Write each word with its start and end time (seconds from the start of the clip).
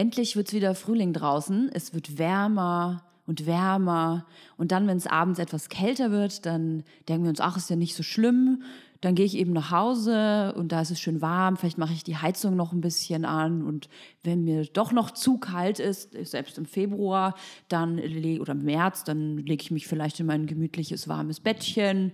endlich 0.00 0.34
wird 0.34 0.48
es 0.48 0.54
wieder 0.54 0.74
Frühling 0.74 1.12
draußen. 1.12 1.70
Es 1.74 1.92
wird 1.92 2.16
wärmer 2.18 3.04
und 3.26 3.44
wärmer. 3.44 4.24
Und 4.56 4.72
dann, 4.72 4.86
wenn 4.86 4.96
es 4.96 5.06
abends 5.06 5.38
etwas 5.38 5.68
kälter 5.68 6.10
wird, 6.10 6.46
dann 6.46 6.84
denken 7.06 7.24
wir 7.24 7.28
uns, 7.28 7.40
ach, 7.40 7.58
ist 7.58 7.68
ja 7.68 7.76
nicht 7.76 7.94
so 7.94 8.02
schlimm. 8.02 8.62
Dann 9.02 9.14
gehe 9.14 9.26
ich 9.26 9.36
eben 9.36 9.52
nach 9.52 9.70
Hause 9.70 10.54
und 10.56 10.72
da 10.72 10.80
ist 10.80 10.90
es 10.90 11.00
schön 11.00 11.20
warm. 11.20 11.58
Vielleicht 11.58 11.76
mache 11.76 11.92
ich 11.92 12.02
die 12.02 12.16
Heizung 12.16 12.56
noch 12.56 12.72
ein 12.72 12.80
bisschen 12.80 13.26
an. 13.26 13.62
Und 13.62 13.90
wenn 14.22 14.42
mir 14.42 14.64
doch 14.64 14.92
noch 14.92 15.10
zu 15.10 15.36
kalt 15.36 15.80
ist, 15.80 16.12
selbst 16.26 16.56
im 16.56 16.64
Februar, 16.64 17.34
dann 17.68 17.98
oder 17.98 18.52
im 18.52 18.64
März, 18.64 19.04
dann 19.04 19.36
lege 19.36 19.62
ich 19.62 19.70
mich 19.70 19.86
vielleicht 19.86 20.18
in 20.18 20.26
mein 20.26 20.46
gemütliches, 20.46 21.08
warmes 21.08 21.40
Bettchen. 21.40 22.12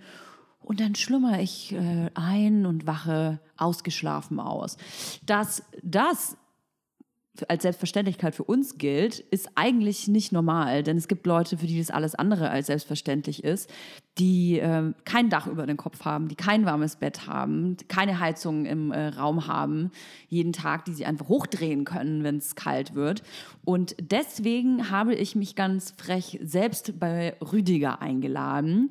Und 0.61 0.81
dann 0.81 0.97
schlummer 0.97 1.41
ich 1.41 1.73
äh, 1.73 2.11
ein 2.15 2.67
und 2.67 2.89
wache 2.89 3.39
ausgeschlafen 3.57 4.41
aus. 4.41 4.77
Dass 5.25 5.63
das 5.85 6.37
als 7.49 7.63
Selbstverständlichkeit 7.63 8.35
für 8.35 8.45
uns 8.45 8.79
gilt, 8.79 9.21
ist 9.21 9.51
eigentlich 9.55 10.09
nicht 10.09 10.33
normal. 10.33 10.83
Denn 10.83 10.97
es 10.97 11.09
gibt 11.09 11.27
Leute, 11.27 11.59
für 11.59 11.67
die 11.67 11.79
das 11.79 11.91
alles 11.91 12.15
andere 12.15 12.51
als 12.51 12.67
selbstverständlich 12.67 13.45
ist, 13.45 13.71
die 14.19 14.59
äh, 14.59 14.93
kein 15.05 15.31
Dach 15.31 15.47
über 15.47 15.67
den 15.67 15.77
Kopf 15.77 16.05
haben, 16.05 16.29
die 16.29 16.35
kein 16.35 16.65
warmes 16.65 16.97
Bett 16.97 17.27
haben, 17.27 17.77
keine 17.89 18.21
Heizung 18.21 18.65
im 18.65 18.93
äh, 18.93 19.09
Raum 19.09 19.47
haben, 19.47 19.91
jeden 20.29 20.53
Tag, 20.53 20.85
die 20.85 20.93
sie 20.93 21.07
einfach 21.07 21.29
hochdrehen 21.29 21.85
können, 21.85 22.25
wenn 22.25 22.39
es 22.39 22.55
kalt 22.55 22.95
wird. 22.95 23.23
Und 23.65 23.97
deswegen 24.01 24.91
habe 24.91 25.15
ich 25.15 25.37
mich 25.37 25.55
ganz 25.55 25.93
frech 25.97 26.39
selbst 26.43 26.99
bei 26.99 27.35
Rüdiger 27.53 28.01
eingeladen. 28.01 28.89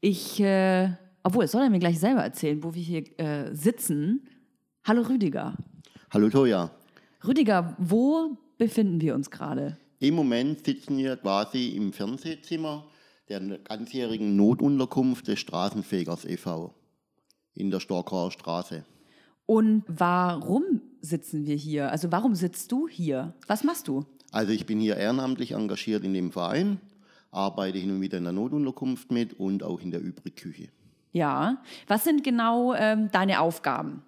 Ich, 0.00 0.40
äh, 0.40 0.90
obwohl, 1.22 1.44
es 1.44 1.52
soll 1.52 1.62
er 1.62 1.70
mir 1.70 1.78
gleich 1.78 2.00
selber 2.00 2.22
erzählen, 2.22 2.62
wo 2.62 2.74
wir 2.74 2.82
hier 2.82 3.04
äh, 3.18 3.54
sitzen. 3.54 4.28
Hallo 4.84 5.02
Rüdiger. 5.02 5.54
Hallo 6.10 6.28
Toja. 6.28 6.70
Rüdiger, 7.26 7.76
wo 7.78 8.36
befinden 8.58 9.00
wir 9.00 9.14
uns 9.14 9.30
gerade? 9.30 9.76
Im 10.00 10.14
Moment 10.14 10.64
sitzen 10.64 10.96
wir 10.96 11.16
quasi 11.16 11.68
im 11.68 11.92
Fernsehzimmer 11.92 12.84
der 13.28 13.40
ganzjährigen 13.58 14.34
Notunterkunft 14.34 15.28
des 15.28 15.38
Straßenfegers 15.38 16.24
e.V. 16.24 16.74
in 17.54 17.70
der 17.70 17.78
Storkauer 17.78 18.32
Straße. 18.32 18.84
Und 19.46 19.84
warum 19.86 20.80
sitzen 21.00 21.46
wir 21.46 21.54
hier? 21.54 21.92
Also 21.92 22.10
warum 22.10 22.34
sitzt 22.34 22.72
du 22.72 22.88
hier? 22.88 23.34
Was 23.46 23.62
machst 23.62 23.86
du? 23.86 24.04
Also 24.32 24.52
ich 24.52 24.66
bin 24.66 24.80
hier 24.80 24.96
ehrenamtlich 24.96 25.52
engagiert 25.52 26.02
in 26.02 26.14
dem 26.14 26.32
Verein, 26.32 26.80
arbeite 27.30 27.78
hin 27.78 27.92
und 27.92 28.00
wieder 28.00 28.18
in 28.18 28.24
der 28.24 28.32
Notunterkunft 28.32 29.12
mit 29.12 29.38
und 29.38 29.62
auch 29.62 29.80
in 29.80 29.92
der 29.92 30.00
Übrigküche. 30.00 30.68
Ja, 31.12 31.62
was 31.86 32.02
sind 32.02 32.24
genau 32.24 32.74
ähm, 32.74 33.10
deine 33.12 33.40
Aufgaben? 33.40 34.02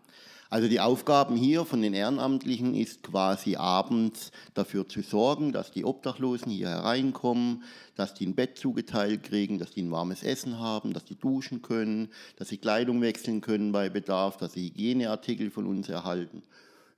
Also 0.55 0.69
die 0.69 0.79
Aufgaben 0.79 1.35
hier 1.35 1.65
von 1.65 1.83
den 1.83 1.95
Ehrenamtlichen 1.95 2.77
ist 2.77 3.03
quasi 3.03 3.57
abends 3.57 4.31
dafür 4.55 4.89
zu 4.89 5.03
sorgen, 5.03 5.51
dass 5.51 5.73
die 5.73 5.85
Obdachlosen 5.85 6.49
hier 6.49 6.69
hereinkommen, 6.69 7.65
dass 7.97 8.15
die 8.15 8.25
ein 8.25 8.37
Bett 8.37 8.57
zugeteilt 8.57 9.25
kriegen, 9.25 9.59
dass 9.59 9.73
die 9.73 9.83
ein 9.83 9.91
warmes 9.91 10.23
Essen 10.23 10.61
haben, 10.61 10.93
dass 10.93 11.05
die 11.05 11.17
duschen 11.17 11.61
können, 11.61 12.09
dass 12.37 12.51
sie 12.51 12.59
Kleidung 12.59 13.01
wechseln 13.01 13.41
können 13.41 13.73
bei 13.73 13.89
Bedarf, 13.89 14.37
dass 14.37 14.53
sie 14.53 14.69
Hygieneartikel 14.69 15.51
von 15.51 15.67
uns 15.67 15.89
erhalten. 15.89 16.45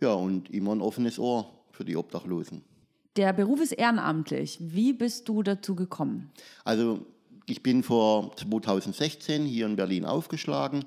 Ja, 0.03 0.13
und 0.13 0.51
immer 0.51 0.75
ein 0.75 0.83
offenes 0.83 1.19
Ohr 1.19 1.51
für 1.71 1.87
die 1.87 1.97
Obdachlosen. 1.97 2.61
Der 3.17 3.33
Beruf 3.33 3.63
ist 3.63 3.73
ehrenamtlich. 3.73 4.59
Wie 4.61 4.93
bist 4.93 5.31
du 5.31 5.43
dazu 5.43 5.75
gekommen? 5.75 6.31
Also 6.63 7.07
ich 7.47 7.63
bin 7.63 7.83
vor 7.83 8.37
2016 8.37 9.47
hier 9.47 9.65
in 9.65 9.77
Berlin 9.77 10.05
aufgeschlagen. 10.05 10.85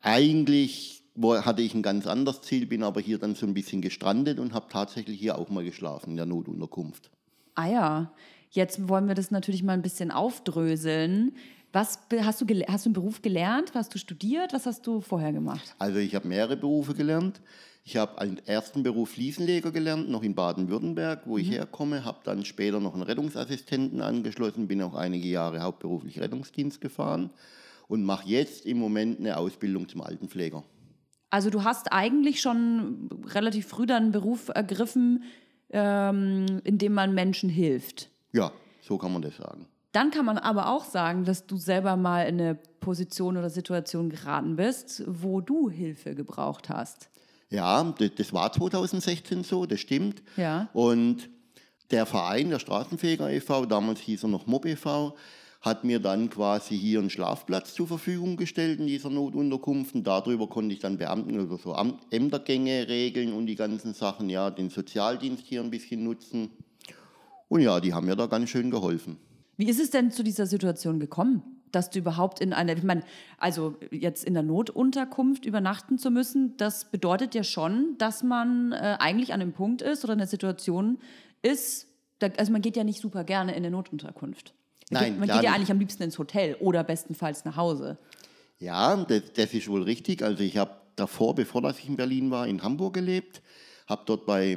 Eigentlich 0.00 0.97
hatte 1.22 1.62
ich 1.62 1.74
ein 1.74 1.82
ganz 1.82 2.06
anderes 2.06 2.42
Ziel, 2.42 2.66
bin 2.66 2.82
aber 2.82 3.00
hier 3.00 3.18
dann 3.18 3.34
so 3.34 3.46
ein 3.46 3.54
bisschen 3.54 3.82
gestrandet 3.82 4.38
und 4.38 4.54
habe 4.54 4.66
tatsächlich 4.70 5.18
hier 5.18 5.38
auch 5.38 5.48
mal 5.48 5.64
geschlafen 5.64 6.10
in 6.10 6.16
der 6.16 6.26
Notunterkunft. 6.26 7.10
Ah 7.54 7.68
ja, 7.68 8.12
jetzt 8.50 8.88
wollen 8.88 9.08
wir 9.08 9.14
das 9.14 9.30
natürlich 9.30 9.62
mal 9.62 9.72
ein 9.72 9.82
bisschen 9.82 10.10
aufdröseln. 10.10 11.36
Was 11.72 11.98
hast 12.20 12.40
du, 12.40 12.46
hast 12.66 12.86
du 12.86 12.88
einen 12.88 12.94
Beruf 12.94 13.20
gelernt? 13.20 13.72
Hast 13.74 13.94
du 13.94 13.98
studiert? 13.98 14.52
Was 14.52 14.64
hast 14.64 14.86
du 14.86 15.00
vorher 15.00 15.32
gemacht? 15.32 15.74
Also 15.78 15.98
ich 15.98 16.14
habe 16.14 16.26
mehrere 16.26 16.56
Berufe 16.56 16.94
gelernt. 16.94 17.40
Ich 17.84 17.96
habe 17.96 18.18
einen 18.20 18.38
ersten 18.46 18.82
Beruf 18.82 19.10
Fliesenleger 19.10 19.72
gelernt, 19.72 20.10
noch 20.10 20.22
in 20.22 20.34
Baden-Württemberg, 20.34 21.22
wo 21.24 21.34
mhm. 21.34 21.40
ich 21.40 21.50
herkomme, 21.50 22.04
habe 22.04 22.18
dann 22.24 22.44
später 22.44 22.80
noch 22.80 22.94
einen 22.94 23.02
Rettungsassistenten 23.02 24.02
angeschlossen, 24.02 24.68
bin 24.68 24.82
auch 24.82 24.94
einige 24.94 25.26
Jahre 25.26 25.60
hauptberuflich 25.60 26.20
Rettungsdienst 26.20 26.80
gefahren 26.80 27.30
und 27.86 28.04
mache 28.04 28.28
jetzt 28.28 28.66
im 28.66 28.78
Moment 28.78 29.20
eine 29.20 29.38
Ausbildung 29.38 29.88
zum 29.88 30.02
Altenpfleger. 30.02 30.64
Also 31.30 31.50
du 31.50 31.64
hast 31.64 31.92
eigentlich 31.92 32.40
schon 32.40 33.08
relativ 33.26 33.66
früh 33.66 33.86
dann 33.86 34.04
einen 34.04 34.12
Beruf 34.12 34.48
ergriffen, 34.48 35.24
ähm, 35.70 36.60
in 36.64 36.78
dem 36.78 36.94
man 36.94 37.14
Menschen 37.14 37.50
hilft. 37.50 38.10
Ja, 38.32 38.52
so 38.80 38.96
kann 38.96 39.12
man 39.12 39.22
das 39.22 39.36
sagen. 39.36 39.66
Dann 39.92 40.10
kann 40.10 40.24
man 40.24 40.38
aber 40.38 40.68
auch 40.68 40.84
sagen, 40.84 41.24
dass 41.24 41.46
du 41.46 41.56
selber 41.56 41.96
mal 41.96 42.22
in 42.22 42.40
eine 42.40 42.54
Position 42.54 43.36
oder 43.36 43.50
Situation 43.50 44.10
geraten 44.10 44.56
bist, 44.56 45.02
wo 45.06 45.40
du 45.40 45.70
Hilfe 45.70 46.14
gebraucht 46.14 46.68
hast. 46.68 47.10
Ja, 47.50 47.82
das 48.16 48.32
war 48.32 48.52
2016 48.52 49.44
so, 49.44 49.64
das 49.64 49.80
stimmt. 49.80 50.22
Ja. 50.36 50.68
Und 50.74 51.30
der 51.90 52.04
Verein, 52.04 52.50
der 52.50 52.58
Straßenfeger 52.58 53.30
e.V., 53.30 53.64
damals 53.64 54.00
hieß 54.00 54.24
er 54.24 54.28
noch 54.28 54.46
MOB 54.46 54.66
e.V., 54.66 55.16
hat 55.60 55.84
mir 55.84 55.98
dann 55.98 56.30
quasi 56.30 56.78
hier 56.78 57.00
einen 57.00 57.10
Schlafplatz 57.10 57.74
zur 57.74 57.88
Verfügung 57.88 58.36
gestellt 58.36 58.78
in 58.78 58.86
dieser 58.86 59.10
Notunterkunft 59.10 59.94
und 59.94 60.06
darüber 60.06 60.48
konnte 60.48 60.72
ich 60.72 60.80
dann 60.80 60.98
Beamten 60.98 61.38
oder 61.38 61.58
so 61.58 61.74
Ämtergänge 62.10 62.88
regeln 62.88 63.32
und 63.32 63.46
die 63.46 63.56
ganzen 63.56 63.92
Sachen, 63.92 64.30
ja, 64.30 64.50
den 64.50 64.70
Sozialdienst 64.70 65.44
hier 65.46 65.62
ein 65.62 65.70
bisschen 65.70 66.04
nutzen. 66.04 66.50
Und 67.48 67.60
ja, 67.60 67.80
die 67.80 67.92
haben 67.92 68.06
mir 68.06 68.16
da 68.16 68.26
ganz 68.26 68.50
schön 68.50 68.70
geholfen. 68.70 69.16
Wie 69.56 69.68
ist 69.68 69.80
es 69.80 69.90
denn 69.90 70.12
zu 70.12 70.22
dieser 70.22 70.46
Situation 70.46 71.00
gekommen? 71.00 71.42
dass 71.72 71.90
du 71.90 71.98
überhaupt 71.98 72.40
in 72.40 72.52
einer, 72.52 72.76
ich 72.76 72.82
meine, 72.82 73.02
also 73.38 73.76
jetzt 73.90 74.24
in 74.24 74.34
der 74.34 74.42
Notunterkunft 74.42 75.44
übernachten 75.44 75.98
zu 75.98 76.10
müssen, 76.10 76.56
das 76.56 76.90
bedeutet 76.90 77.34
ja 77.34 77.44
schon, 77.44 77.96
dass 77.98 78.22
man 78.22 78.72
äh, 78.72 78.96
eigentlich 78.98 79.32
an 79.32 79.40
einem 79.40 79.52
Punkt 79.52 79.82
ist 79.82 80.04
oder 80.04 80.14
in 80.14 80.20
einer 80.20 80.26
Situation 80.26 80.98
ist, 81.42 81.86
da, 82.18 82.28
also 82.36 82.52
man 82.52 82.62
geht 82.62 82.76
ja 82.76 82.84
nicht 82.84 83.00
super 83.00 83.24
gerne 83.24 83.52
in 83.52 83.58
eine 83.58 83.70
Notunterkunft. 83.70 84.54
Nein, 84.90 85.18
man 85.18 85.28
geht 85.28 85.42
ja 85.42 85.52
eigentlich 85.52 85.70
am 85.70 85.78
liebsten 85.78 86.02
ins 86.02 86.18
Hotel 86.18 86.56
oder 86.60 86.84
bestenfalls 86.84 87.44
nach 87.44 87.56
Hause. 87.56 87.98
Ja, 88.58 88.96
das, 88.96 89.32
das 89.34 89.54
ist 89.54 89.68
wohl 89.68 89.82
richtig. 89.82 90.22
Also 90.22 90.42
ich 90.42 90.56
habe 90.56 90.72
davor, 90.96 91.34
bevor 91.34 91.62
dass 91.62 91.78
ich 91.78 91.88
in 91.88 91.96
Berlin 91.96 92.30
war, 92.30 92.46
in 92.46 92.62
Hamburg 92.62 92.94
gelebt, 92.94 93.42
habe 93.86 94.02
dort 94.06 94.26
bei 94.26 94.56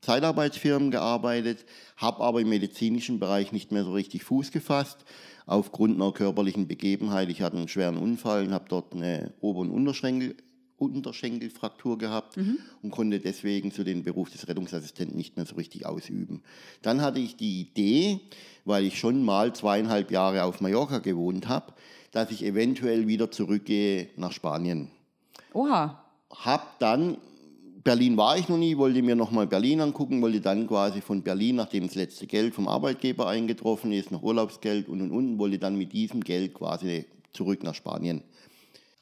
Zeitarbeitsfirmen 0.00 0.90
gearbeitet, 0.90 1.64
habe 1.96 2.22
aber 2.22 2.40
im 2.40 2.48
medizinischen 2.48 3.18
Bereich 3.18 3.52
nicht 3.52 3.72
mehr 3.72 3.84
so 3.84 3.92
richtig 3.92 4.24
Fuß 4.24 4.52
gefasst, 4.52 5.04
aufgrund 5.46 5.96
einer 5.96 6.12
körperlichen 6.12 6.68
Begebenheit. 6.68 7.28
Ich 7.28 7.42
hatte 7.42 7.56
einen 7.56 7.68
schweren 7.68 7.96
Unfall 7.96 8.46
und 8.46 8.52
habe 8.52 8.66
dort 8.68 8.94
eine 8.94 9.32
Ober- 9.40 9.60
und 9.60 9.70
Unterschenkel, 9.70 10.36
Unterschenkelfraktur 10.78 11.98
gehabt 11.98 12.36
mhm. 12.36 12.58
und 12.82 12.90
konnte 12.90 13.18
deswegen 13.18 13.70
so 13.70 13.82
den 13.82 14.02
Beruf 14.02 14.30
des 14.30 14.46
Rettungsassistenten 14.46 15.16
nicht 15.16 15.36
mehr 15.36 15.46
so 15.46 15.56
richtig 15.56 15.86
ausüben. 15.86 16.42
Dann 16.82 17.00
hatte 17.00 17.18
ich 17.18 17.36
die 17.36 17.60
Idee, 17.60 18.20
weil 18.64 18.84
ich 18.84 18.98
schon 18.98 19.22
mal 19.24 19.54
zweieinhalb 19.54 20.10
Jahre 20.10 20.44
auf 20.44 20.60
Mallorca 20.60 20.98
gewohnt 20.98 21.48
habe, 21.48 21.72
dass 22.12 22.30
ich 22.30 22.44
eventuell 22.44 23.06
wieder 23.06 23.30
zurückgehe 23.30 24.08
nach 24.16 24.32
Spanien. 24.32 24.90
Oha. 25.52 26.02
Hab 26.30 26.78
dann 26.78 27.16
Berlin 27.82 28.16
war 28.16 28.36
ich 28.36 28.48
noch 28.48 28.58
nie, 28.58 28.76
wollte 28.76 29.00
mir 29.00 29.14
nochmal 29.14 29.46
Berlin 29.46 29.80
angucken, 29.80 30.20
wollte 30.20 30.40
dann 30.40 30.66
quasi 30.66 31.00
von 31.00 31.22
Berlin, 31.22 31.54
nachdem 31.54 31.86
das 31.86 31.94
letzte 31.94 32.26
Geld 32.26 32.52
vom 32.52 32.66
Arbeitgeber 32.66 33.28
eingetroffen 33.28 33.92
ist, 33.92 34.10
noch 34.10 34.24
Urlaubsgeld 34.24 34.88
und 34.88 35.00
und 35.00 35.12
und, 35.12 35.38
wollte 35.38 35.58
dann 35.58 35.76
mit 35.76 35.92
diesem 35.92 36.24
Geld 36.24 36.52
quasi 36.52 37.06
zurück 37.32 37.62
nach 37.62 37.76
Spanien 37.76 38.22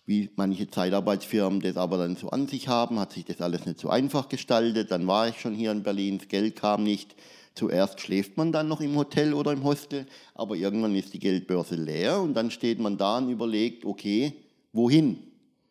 wie 0.07 0.31
manche 0.37 0.69
Zeitarbeitsfirmen 0.69 1.61
das 1.61 1.77
aber 1.77 1.97
dann 1.97 2.17
so 2.17 2.29
an 2.31 2.47
sich 2.47 2.69
haben, 2.69 2.99
hat 2.99 3.13
sich 3.13 3.25
das 3.25 3.41
alles 3.41 3.65
nicht 3.65 3.81
so 3.81 3.89
einfach 3.89 4.29
gestaltet. 4.29 4.91
Dann 4.91 5.07
war 5.07 5.29
ich 5.29 5.41
schon 5.41 5.55
hier 5.55 5.73
in 5.73 5.83
Berlin, 5.83 6.19
das 6.19 6.29
Geld 6.29 6.57
kam 6.57 6.83
nicht. 6.83 7.15
Zuerst 7.55 8.01
schläft 8.01 8.37
man 8.37 8.53
dann 8.53 8.69
noch 8.69 8.81
im 8.81 8.97
Hotel 8.97 9.33
oder 9.33 9.53
im 9.53 9.63
Hostel, 9.63 10.07
aber 10.35 10.57
irgendwann 10.57 10.95
ist 10.95 11.15
die 11.15 11.21
Geldbörse 11.21 11.77
leer 11.77 12.21
und 12.21 12.35
dann 12.35 12.51
steht 12.51 12.81
man 12.81 12.99
da 12.99 13.19
und 13.19 13.31
überlegt, 13.31 13.85
okay, 13.85 14.33
wohin? 14.73 15.19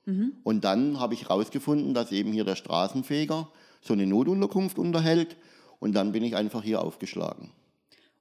Mhm. 0.06 0.34
Und 0.44 0.64
dann 0.64 1.00
habe 1.00 1.14
ich 1.14 1.24
herausgefunden, 1.24 1.94
dass 1.94 2.12
eben 2.12 2.32
hier 2.32 2.46
der 2.46 2.56
Straßenfeger 2.56 3.50
so 3.82 3.94
eine 3.94 4.08
Notunterkunft 4.08 4.80
unterhält 4.80 5.36
und 5.80 5.94
dann 5.94 6.14
bin 6.14 6.24
ich 6.24 6.38
einfach 6.38 6.64
hier 6.64 6.82
aufgeschlagen. 6.82 7.52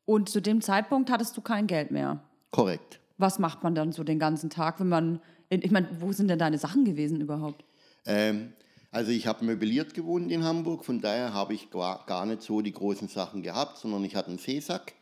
Und 0.05 0.29
zu 0.29 0.43
dem 0.43 0.61
Zeitpunkt 0.61 1.11
hattest 1.11 1.37
du 1.37 1.41
kein 1.41 1.69
Geld 1.69 1.93
mehr? 1.93 2.20
Korrekt. 2.50 2.99
Was 3.19 3.38
macht 3.38 3.62
man 3.62 3.76
dann 3.76 3.93
so 3.93 4.03
den 4.03 4.19
ganzen 4.19 4.50
Tag, 4.50 4.81
wenn 4.81 4.88
man 4.88 5.20
ich 5.60 5.70
meine, 5.70 5.88
wo 6.00 6.12
sind 6.12 6.28
denn 6.28 6.38
deine 6.38 6.58
Sachen 6.58 6.84
gewesen 6.84 7.20
überhaupt? 7.20 7.64
Ähm, 8.06 8.52
also 8.90 9.10
ich 9.10 9.26
habe 9.26 9.44
möbliert 9.44 9.94
gewohnt 9.94 10.31
in 10.31 10.44
Hamburg, 10.44 10.84
von 10.84 11.00
daher 11.00 11.32
habe 11.32 11.54
ich 11.54 11.70
gar 11.70 12.26
nicht 12.26 12.43
so 12.43 12.60
die 12.60 12.72
großen 12.72 13.08
Sachen 13.08 13.43
gehabt, 13.43 13.78
sondern 13.78 14.04
ich 14.04 14.14
hatte 14.14 14.28
einen 14.28 14.38
Seesack, 14.38 14.94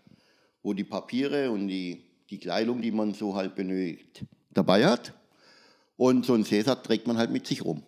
wo 0.62 0.74
die 0.74 0.84
Papiere 0.84 1.50
und 1.50 1.68
die, 1.68 2.04
die 2.30 2.38
Kleidung, 2.38 2.82
die 2.82 2.92
man 2.92 3.14
so 3.14 3.34
halt 3.34 3.54
benötigt, 3.54 4.24
dabei 4.50 4.86
hat. 4.86 5.12
Und 5.96 6.24
so 6.24 6.34
einen 6.34 6.44
Seesack 6.44 6.82
trägt 6.84 7.06
man 7.06 7.18
halt 7.18 7.30
mit 7.30 7.46
sich 7.46 7.64
rum. 7.64 7.82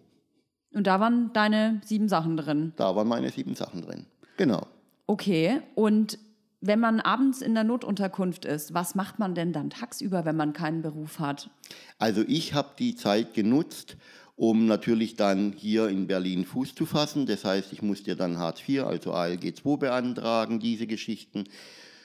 Und 0.75 0.87
da 0.87 1.01
waren 1.01 1.33
deine 1.33 1.81
sieben 1.85 2.09
Sachen 2.09 2.37
drin? 2.37 2.73
Da 2.77 2.95
waren 2.97 3.09
meine 3.09 3.31
sieben 3.31 3.55
Sachen 3.55 3.83
drin. 3.83 4.07
Genau. 4.37 4.67
Okay, 5.07 5.61
und 5.75 6.19
wenn 6.63 6.81
man 6.81 7.01
abends 7.01 7.43
in 7.43 7.55
der 7.55 7.65
Notunterkunft 7.65 8.45
ist, 8.45 8.73
was 8.73 8.95
macht 8.95 9.19
man 9.19 9.35
denn 9.35 9.53
dann 9.53 9.69
tagsüber, 9.69 10.25
wenn 10.25 10.37
man 10.37 10.53
keinen 10.53 10.81
Beruf 10.81 11.19
hat? 11.19 11.51
Also 11.99 12.23
ich 12.27 12.55
habe 12.55 12.71
die 12.79 12.95
Zeit 12.95 13.35
genutzt, 13.35 13.97
um 14.37 14.67
natürlich 14.67 15.17
dann 15.17 15.53
hier 15.53 15.89
in 15.89 16.07
Berlin 16.07 16.45
Fuß 16.45 16.75
zu 16.75 16.87
fassen. 16.87 17.27
Das 17.27 17.45
heißt, 17.45 17.73
ich 17.73 17.83
musste 17.83 18.17
dann 18.17 18.39
Hartz 18.39 18.61
IV, 18.67 18.85
also 18.85 19.13
ALG 19.13 19.45
II 19.45 19.77
beantragen, 19.77 20.61
diese 20.61 20.87
Geschichten. 20.87 21.45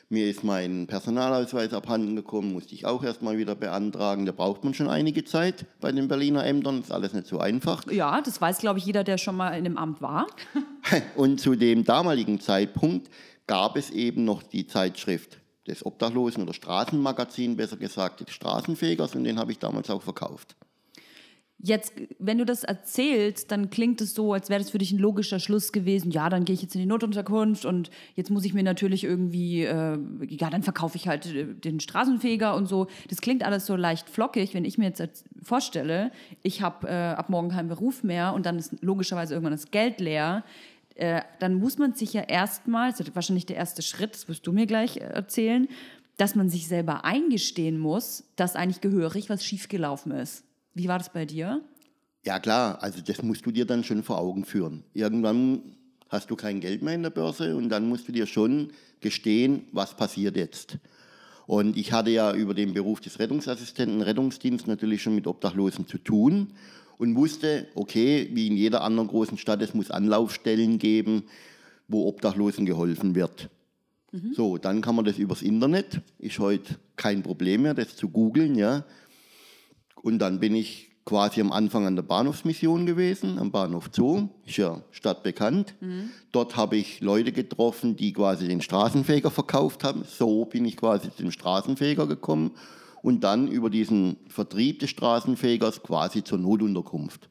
Mir 0.09 0.29
ist 0.29 0.43
mein 0.43 0.87
Personalausweis 0.87 1.73
abhanden 1.73 2.15
gekommen, 2.15 2.53
musste 2.53 2.73
ich 2.73 2.85
auch 2.85 3.03
erstmal 3.03 3.37
wieder 3.37 3.55
beantragen. 3.55 4.25
Da 4.25 4.31
braucht 4.31 4.63
man 4.63 4.73
schon 4.73 4.87
einige 4.87 5.25
Zeit 5.25 5.65
bei 5.81 5.91
den 5.91 6.07
Berliner 6.07 6.45
Ämtern, 6.45 6.79
ist 6.79 6.93
alles 6.93 7.13
nicht 7.13 7.27
so 7.27 7.39
einfach. 7.39 7.85
Ja, 7.91 8.21
das 8.21 8.39
weiß, 8.39 8.59
glaube 8.59 8.79
ich, 8.79 8.85
jeder, 8.85 9.03
der 9.03 9.17
schon 9.17 9.35
mal 9.35 9.51
in 9.51 9.65
dem 9.65 9.77
Amt 9.77 10.01
war. 10.01 10.27
Und 11.15 11.41
zu 11.41 11.55
dem 11.55 11.83
damaligen 11.83 12.39
Zeitpunkt 12.39 13.09
gab 13.47 13.77
es 13.77 13.89
eben 13.89 14.25
noch 14.25 14.43
die 14.43 14.67
Zeitschrift 14.67 15.39
des 15.65 15.85
Obdachlosen 15.85 16.43
oder 16.43 16.53
Straßenmagazin, 16.53 17.57
besser 17.57 17.77
gesagt, 17.77 18.21
des 18.21 18.31
Straßenfegers, 18.31 19.15
und 19.15 19.23
den 19.23 19.39
habe 19.39 19.51
ich 19.51 19.59
damals 19.59 19.89
auch 19.89 20.01
verkauft. 20.01 20.55
Jetzt, 21.59 21.93
wenn 22.19 22.37
du 22.37 22.45
das 22.45 22.63
erzählst, 22.63 23.51
dann 23.51 23.71
klingt 23.71 23.99
es 23.99 24.13
so, 24.13 24.31
als 24.31 24.49
wäre 24.49 24.59
das 24.59 24.69
für 24.69 24.77
dich 24.77 24.91
ein 24.91 24.99
logischer 24.99 25.39
Schluss 25.39 25.71
gewesen. 25.71 26.11
Ja, 26.11 26.29
dann 26.29 26.45
gehe 26.45 26.53
ich 26.53 26.61
jetzt 26.61 26.75
in 26.75 26.81
die 26.81 26.87
Notunterkunft 26.87 27.65
und 27.65 27.89
jetzt 28.13 28.29
muss 28.29 28.45
ich 28.45 28.53
mir 28.53 28.61
natürlich 28.61 29.03
irgendwie, 29.03 29.63
äh, 29.63 29.97
ja, 30.29 30.51
dann 30.51 30.61
verkaufe 30.61 30.97
ich 30.97 31.07
halt 31.07 31.25
äh, 31.25 31.45
den 31.55 31.79
Straßenfeger 31.79 32.53
und 32.53 32.67
so. 32.67 32.85
Das 33.09 33.21
klingt 33.21 33.43
alles 33.43 33.65
so 33.65 33.75
leicht 33.75 34.07
flockig, 34.07 34.53
wenn 34.53 34.65
ich 34.65 34.77
mir 34.77 34.85
jetzt 34.85 35.25
vorstelle, 35.41 36.11
ich 36.43 36.61
habe 36.61 36.87
äh, 36.87 36.91
ab 36.91 37.29
morgen 37.29 37.49
keinen 37.49 37.69
Beruf 37.69 38.03
mehr 38.03 38.33
und 38.35 38.45
dann 38.45 38.59
ist 38.59 38.75
logischerweise 38.81 39.33
irgendwann 39.33 39.53
das 39.53 39.71
Geld 39.71 39.99
leer. 39.99 40.43
Äh, 40.97 41.21
dann 41.39 41.53
muss 41.53 41.77
man 41.77 41.93
sich 41.93 42.13
ja 42.13 42.21
erstmal, 42.21 42.89
das 42.89 43.01
ist 43.01 43.15
wahrscheinlich 43.15 43.45
der 43.45 43.55
erste 43.55 43.83
Schritt, 43.83 44.15
das 44.15 44.27
wirst 44.27 44.47
du 44.47 44.51
mir 44.51 44.65
gleich 44.65 44.97
äh, 44.97 45.01
erzählen, 45.01 45.67
dass 46.17 46.33
man 46.33 46.49
sich 46.49 46.67
selber 46.67 47.05
eingestehen 47.05 47.77
muss, 47.77 48.23
dass 48.35 48.55
eigentlich 48.55 48.81
gehörig 48.81 49.29
was 49.29 49.45
schiefgelaufen 49.45 50.11
ist. 50.11 50.43
Wie 50.73 50.87
war 50.87 50.97
das 50.97 51.13
bei 51.13 51.25
dir? 51.25 51.61
Ja 52.25 52.39
klar, 52.39 52.81
also 52.81 52.99
das 53.01 53.21
musst 53.21 53.45
du 53.45 53.51
dir 53.51 53.65
dann 53.65 53.83
schon 53.83 54.01
vor 54.01 54.17
Augen 54.17 54.43
führen. 54.43 54.83
Irgendwann 54.93 55.77
hast 56.09 56.31
du 56.31 56.35
kein 56.35 56.61
Geld 56.61 56.81
mehr 56.81 56.95
in 56.95 57.03
der 57.03 57.11
Börse 57.11 57.55
und 57.55 57.69
dann 57.69 57.87
musst 57.87 58.07
du 58.07 58.11
dir 58.11 58.25
schon 58.25 58.71
gestehen, 58.99 59.67
was 59.71 59.95
passiert 59.95 60.35
jetzt. 60.35 60.79
Und 61.45 61.77
ich 61.77 61.93
hatte 61.93 62.09
ja 62.09 62.33
über 62.33 62.55
den 62.55 62.73
Beruf 62.73 63.01
des 63.01 63.19
Rettungsassistenten, 63.19 64.01
Rettungsdienst 64.01 64.65
natürlich 64.65 65.03
schon 65.03 65.15
mit 65.15 65.27
Obdachlosen 65.27 65.87
zu 65.87 65.99
tun 65.99 66.53
und 66.97 67.15
wusste, 67.15 67.67
okay, 67.75 68.29
wie 68.33 68.47
in 68.47 68.57
jeder 68.57 68.81
anderen 68.81 69.07
großen 69.07 69.37
Stadt, 69.37 69.61
es 69.61 69.73
muss 69.73 69.91
Anlaufstellen 69.91 70.79
geben, 70.79 71.23
wo 71.87 72.07
Obdachlosen 72.07 72.65
geholfen 72.65 73.15
wird. 73.15 73.49
Mhm. 74.11 74.33
So, 74.33 74.57
dann 74.57 74.81
kann 74.81 74.95
man 74.95 75.05
das 75.05 75.17
übers 75.17 75.41
Internet, 75.41 76.01
ist 76.19 76.39
heute 76.39 76.75
kein 76.95 77.23
Problem 77.23 77.63
mehr, 77.63 77.73
das 77.73 77.95
zu 77.95 78.09
googeln, 78.09 78.55
ja. 78.55 78.83
Und 80.01 80.19
dann 80.19 80.39
bin 80.39 80.55
ich 80.55 80.91
quasi 81.05 81.39
am 81.39 81.53
Anfang 81.53 81.85
an 81.85 81.95
der 81.95 82.03
Bahnhofsmission 82.03 82.85
gewesen, 82.85 83.39
am 83.39 83.51
Bahnhof 83.51 83.89
Zoo, 83.93 84.27
ist 84.45 84.57
ja 84.57 84.81
stadtbekannt. 84.91 85.75
Mhm. 85.79 86.09
Dort 86.33 86.57
habe 86.57 86.75
ich 86.75 86.99
Leute 86.99 87.31
getroffen, 87.31 87.95
die 87.95 88.11
quasi 88.11 88.47
den 88.47 88.61
Straßenfeger 88.61 89.31
verkauft 89.31 89.83
haben. 89.85 90.03
So 90.03 90.45
bin 90.45 90.65
ich 90.65 90.75
quasi 90.75 91.09
zum 91.15 91.31
Straßenfeger 91.31 92.07
gekommen 92.07 92.51
und 93.01 93.23
dann 93.23 93.47
über 93.47 93.69
diesen 93.69 94.17
Vertrieb 94.27 94.79
des 94.79 94.89
Straßenfegers 94.89 95.83
quasi 95.83 96.23
zur 96.23 96.37
Notunterkunft. 96.37 97.29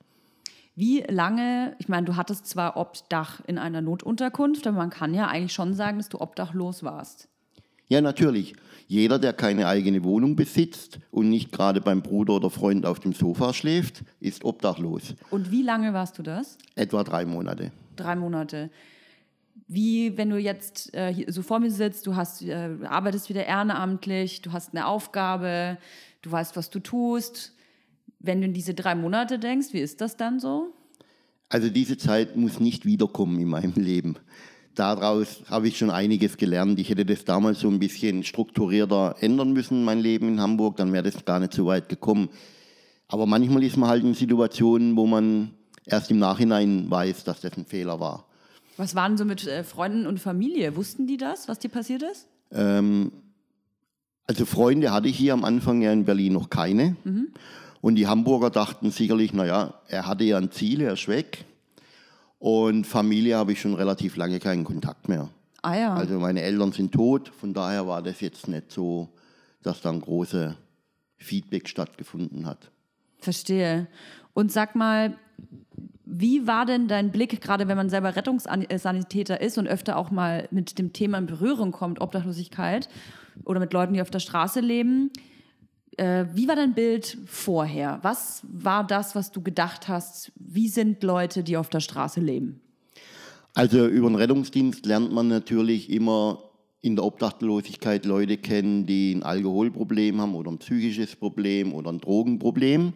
Wie 0.75 1.01
lange, 1.09 1.75
ich 1.79 1.89
meine, 1.89 2.05
du 2.07 2.17
hattest 2.17 2.47
zwar 2.47 2.77
Obdach 2.77 3.41
in 3.47 3.59
einer 3.59 3.81
Notunterkunft, 3.81 4.67
aber 4.67 4.77
man 4.77 4.91
kann 4.91 5.15
ja 5.15 5.27
eigentlich 5.27 5.55
schon 5.55 5.73
sagen, 5.73 5.97
dass 5.97 6.11
du 6.11 6.21
obdachlos 6.21 6.83
warst. 6.83 7.29
Ja, 7.89 8.01
natürlich. 8.01 8.55
Jeder, 8.89 9.19
der 9.19 9.33
keine 9.33 9.69
eigene 9.69 10.05
Wohnung 10.05 10.37
besitzt 10.37 10.99
und 11.11 11.29
nicht 11.29 11.51
gerade 11.51 11.81
beim 11.81 12.03
Bruder 12.03 12.35
oder 12.35 12.51
Freund 12.51 12.85
auf 12.85 13.01
dem 13.01 13.13
Sofa 13.13 13.55
schläft, 13.55 14.05
ist 14.21 14.45
obdachlos. 14.45 15.15
Und 15.31 15.51
wie 15.51 15.63
lange 15.63 15.93
warst 15.93 16.19
du 16.19 16.23
das? 16.23 16.59
Etwa 16.75 17.03
drei 17.05 17.25
Monate. 17.25 17.73
Drei 17.97 18.15
Monate. 18.15 18.71
Wie, 19.69 20.17
wenn 20.17 20.31
du 20.31 20.39
jetzt 20.39 20.95
äh, 20.95 21.25
so 21.29 21.43
vor 21.43 21.59
mir 21.59 21.71
sitzt, 21.71 22.07
du 22.07 22.15
hast, 22.15 22.43
äh, 22.43 22.71
arbeitest 22.85 23.29
wieder 23.29 23.45
ehrenamtlich, 23.45 24.43
du 24.43 24.53
hast 24.53 24.75
eine 24.75 24.87
Aufgabe, 24.87 25.79
du 26.23 26.31
weißt, 26.31 26.57
was 26.57 26.71
du 26.71 26.79
tust. 26.79 27.53
Wenn 28.19 28.41
du 28.41 28.47
in 28.47 28.55
diese 28.55 28.75
drei 28.75 28.95
Monate 28.95 29.39
denkst, 29.39 29.69
wie 29.73 29.81
ist 29.81 30.01
das 30.01 30.17
dann 30.17 30.41
so? 30.41 30.73
Also 31.49 31.69
diese 31.69 31.97
Zeit 31.97 32.37
muss 32.37 32.61
nicht 32.61 32.87
wiederkommen 32.87 33.39
in 33.41 33.49
meinem 33.49 33.75
Leben 33.75 34.17
daraus 34.77 35.43
habe 35.49 35.69
ich 35.69 35.79
schon 35.79 35.91
einiges 35.91 36.37
gelernt. 36.37 36.79
Ich 36.79 36.91
hätte 36.91 37.05
das 37.05 37.25
damals 37.25 37.61
so 37.61 37.69
ein 37.69 37.79
bisschen 37.79 38.23
strukturierter 38.23 39.17
ändern 39.21 39.53
müssen, 39.53 39.85
mein 39.85 39.99
Leben 39.99 40.29
in 40.29 40.41
Hamburg, 40.41 40.77
dann 40.77 40.93
wäre 40.93 41.11
das 41.11 41.25
gar 41.25 41.41
nicht 41.41 41.55
so 41.55 41.67
weit 41.67 41.89
gekommen. 41.89 42.29
Aber 43.09 43.27
manchmal 43.27 43.65
ist 43.65 43.77
man 43.77 43.89
halt 43.89 44.05
in 44.05 44.15
Situationen, 44.15 44.97
wo 44.97 45.07
man 45.07 45.53
erst 45.85 46.11
im 46.11 46.19
Nachhinein 46.19 46.91
weiß, 46.91 47.25
dass 47.25 47.41
das 47.41 47.57
ein 47.57 47.65
Fehler 47.65 47.99
war. 47.99 48.26
Was 48.77 48.95
waren 48.95 49.17
so 49.17 49.25
mit 49.25 49.47
äh, 49.47 49.65
Freunden 49.65 50.07
und 50.07 50.21
Familie? 50.21 50.77
Wussten 50.77 51.07
die 51.07 51.17
das, 51.17 51.49
was 51.49 51.59
dir 51.59 51.69
passiert 51.69 52.03
ist? 52.03 52.27
Ähm, 52.53 53.13
also 54.27 54.45
Freunde 54.45 54.93
hatte 54.93 55.09
ich 55.09 55.17
hier 55.17 55.33
am 55.33 55.45
Anfang 55.45 55.83
ja 55.83 55.93
in 55.93 56.05
Berlin 56.05 56.35
noch 56.35 56.51
keine. 56.51 56.97
Mhm. 57.05 57.29
Und 57.81 57.95
die 57.97 58.07
Hamburger 58.07 58.51
dachten 58.51 58.91
sicherlich, 58.91 59.33
naja, 59.33 59.75
er 59.89 60.07
hatte 60.07 60.25
ja 60.25 60.39
ein 60.39 60.51
Ziel, 60.51 60.81
er 60.81 60.95
ist 60.95 61.09
weg. 61.09 61.45
Und 62.39 62.87
Familie 62.87 63.37
habe 63.37 63.53
ich 63.53 63.61
schon 63.61 63.75
relativ 63.75 64.17
lange 64.17 64.41
keinen 64.41 64.65
Kontakt 64.65 65.09
mehr. 65.09 65.29
Ah 65.63 65.77
ja. 65.77 65.95
Also 65.95 66.19
meine 66.19 66.43
Eltern 66.43 66.73
sind 66.73 66.93
tot, 66.93 67.29
von 67.29 67.55
daher 67.55 67.87
war 67.87 68.03
das 68.03 68.21
jetzt 68.21 68.49
nicht 68.49 68.71
so, 68.71 69.09
dass 69.63 69.81
da 69.81 69.91
ein 69.91 70.01
großes 70.01 70.55
Feedback 71.17 71.69
stattgefunden 71.69 72.47
hat. 72.47 72.71
Verstehe. 73.19 73.87
Und 74.35 74.53
sag 74.53 74.75
mal, 74.75 75.17
wie 76.19 76.47
war 76.47 76.67
denn 76.67 76.89
dein 76.89 77.11
Blick, 77.11 77.41
gerade 77.41 77.69
wenn 77.69 77.77
man 77.77 77.91
selber 77.91 78.17
Rettungssanitäter 78.17 79.41
ist 79.41 79.59
und 79.59 79.67
öfter 79.67 79.97
auch 79.97 80.11
mal 80.11 80.49
mit 80.51 80.79
dem 80.79 80.93
Thema 80.93 81.19
in 81.19 81.27
Berührung 81.27 81.73
kommt, 81.73 82.01
Obdachlosigkeit 82.01 82.89
oder 83.45 83.61
mit 83.61 83.73
Leuten, 83.73 83.95
die 83.95 84.01
auf 84.01 84.11
der 84.11 84.21
Straße 84.21 84.61
leben? 84.61 85.11
Äh, 85.97 86.27
wie 86.35 86.49
war 86.49 86.57
dein 86.57 86.75
Bild 86.75 87.19
vorher? 87.27 87.99
Was 88.03 88.43
war 88.49 88.87
das, 88.87 89.15
was 89.15 89.31
du 89.33 89.43
gedacht 89.43 89.89
hast? 89.89 90.33
Wie 90.37 90.69
sind 90.69 91.03
Leute, 91.03 91.43
die 91.43 91.57
auf 91.57 91.69
der 91.69 91.81
Straße 91.81 92.21
leben? 92.21 92.61
Also 93.55 93.87
über 93.87 94.09
den 94.09 94.17
Rettungsdienst 94.17 94.85
lernt 94.85 95.13
man 95.13 95.29
natürlich 95.29 95.91
immer 95.91 96.43
in 96.83 96.95
der 96.97 97.05
Obdachlosigkeit 97.05 98.05
Leute 98.05 98.37
kennen, 98.37 98.87
die 98.87 99.15
ein 99.15 99.23
Alkoholproblem 99.23 100.21
haben 100.21 100.35
oder 100.35 100.51
ein 100.51 100.59
psychisches 100.59 101.17
Problem 101.17 101.73
oder 101.75 101.91
ein 101.91 101.99
Drogenproblem. 101.99 102.93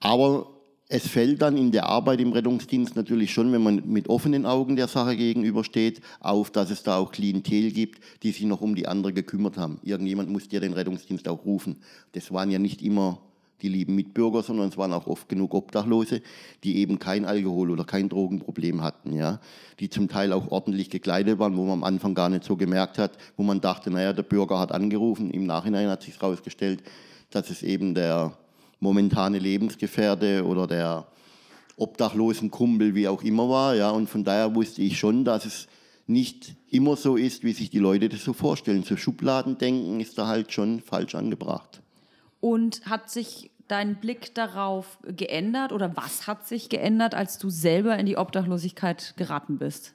Aber 0.00 0.59
es 0.92 1.06
fällt 1.06 1.40
dann 1.40 1.56
in 1.56 1.70
der 1.70 1.86
Arbeit 1.86 2.20
im 2.20 2.32
Rettungsdienst 2.32 2.96
natürlich 2.96 3.32
schon, 3.32 3.52
wenn 3.52 3.62
man 3.62 3.82
mit 3.86 4.08
offenen 4.08 4.44
Augen 4.44 4.74
der 4.74 4.88
Sache 4.88 5.16
gegenübersteht, 5.16 6.00
auf, 6.18 6.50
dass 6.50 6.68
es 6.70 6.82
da 6.82 6.96
auch 6.96 7.12
Klientel 7.12 7.70
gibt, 7.70 8.02
die 8.24 8.32
sich 8.32 8.42
noch 8.42 8.60
um 8.60 8.74
die 8.74 8.88
anderen 8.88 9.14
gekümmert 9.14 9.56
haben. 9.56 9.78
Irgendjemand 9.84 10.30
musste 10.30 10.56
ja 10.56 10.60
den 10.60 10.72
Rettungsdienst 10.72 11.28
auch 11.28 11.44
rufen. 11.44 11.76
Das 12.10 12.32
waren 12.32 12.50
ja 12.50 12.58
nicht 12.58 12.82
immer 12.82 13.20
die 13.62 13.68
lieben 13.68 13.94
Mitbürger, 13.94 14.42
sondern 14.42 14.68
es 14.68 14.76
waren 14.76 14.92
auch 14.92 15.06
oft 15.06 15.28
genug 15.28 15.54
Obdachlose, 15.54 16.22
die 16.64 16.78
eben 16.78 16.98
kein 16.98 17.24
Alkohol- 17.24 17.70
oder 17.70 17.84
kein 17.84 18.08
Drogenproblem 18.08 18.82
hatten, 18.82 19.12
ja, 19.12 19.38
die 19.78 19.90
zum 19.90 20.08
Teil 20.08 20.32
auch 20.32 20.50
ordentlich 20.50 20.90
gekleidet 20.90 21.38
waren, 21.38 21.56
wo 21.56 21.62
man 21.62 21.74
am 21.74 21.84
Anfang 21.84 22.14
gar 22.16 22.30
nicht 22.30 22.42
so 22.42 22.56
gemerkt 22.56 22.98
hat, 22.98 23.12
wo 23.36 23.44
man 23.44 23.60
dachte, 23.60 23.92
naja, 23.92 24.12
der 24.12 24.24
Bürger 24.24 24.58
hat 24.58 24.72
angerufen. 24.72 25.30
Im 25.30 25.46
Nachhinein 25.46 25.88
hat 25.88 26.02
sich 26.02 26.20
herausgestellt, 26.20 26.82
dass 27.30 27.48
es 27.48 27.62
eben 27.62 27.94
der 27.94 28.36
momentane 28.80 29.38
Lebensgefährte 29.38 30.44
oder 30.44 30.66
der 30.66 31.06
obdachlosen 31.76 32.50
Kumpel, 32.50 32.94
wie 32.94 33.08
auch 33.08 33.22
immer 33.22 33.48
war. 33.48 33.74
Ja, 33.74 33.90
und 33.90 34.08
von 34.08 34.24
daher 34.24 34.54
wusste 34.54 34.82
ich 34.82 34.98
schon, 34.98 35.24
dass 35.24 35.44
es 35.44 35.68
nicht 36.06 36.56
immer 36.68 36.96
so 36.96 37.16
ist, 37.16 37.44
wie 37.44 37.52
sich 37.52 37.70
die 37.70 37.78
Leute 37.78 38.08
das 38.08 38.24
so 38.24 38.32
vorstellen. 38.32 38.82
So 38.82 38.96
Schubladendenken 38.96 40.00
ist 40.00 40.18
da 40.18 40.26
halt 40.26 40.52
schon 40.52 40.80
falsch 40.80 41.14
angebracht. 41.14 41.82
Und 42.40 42.84
hat 42.86 43.10
sich 43.10 43.50
dein 43.68 44.00
Blick 44.00 44.34
darauf 44.34 44.98
geändert 45.04 45.72
oder 45.72 45.96
was 45.96 46.26
hat 46.26 46.46
sich 46.46 46.68
geändert, 46.68 47.14
als 47.14 47.38
du 47.38 47.48
selber 47.50 47.96
in 47.96 48.06
die 48.06 48.16
Obdachlosigkeit 48.16 49.14
geraten 49.16 49.58
bist? 49.58 49.94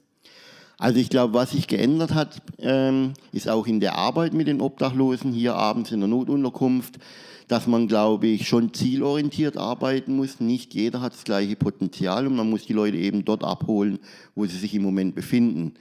Also 0.77 0.99
ich 0.99 1.09
glaube, 1.09 1.33
was 1.33 1.51
sich 1.51 1.67
geändert 1.67 2.13
hat, 2.13 2.41
ähm, 2.59 3.13
ist 3.31 3.49
auch 3.49 3.67
in 3.67 3.79
der 3.79 3.95
Arbeit 3.95 4.33
mit 4.33 4.47
den 4.47 4.61
Obdachlosen 4.61 5.31
hier 5.31 5.55
abends 5.55 5.91
in 5.91 5.99
der 6.01 6.09
Notunterkunft 6.09 6.99
dass 7.47 7.67
man, 7.67 7.87
glaube 7.87 8.27
ich, 8.27 8.47
schon 8.47 8.73
zielorientiert 8.73 9.57
arbeiten 9.57 10.15
muss. 10.15 10.39
Nicht 10.39 10.73
jeder 10.73 11.01
hat 11.01 11.13
das 11.13 11.23
gleiche 11.23 11.55
Potenzial 11.55 12.27
und 12.27 12.35
man 12.35 12.49
muss 12.49 12.65
die 12.65 12.73
Leute 12.73 12.97
eben 12.97 13.23
dort 13.23 13.43
abholen, 13.43 13.99
wo 14.33 14.45
sie 14.45 14.57
sich 14.57 14.73
im 14.73 14.83
Moment 14.83 15.15
befinden. 15.15 15.73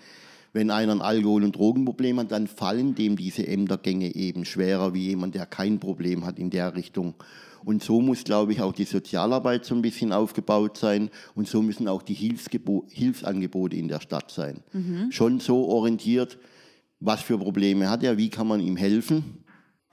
Wenn 0.53 0.71
einer 0.71 0.93
ein 0.93 1.03
Alkohol- 1.03 1.43
und 1.43 1.57
Drogenproblem 1.57 2.21
hat, 2.21 2.33
dann 2.33 2.47
fallen 2.47 2.95
dem 2.95 3.17
diese 3.17 3.47
Ämtergänge 3.47 4.15
eben 4.15 4.45
schwerer 4.45 4.95
wie 4.95 5.09
jemand, 5.09 5.35
der 5.35 5.47
kein 5.47 5.81
Problem 5.81 6.25
hat 6.25 6.39
in 6.39 6.51
der 6.51 6.77
Richtung. 6.77 7.15
Und 7.65 7.83
so 7.83 8.01
muss, 8.01 8.25
glaube 8.25 8.53
ich, 8.53 8.61
auch 8.61 8.73
die 8.73 8.85
Sozialarbeit 8.85 9.65
so 9.65 9.75
ein 9.75 9.83
bisschen 9.83 10.13
aufgebaut 10.13 10.77
sein 10.77 11.11
und 11.35 11.49
so 11.49 11.63
müssen 11.63 11.89
auch 11.89 12.03
die 12.03 12.15
Hilfsgebo 12.15 12.87
Hilfsangebote 12.91 13.77
in 13.77 13.89
der 13.89 14.01
Stadt 14.01 14.31
sein. 14.31 14.63
Mhm. 14.73 15.11
Schon 15.11 15.41
so 15.41 15.69
orientiert, 15.69 16.39
was 17.01 17.23
für 17.23 17.39
Probleme 17.39 17.89
hat 17.89 18.03
er, 18.03 18.17
wie 18.19 18.29
kann 18.29 18.47
man 18.47 18.61
ihm 18.61 18.77
helfen. 18.77 19.45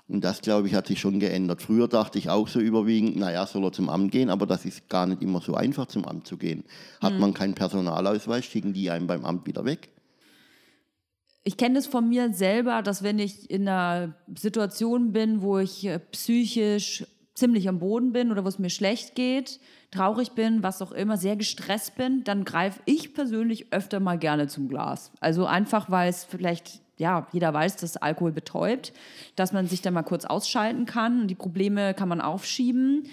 Und 0.08 0.26
das, 0.26 0.42
glaube 0.42 0.68
ich, 0.68 0.76
hat 0.76 0.88
sich 0.88 1.00
schon 1.00 1.22
geändert. 1.22 1.62
Früher 1.62 1.88
dachte 1.88 2.20
ich 2.20 2.30
auch 2.30 2.50
so 2.50 2.60
überwiegend, 2.60 3.16
naja, 3.16 3.48
soll 3.48 3.64
er 3.64 3.72
zum 3.72 3.88
Amt 3.88 4.12
gehen, 4.12 4.30
aber 4.30 4.46
das 4.46 4.66
ist 4.66 4.90
gar 4.90 5.08
nicht 5.08 5.22
immer 5.22 5.40
so 5.40 5.56
einfach, 5.56 5.86
zum 5.86 6.04
Amt 6.04 6.28
zu 6.28 6.36
gehen. 6.36 6.66
Hat 7.00 7.14
mhm. 7.14 7.20
man 7.20 7.34
keinen 7.34 7.56
Personalausweis, 7.56 8.44
schicken 8.44 8.74
die 8.74 8.92
einem 8.92 9.08
beim 9.08 9.24
Amt 9.24 9.48
wieder 9.48 9.64
weg 9.64 9.90
ich 11.44 11.58
kenne 11.58 11.80
es 11.80 11.88
von 11.88 12.08
mir 12.08 12.34
selber, 12.34 12.82
dass 12.82 13.04
wenn 13.04 13.20
ich 13.20 13.50
in 13.50 13.68
einer 13.68 14.14
Situation 14.36 15.12
bin, 15.12 15.42
wo 15.42 15.58
ich 15.58 15.86
äh, 15.86 16.00
psychisch 16.00 17.06
ziemlich 17.42 17.68
am 17.68 17.80
Boden 17.80 18.14
bin 18.14 18.32
oder 18.32 18.44
wo 18.44 18.48
es 18.48 18.60
mir 18.60 18.70
schlecht 18.70 19.16
geht, 19.16 19.60
traurig 19.90 20.34
bin, 20.34 20.62
was 20.62 20.80
auch 20.82 20.92
immer, 20.92 21.18
sehr 21.18 21.36
gestresst 21.36 21.96
bin, 21.96 22.24
dann 22.24 22.46
greife 22.46 22.80
ich 22.86 23.16
persönlich 23.16 23.74
öfter 23.74 24.00
mal 24.00 24.20
gerne 24.20 24.48
zum 24.48 24.70
Glas. 24.70 25.12
Also 25.20 25.48
einfach, 25.48 25.90
weil 25.90 26.08
es 26.08 26.24
vielleicht, 26.24 26.82
ja, 26.98 27.28
jeder 27.34 27.52
weiß, 27.52 27.78
dass 27.78 27.98
Alkohol 27.98 28.32
betäubt, 28.32 28.94
dass 29.36 29.54
man 29.54 29.66
sich 29.66 29.82
dann 29.82 29.96
mal 29.96 30.04
kurz 30.04 30.26
ausschalten 30.26 30.86
kann 30.86 31.22
und 31.22 31.28
die 31.28 31.36
Probleme 31.36 31.96
kann 31.96 32.10
man 32.10 32.22
aufschieben. 32.22 33.08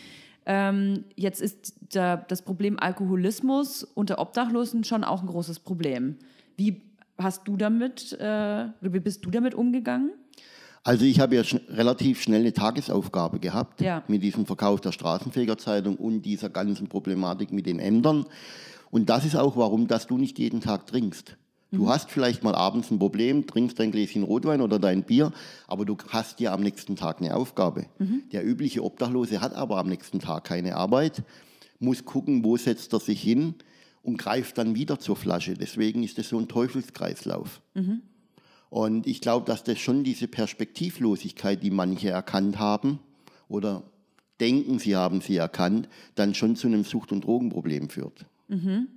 Ähm, 0.45 1.05
jetzt 1.17 1.41
ist 1.41 1.75
der, 1.95 2.19
das 2.19 2.43
Problem 2.43 2.79
Alkoholismus 2.79 3.83
unter 3.83 4.19
Obdachlosen 4.19 4.85
schon 4.85 5.05
auch 5.05 5.23
ein 5.23 5.27
großes 5.27 5.61
Problem. 5.61 6.17
Wie 6.59 6.83
hast 7.17 7.49
du 7.49 7.57
damit, 7.57 8.13
äh, 8.21 8.67
wie 8.83 9.01
bist 9.01 9.25
du 9.25 9.31
damit 9.31 9.55
umgegangen? 9.55 10.11
Also 10.83 11.05
ich 11.05 11.21
habe 11.21 11.37
ja 11.37 11.45
sch 11.45 11.57
relativ 11.69 12.23
schnell 12.23 12.41
eine 12.41 12.53
Tagesaufgabe 12.53 13.39
gehabt 13.41 13.81
ja. 13.81 14.03
mit 14.09 14.23
diesem 14.23 14.47
Verkauf 14.47 14.81
der 14.81 14.93
Straßenfegerzeitung 14.93 15.97
und 15.97 16.23
dieser 16.23 16.51
ganzen 16.51 16.89
Problematik 16.89 17.53
mit 17.53 17.67
den 17.67 17.79
Ämtern. 17.79 18.27
Und 18.91 19.11
das 19.11 19.25
ist 19.25 19.37
auch 19.37 19.57
warum, 19.57 19.87
dass 19.87 20.07
du 20.07 20.17
nicht 20.17 20.39
jeden 20.39 20.61
Tag 20.61 20.87
trinkst. 20.87 21.37
Du 21.71 21.83
mhm. 21.83 21.89
hast 21.89 22.11
vielleicht 22.11 22.43
mal 22.43 22.55
abends 22.55 22.91
ein 22.91 22.99
Problem, 22.99 23.47
trinkst 23.47 23.79
dein 23.79 23.93
Gläschen 23.93 24.23
Rotwein 24.23 24.63
oder 24.63 24.79
dein 24.79 25.03
Bier, 25.03 25.33
aber 25.67 25.85
du 25.85 25.97
hast 26.09 26.41
ja 26.41 26.55
am 26.55 26.63
nächsten 26.63 26.97
Tag 26.97 27.21
eine 27.21 27.37
Aufgabe. 27.37 27.87
Mhm. 27.99 28.23
Der 28.33 28.47
übliche 28.47 28.83
Obdachlose 28.83 29.41
hat 29.43 29.55
aber 29.55 29.77
am 29.77 29.89
nächsten 29.89 30.19
Tag 30.21 30.45
keine 30.45 30.77
Arbeit, 30.77 31.23
muss 31.79 32.05
gucken, 32.07 32.43
wo 32.43 32.57
setzt 32.57 32.93
er 32.95 33.01
sich 33.01 33.21
hin 33.21 33.55
und 34.03 34.17
greift 34.17 34.57
dann 34.57 34.75
wieder 34.75 34.99
zur 34.99 35.17
Flasche. 35.17 35.55
Deswegen 35.55 36.03
ist 36.03 36.19
es 36.19 36.31
so 36.31 36.39
ein 36.39 36.49
Teufelskreislauf. 36.49 37.61
Mhm. 37.75 38.03
Und 38.71 39.07
ich 39.07 39.21
glaube, 39.21 39.47
dass 39.47 39.65
das 39.65 39.79
schon 39.79 40.05
diese 40.05 40.29
Perspektivlosigkeit, 40.29 41.63
die 41.63 41.71
manche 41.71 42.11
erkannt 42.11 42.59
haben 42.59 43.01
oder 43.49 43.83
denken, 44.41 44.79
sie 44.79 44.95
haben 44.95 45.21
sie 45.21 45.37
erkannt, 45.37 45.89
dann 46.15 46.35
schon 46.35 46.57
zu 46.57 46.67
einem 46.67 46.85
Sucht- 46.85 47.13
und 47.13 47.25
Drogenproblem 47.25 47.89
führt. 47.89 48.27
Mhm. 48.49 48.89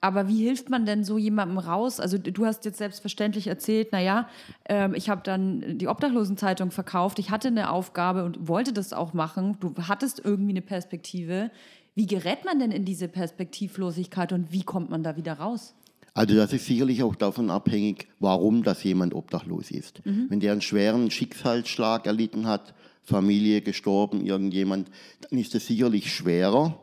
Aber 0.00 0.28
wie 0.28 0.42
hilft 0.44 0.68
man 0.68 0.84
denn 0.84 1.02
so 1.02 1.16
jemandem 1.16 1.56
raus? 1.56 1.98
Also 1.98 2.18
du 2.18 2.44
hast 2.44 2.66
jetzt 2.66 2.76
selbstverständlich 2.76 3.46
erzählt, 3.46 3.90
naja, 3.90 4.28
ähm, 4.68 4.94
ich 4.94 5.08
habe 5.08 5.22
dann 5.24 5.78
die 5.78 5.88
Obdachlosenzeitung 5.88 6.70
verkauft, 6.70 7.18
ich 7.18 7.30
hatte 7.30 7.48
eine 7.48 7.70
Aufgabe 7.70 8.24
und 8.24 8.46
wollte 8.46 8.74
das 8.74 8.92
auch 8.92 9.14
machen. 9.14 9.56
Du 9.60 9.72
hattest 9.88 10.20
irgendwie 10.22 10.50
eine 10.50 10.60
Perspektive. 10.60 11.50
Wie 11.94 12.06
gerät 12.06 12.44
man 12.44 12.58
denn 12.58 12.70
in 12.70 12.84
diese 12.84 13.08
Perspektivlosigkeit 13.08 14.32
und 14.34 14.52
wie 14.52 14.62
kommt 14.62 14.90
man 14.90 15.02
da 15.02 15.16
wieder 15.16 15.34
raus? 15.34 15.74
Also 16.14 16.36
das 16.36 16.52
ist 16.52 16.66
sicherlich 16.66 17.02
auch 17.02 17.16
davon 17.16 17.50
abhängig, 17.50 18.06
warum 18.20 18.62
das 18.62 18.84
jemand 18.84 19.14
obdachlos 19.14 19.72
ist. 19.72 20.06
Mhm. 20.06 20.26
Wenn 20.28 20.40
der 20.40 20.52
einen 20.52 20.60
schweren 20.60 21.10
Schicksalsschlag 21.10 22.06
erlitten 22.06 22.46
hat, 22.46 22.72
Familie 23.02 23.60
gestorben, 23.60 24.24
irgendjemand, 24.24 24.90
dann 25.20 25.38
ist 25.38 25.54
es 25.56 25.66
sicherlich 25.66 26.14
schwerer, 26.14 26.80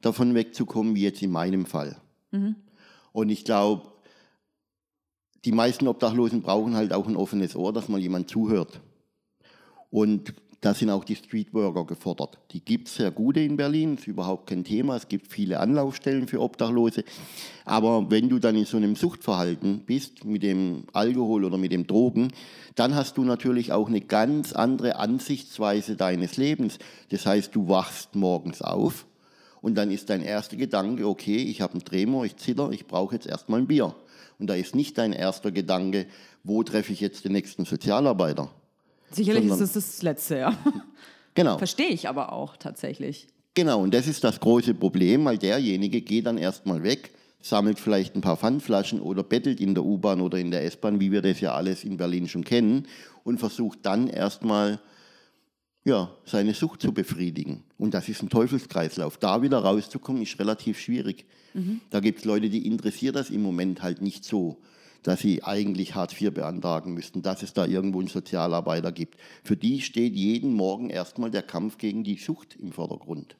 davon 0.00 0.34
wegzukommen, 0.34 0.96
wie 0.96 1.02
jetzt 1.02 1.22
in 1.22 1.30
meinem 1.30 1.66
Fall. 1.66 1.96
Mhm. 2.32 2.56
Und 3.12 3.30
ich 3.30 3.44
glaube, 3.44 3.92
die 5.44 5.52
meisten 5.52 5.86
Obdachlosen 5.86 6.42
brauchen 6.42 6.74
halt 6.74 6.92
auch 6.92 7.06
ein 7.06 7.16
offenes 7.16 7.54
Ohr, 7.54 7.72
dass 7.72 7.88
mal 7.88 8.00
jemand 8.00 8.28
zuhört. 8.28 8.80
Und 9.90 10.34
da 10.64 10.72
sind 10.72 10.88
auch 10.88 11.04
die 11.04 11.14
Streetworker 11.14 11.84
gefordert. 11.84 12.38
Die 12.52 12.64
gibt 12.64 12.88
es 12.88 12.94
sehr 12.94 13.10
gute 13.10 13.40
in 13.40 13.58
Berlin, 13.58 13.96
ist 13.96 14.06
überhaupt 14.06 14.46
kein 14.46 14.64
Thema. 14.64 14.96
Es 14.96 15.08
gibt 15.08 15.30
viele 15.30 15.60
Anlaufstellen 15.60 16.26
für 16.26 16.40
Obdachlose. 16.40 17.04
Aber 17.66 18.10
wenn 18.10 18.30
du 18.30 18.38
dann 18.38 18.56
in 18.56 18.64
so 18.64 18.78
einem 18.78 18.96
Suchtverhalten 18.96 19.80
bist, 19.80 20.24
mit 20.24 20.42
dem 20.42 20.84
Alkohol 20.94 21.44
oder 21.44 21.58
mit 21.58 21.70
dem 21.70 21.86
Drogen, 21.86 22.32
dann 22.76 22.94
hast 22.94 23.18
du 23.18 23.24
natürlich 23.24 23.72
auch 23.72 23.88
eine 23.88 24.00
ganz 24.00 24.54
andere 24.54 24.96
Ansichtsweise 24.96 25.96
deines 25.96 26.38
Lebens. 26.38 26.78
Das 27.10 27.26
heißt, 27.26 27.54
du 27.54 27.68
wachst 27.68 28.14
morgens 28.14 28.62
auf 28.62 29.04
und 29.60 29.74
dann 29.74 29.90
ist 29.90 30.08
dein 30.08 30.22
erster 30.22 30.56
Gedanke, 30.56 31.06
okay, 31.06 31.36
ich 31.36 31.60
habe 31.60 31.74
einen 31.74 31.84
Tremor, 31.84 32.24
ich 32.24 32.36
zitter, 32.36 32.70
ich 32.70 32.86
brauche 32.86 33.16
jetzt 33.16 33.26
erstmal 33.26 33.60
ein 33.60 33.66
Bier. 33.66 33.94
Und 34.38 34.48
da 34.48 34.54
ist 34.54 34.74
nicht 34.74 34.96
dein 34.96 35.12
erster 35.12 35.52
Gedanke, 35.52 36.06
wo 36.42 36.62
treffe 36.62 36.94
ich 36.94 37.00
jetzt 37.00 37.26
den 37.26 37.32
nächsten 37.32 37.66
Sozialarbeiter? 37.66 38.50
Sicherlich 39.10 39.46
ist 39.46 39.60
es 39.60 39.72
das 39.72 40.02
Letzte, 40.02 40.38
ja. 40.38 40.56
Genau. 41.36 41.58
Verstehe 41.58 41.88
ich 41.88 42.08
aber 42.08 42.32
auch 42.32 42.56
tatsächlich. 42.56 43.26
Genau, 43.54 43.82
und 43.82 43.92
das 43.92 44.06
ist 44.06 44.22
das 44.22 44.38
große 44.38 44.74
Problem, 44.74 45.24
weil 45.24 45.36
derjenige 45.36 46.00
geht 46.00 46.26
dann 46.26 46.38
erstmal 46.38 46.84
weg, 46.84 47.12
sammelt 47.40 47.80
vielleicht 47.80 48.14
ein 48.14 48.20
paar 48.20 48.36
Pfandflaschen 48.36 49.00
oder 49.00 49.24
bettelt 49.24 49.60
in 49.60 49.74
der 49.74 49.84
U-Bahn 49.84 50.20
oder 50.20 50.38
in 50.38 50.52
der 50.52 50.64
S-Bahn, 50.64 51.00
wie 51.00 51.10
wir 51.10 51.22
das 51.22 51.40
ja 51.40 51.54
alles 51.54 51.82
in 51.82 51.96
Berlin 51.96 52.28
schon 52.28 52.44
kennen, 52.44 52.86
und 53.24 53.38
versucht 53.38 53.80
dann 53.82 54.06
erstmal 54.06 54.80
ja, 55.84 56.10
seine 56.24 56.54
Sucht 56.54 56.80
zu 56.80 56.92
befriedigen. 56.92 57.62
Und 57.78 57.94
das 57.94 58.08
ist 58.08 58.22
ein 58.22 58.30
Teufelskreislauf. 58.30 59.18
Da 59.18 59.42
wieder 59.42 59.58
rauszukommen, 59.58 60.22
ist 60.22 60.38
relativ 60.38 60.80
schwierig. 60.80 61.26
Mhm. 61.52 61.80
Da 61.90 62.00
gibt 62.00 62.20
es 62.20 62.24
Leute, 62.24 62.48
die 62.48 62.66
interessiert 62.66 63.16
das 63.16 63.30
im 63.30 63.42
Moment 63.42 63.82
halt 63.82 64.00
nicht 64.00 64.24
so 64.24 64.58
dass 65.04 65.20
sie 65.20 65.44
eigentlich 65.44 65.94
Hartz 65.94 66.20
IV 66.20 66.34
beantragen 66.34 66.94
müssten, 66.94 67.22
dass 67.22 67.42
es 67.44 67.52
da 67.52 67.66
irgendwo 67.66 68.00
einen 68.00 68.08
Sozialarbeiter 68.08 68.90
gibt. 68.90 69.20
Für 69.44 69.56
die 69.56 69.80
steht 69.80 70.14
jeden 70.14 70.54
Morgen 70.54 70.90
erstmal 70.90 71.30
der 71.30 71.42
Kampf 71.42 71.78
gegen 71.78 72.02
die 72.02 72.16
Sucht 72.16 72.56
im 72.56 72.72
Vordergrund. 72.72 73.36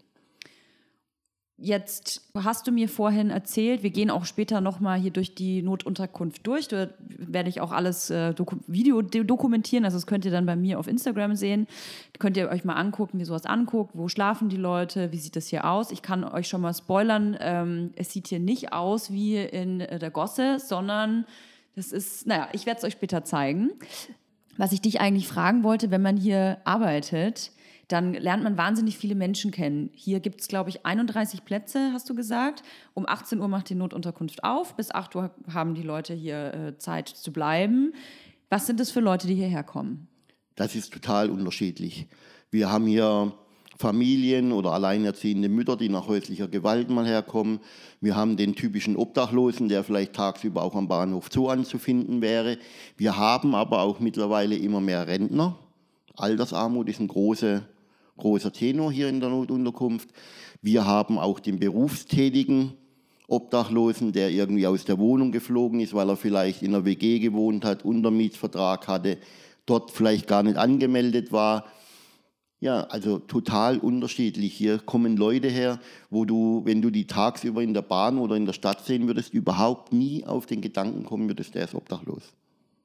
Jetzt 1.57 2.33
hast 2.37 2.67
du 2.67 2.73
mir 2.73 2.89
vorhin 2.89 3.31
erzählt, 3.31 3.85
wir 3.85 3.91
gehen 3.91 4.11
auch 4.11 4.25
später 4.25 4.61
nochmal 4.61 4.99
hier 4.99 5.13
durch 5.13 5.37
die 5.37 5.63
Notunterkunft 5.63 6.45
durch. 6.45 6.67
Da 6.67 6.89
werde 6.99 7.49
ich 7.49 7.61
auch 7.61 7.71
alles 7.71 8.11
äh, 8.11 8.35
doku 8.35 8.57
Video 8.67 9.01
dokumentieren. 9.03 9.85
Also 9.85 9.97
das 9.97 10.09
könnt 10.09 10.25
ihr 10.25 10.33
dann 10.33 10.47
bei 10.47 10.57
mir 10.57 10.81
auf 10.81 10.89
Instagram 10.89 11.37
sehen. 11.37 11.69
Könnt 12.19 12.37
ihr 12.37 12.49
euch 12.49 12.65
mal 12.65 12.75
angucken, 12.75 13.21
wie 13.21 13.25
sowas 13.25 13.47
anguckt. 13.47 13.93
Wo 13.95 14.09
schlafen 14.09 14.49
die 14.49 14.57
Leute? 14.57 15.13
Wie 15.13 15.19
sieht 15.19 15.37
das 15.37 15.47
hier 15.47 15.65
aus? 15.65 15.93
Ich 15.93 16.03
kann 16.03 16.25
euch 16.25 16.49
schon 16.49 16.61
mal 16.61 16.75
spoilern. 16.75 17.37
Ähm, 17.39 17.93
es 17.95 18.13
sieht 18.13 18.27
hier 18.27 18.41
nicht 18.41 18.73
aus 18.73 19.13
wie 19.13 19.37
in 19.37 19.81
äh, 19.81 20.01
der 20.01 20.11
Gosse, 20.11 20.59
sondern 20.59 21.25
das 21.77 21.93
ist, 21.93 22.27
naja, 22.27 22.49
ich 22.53 22.67
werde 22.67 22.79
es 22.79 22.85
euch 22.85 22.93
später 22.93 23.25
zeigen. 23.25 23.71
Was 24.57 24.73
ich 24.73 24.81
dich 24.81 25.01
eigentlich 25.01 25.27
fragen 25.27 25.65
wollte, 25.65 25.91
wenn 25.91 26.03
man 26.03 26.17
hier 26.17 26.59
arbeitet, 26.65 27.51
dann 27.89 28.15
lernt 28.15 28.43
man 28.43 28.57
wahnsinnig 28.57 28.97
viele 28.97 29.15
Menschen 29.15 29.51
kennen. 29.51 29.91
Hier 29.93 30.21
gibt 30.21 30.41
es, 30.41 30.49
glaube 30.49 30.71
ich, 30.71 30.87
31 30.87 31.45
Plätze, 31.45 31.91
hast 31.93 32.09
du 32.09 32.15
gesagt. 32.15 32.63
Um 32.95 33.07
18 33.07 33.41
Uhr 33.41 33.49
macht 33.49 33.69
die 33.69 33.75
Notunterkunft 33.75 34.45
auf. 34.45 34.77
Bis 34.77 34.91
8 34.91 35.17
Uhr 35.17 35.35
haben 35.53 35.75
die 35.75 35.83
Leute 35.83 36.15
hier 36.15 36.55
äh, 36.55 36.79
Zeit 36.79 37.09
zu 37.09 37.33
bleiben. 37.33 37.93
Was 38.49 38.67
sind 38.67 38.81
das 38.81 38.91
für 38.91 39.01
Leute, 39.01 39.27
die 39.27 39.35
hierher 39.35 39.65
kommen? 39.65 40.09
Das 40.55 40.75
ist 40.75 40.93
total 40.93 41.31
unterschiedlich. 41.31 42.07
Wir 42.51 42.71
haben 42.71 42.87
hier 42.87 43.33
Familien 43.77 44.53
oder 44.53 44.73
alleinerziehende 44.73 45.49
Mütter, 45.49 45.77
die 45.77 45.89
nach 45.89 46.07
häuslicher 46.07 46.49
Gewalt 46.49 46.91
mal 46.91 47.07
herkommen. 47.07 47.61
Wir 48.01 48.15
haben 48.15 48.37
den 48.37 48.55
typischen 48.55 48.97
Obdachlosen, 48.97 49.69
der 49.69 49.83
vielleicht 49.83 50.13
tagsüber 50.13 50.63
auch 50.63 50.75
am 50.75 50.89
Bahnhof 50.89 51.29
Zoo 51.33 51.49
anzufinden 51.49 52.23
wäre. 52.23 52.59
Wir 52.97 53.17
haben 53.17 53.55
aber 53.55 53.81
auch 53.83 53.99
mittlerweile 53.99 54.57
immer 54.57 54.81
mehr 54.81 55.07
Rentner. 55.07 55.59
Altersarmut 56.17 56.89
ist 56.89 57.01
ein 57.01 57.09
großer, 57.09 57.63
großer 58.17 58.53
Tenor 58.53 58.93
hier 58.93 59.09
in 59.09 59.21
der 59.21 59.31
Notunterkunft. 59.31 60.11
Wir 60.63 60.87
haben 60.87 61.19
auch 61.19 61.41
den 61.41 61.59
berufstätigen 61.59 62.75
Obdachlosen, 63.27 64.13
der 64.13 64.31
irgendwie 64.31 64.67
aus 64.67 64.85
der 64.85 64.99
Wohnung 64.99 65.33
geflogen 65.33 65.81
ist, 65.81 65.95
weil 65.95 66.09
er 66.09 66.17
vielleicht 66.17 66.63
in 66.63 66.75
einer 66.75 66.85
WG 66.85 67.19
gewohnt 67.19 67.65
hat, 67.65 67.85
Untermietsvertrag 67.85 68.87
hatte, 68.87 69.19
dort 69.67 69.91
vielleicht 69.91 70.29
gar 70.29 70.43
nicht 70.43 70.57
angemeldet 70.57 71.33
war 71.33 71.65
ja, 72.65 72.85
also 72.85 73.19
total 73.19 73.77
unterschiedlich. 73.79 74.55
Hier 74.55 74.79
kommen 74.79 75.19
Leute 75.19 75.49
her, 75.49 75.79
wo 76.09 76.25
du, 76.25 76.63
wenn 76.65 76.81
du 76.81 76.89
die 76.89 77.07
tagsüber 77.07 77.63
in 77.63 77.75
der 77.75 77.83
Bahn 77.83 78.17
oder 78.17 78.37
in 78.37 78.47
der 78.47 78.55
Stadt 78.55 78.87
sehen 78.87 79.07
würdest, 79.07 79.35
überhaupt 79.35 79.93
nie 79.93 80.25
auf 80.25 80.47
den 80.47 80.63
Gedanken 80.63 81.05
kommen 81.05 81.29
würdest, 81.29 81.55
der 81.55 81.65
ist 81.65 81.75
obdachlos. 81.75 82.33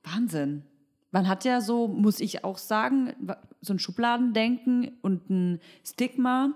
Wahnsinn. 0.03 0.63
Man 1.11 1.29
hat 1.29 1.45
ja 1.45 1.61
so, 1.61 1.87
muss 1.87 2.19
ich 2.19 2.43
auch 2.43 2.57
sagen, 2.57 3.13
so 3.61 3.73
ein 3.73 3.79
Schubladendenken 3.79 4.91
und 5.01 5.29
ein 5.29 5.59
Stigma 5.85 6.51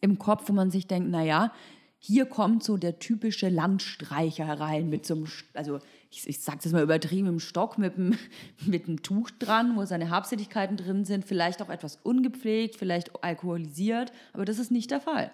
im 0.00 0.18
Kopf, 0.18 0.48
wo 0.48 0.52
man 0.52 0.72
sich 0.72 0.88
denkt, 0.88 1.10
naja, 1.10 1.52
hier 2.00 2.26
kommt 2.26 2.64
so 2.64 2.76
der 2.76 2.98
typische 2.98 3.48
Landstreicher 3.48 4.58
rein 4.58 4.88
mit 4.88 5.06
so 5.06 5.14
einem, 5.14 5.26
also 5.54 5.78
ich, 6.10 6.26
ich 6.26 6.40
sage 6.40 6.58
das 6.62 6.72
mal 6.72 6.82
übertrieben, 6.82 7.28
im 7.28 7.40
Stock 7.40 7.78
mit 7.78 7.96
einem, 7.96 8.16
mit 8.66 8.88
einem 8.88 9.02
Tuch 9.02 9.30
dran, 9.38 9.76
wo 9.76 9.84
seine 9.84 10.10
Habseligkeiten 10.10 10.76
drin 10.76 11.04
sind, 11.04 11.24
vielleicht 11.24 11.62
auch 11.62 11.68
etwas 11.68 11.98
ungepflegt, 12.02 12.76
vielleicht 12.76 13.22
alkoholisiert, 13.22 14.12
aber 14.32 14.44
das 14.44 14.58
ist 14.58 14.70
nicht 14.70 14.90
der 14.90 15.00
Fall. 15.00 15.30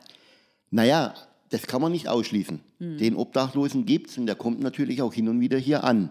Naja, 0.71 1.14
das 1.50 1.66
kann 1.66 1.81
man 1.81 1.93
nicht 1.93 2.09
ausschließen. 2.09 2.61
Hm. 2.78 2.99
Den 2.99 3.16
Obdachlosen 3.16 3.87
gibt 3.87 4.11
es 4.11 4.19
und 4.19 4.26
der 4.26 4.35
kommt 4.35 4.61
natürlich 4.61 5.02
auch 5.02 5.12
hin 5.12 5.28
und 5.28 5.40
wieder 5.40 5.59
hier 5.59 5.85
an. 5.85 6.11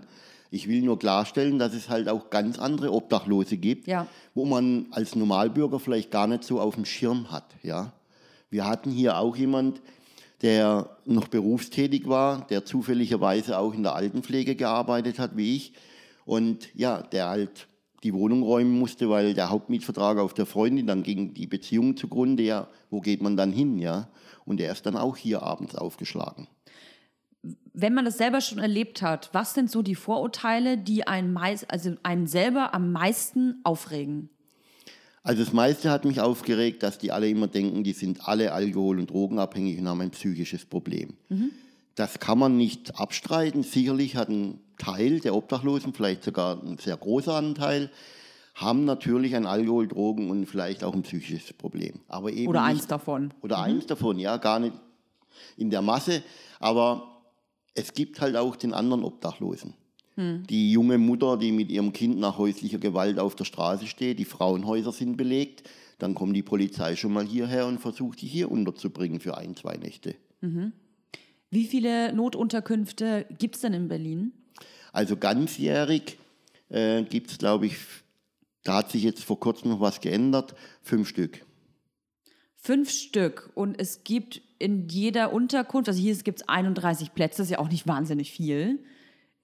Ich 0.52 0.70
will 0.70 0.84
nur 0.84 1.00
klarstellen, 1.00 1.58
dass 1.58 1.74
es 1.74 1.90
halt 1.90 2.08
auch 2.08 2.30
ganz 2.30 2.60
andere 2.60 2.94
Obdachlose 2.94 3.58
gibt, 3.58 3.88
ja. 3.88 4.06
wo 4.36 4.46
man 4.46 4.86
als 4.92 5.16
Normalbürger 5.16 5.80
vielleicht 5.80 6.12
gar 6.12 6.28
nicht 6.28 6.44
so 6.44 6.62
auf 6.62 6.76
dem 6.76 6.86
Schirm 6.86 7.32
hat. 7.32 7.56
Ja? 7.64 7.92
Wir 8.52 8.66
hatten 8.66 8.92
hier 8.92 9.18
auch 9.18 9.36
jemand, 9.36 9.82
der 10.44 10.98
noch 11.06 11.28
berufstätig 11.30 12.08
war, 12.08 12.46
der 12.48 12.66
zufälligerweise 12.66 13.58
auch 13.58 13.74
in 13.74 13.84
der 13.84 13.96
Altenpflege 13.96 14.56
gearbeitet 14.56 15.18
hat, 15.18 15.36
wie 15.36 15.56
ich. 15.56 15.74
Und 16.26 16.70
ja, 16.76 17.02
der 17.02 17.30
halt 17.30 17.68
die 18.04 18.14
Wohnung 18.14 18.44
räumen 18.44 18.78
musste, 18.78 19.10
weil 19.10 19.34
der 19.34 19.50
Hauptmietvertrag 19.50 20.20
auf 20.20 20.34
der 20.34 20.46
Freundin, 20.46 20.86
dann 20.86 21.04
ging 21.04 21.34
die 21.34 21.48
Beziehung 21.48 21.98
zugrunde, 21.98 22.44
ja, 22.44 22.68
wo 22.90 23.00
geht 23.00 23.22
man 23.22 23.38
dann 23.38 23.52
hin, 23.52 23.80
ja? 23.80 24.10
Und 24.46 24.60
er 24.60 24.74
ist 24.74 24.86
dann 24.86 24.98
auch 24.98 25.16
hier 25.16 25.42
abends 25.42 25.74
aufgeschlagen 25.74 26.48
wenn 27.74 27.94
man 27.94 28.06
das 28.06 28.18
selber 28.18 28.40
schon 28.40 28.60
erlebt 28.60 29.02
hat, 29.02 29.30
was 29.34 29.54
sind 29.54 29.70
so 29.70 29.82
die 29.82 29.96
Vorurteile, 29.96 30.78
die 30.78 31.08
einen, 31.08 31.34
meist, 31.34 31.70
also 31.70 31.96
einen 32.04 32.28
selber 32.28 32.74
am 32.74 32.92
meisten 32.92 33.60
aufregen? 33.64 34.30
Also 35.24 35.44
das 35.44 35.54
meiste 35.54 35.90
hat 35.90 36.04
mich 36.04 36.20
aufgeregt, 36.20 36.84
dass 36.84 36.98
die 36.98 37.12
alle 37.12 37.30
immer 37.30 37.48
denken, 37.48 37.84
die 37.84 37.94
sind 37.94 38.28
alle 38.28 38.52
alkohol- 38.52 39.00
und 39.00 39.10
drogenabhängig 39.10 39.80
und 39.80 39.88
haben 39.88 40.02
ein 40.02 40.12
psychisches 40.12 40.66
Problem. 40.66 41.14
Mhm. 41.30 41.52
Das 41.96 42.20
kann 42.20 42.40
man 42.40 42.58
nicht 42.58 43.00
abstreiten. 43.00 43.64
Sicherlich 43.64 44.18
hat 44.18 44.28
ein 44.28 44.60
Teil 44.78 45.22
der 45.22 45.34
Obdachlosen, 45.36 45.94
vielleicht 45.94 46.24
sogar 46.24 46.62
ein 46.62 46.78
sehr 46.78 46.98
großer 46.98 47.36
Anteil, 47.36 47.90
haben 48.56 48.84
natürlich 48.84 49.36
ein 49.36 49.46
Alkohol-, 49.46 49.88
Drogen- 49.88 50.30
und 50.30 50.46
vielleicht 50.46 50.84
auch 50.84 50.94
ein 50.94 51.04
psychisches 51.04 51.54
Problem. 51.54 52.02
Aber 52.10 52.32
eben 52.32 52.50
oder 52.50 52.62
nicht, 52.64 52.72
eins 52.72 52.88
davon. 52.88 53.34
Oder 53.42 53.58
mhm. 53.60 53.64
eins 53.64 53.86
davon, 53.86 54.20
ja, 54.20 54.36
gar 54.38 54.60
nicht 54.60 54.74
in 55.56 55.70
der 55.70 55.82
Masse. 55.82 56.22
Aber 56.60 57.22
es 57.74 57.94
gibt 57.94 58.20
halt 58.20 58.36
auch 58.36 58.58
den 58.58 58.74
anderen 58.74 59.04
Obdachlosen. 59.04 59.74
Hm. 60.16 60.44
Die 60.48 60.72
junge 60.72 60.98
Mutter, 60.98 61.38
die 61.38 61.52
mit 61.52 61.72
ihrem 61.72 61.94
Kind 61.94 62.20
nach 62.20 62.38
häuslicher 62.38 62.78
Gewalt 62.78 63.20
auf 63.20 63.36
der 63.36 63.46
Straße 63.46 63.88
steht, 63.88 64.20
die 64.20 64.26
Frauenhäuser 64.26 64.92
sind 64.92 65.18
belegt, 65.18 65.64
dann 66.00 66.16
kommt 66.16 66.36
die 66.36 66.44
Polizei 66.44 66.96
schon 66.96 67.14
mal 67.14 67.26
hierher 67.26 67.66
und 67.68 67.80
versucht, 67.80 68.22
die 68.22 68.28
hier 68.28 68.52
unterzubringen 68.52 69.20
für 69.20 69.38
ein, 69.38 69.56
zwei 69.56 69.78
Nächte. 69.78 70.16
Mhm. 70.42 70.74
Wie 71.50 71.66
viele 71.66 72.14
Notunterkünfte 72.14 73.26
gibt 73.38 73.56
es 73.56 73.62
denn 73.62 73.74
in 73.74 73.88
Berlin? 73.88 74.34
Also 74.92 75.18
ganzjährig 75.18 76.18
äh, 76.70 77.04
gibt 77.04 77.32
es, 77.32 77.38
glaube 77.38 77.68
ich, 77.68 77.78
da 78.64 78.78
hat 78.78 78.92
sich 78.92 79.04
jetzt 79.04 79.24
vor 79.24 79.40
kurzem 79.40 79.72
noch 79.72 79.80
was 79.80 80.02
geändert, 80.02 80.56
fünf 80.82 81.10
Stück. 81.10 81.46
Fünf 82.56 82.90
Stück. 82.90 83.52
Und 83.56 83.80
es 83.80 84.04
gibt 84.04 84.42
in 84.58 84.88
jeder 84.88 85.34
Unterkunft, 85.34 85.90
also 85.90 86.02
hier 86.02 86.16
gibt 86.16 86.42
es 86.42 86.48
31 86.48 87.14
Plätze, 87.14 87.38
das 87.38 87.48
ist 87.48 87.52
ja 87.52 87.60
auch 87.60 87.70
nicht 87.70 87.88
wahnsinnig 87.88 88.32
viel. 88.32 88.80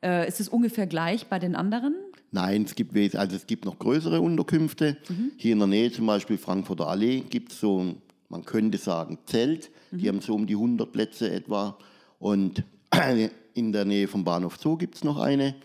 Äh, 0.02 0.28
ist 0.28 0.40
es 0.40 0.50
ungefähr 0.50 0.88
gleich 0.88 1.28
bei 1.28 1.40
den 1.40 1.56
anderen? 1.56 1.96
Nein, 2.32 2.64
es 2.64 2.76
gibt, 2.76 2.96
also 3.16 3.36
es 3.36 3.48
gibt 3.48 3.66
noch 3.66 3.80
größere 3.80 4.22
Unterkünfte. 4.22 4.98
Mhm. 5.10 5.32
Hier 5.38 5.54
in 5.54 5.60
der 5.60 5.68
Nähe, 5.68 5.92
zum 5.92 6.06
Beispiel 6.06 6.38
Frankfurter 6.38 6.88
Allee, 6.88 7.22
gibt 7.22 7.52
es 7.52 7.60
so, 7.60 7.96
man 8.30 8.46
könnte 8.46 8.78
sagen, 8.78 9.18
Zelt. 9.26 9.72
Mhm. 9.92 9.98
Die 9.98 10.08
haben 10.08 10.22
so 10.22 10.36
um 10.36 10.46
die 10.46 10.54
100 10.54 10.92
Plätze 10.92 11.32
etwa. 11.32 11.78
Und 12.20 12.64
in 13.54 13.72
der 13.72 13.86
Nähe 13.86 14.08
vom 14.08 14.24
Bahnhof 14.24 14.58
Zoo 14.58 14.78
gibt 14.78 14.96
es 14.96 15.04
noch 15.04 15.20
eine 15.20 15.56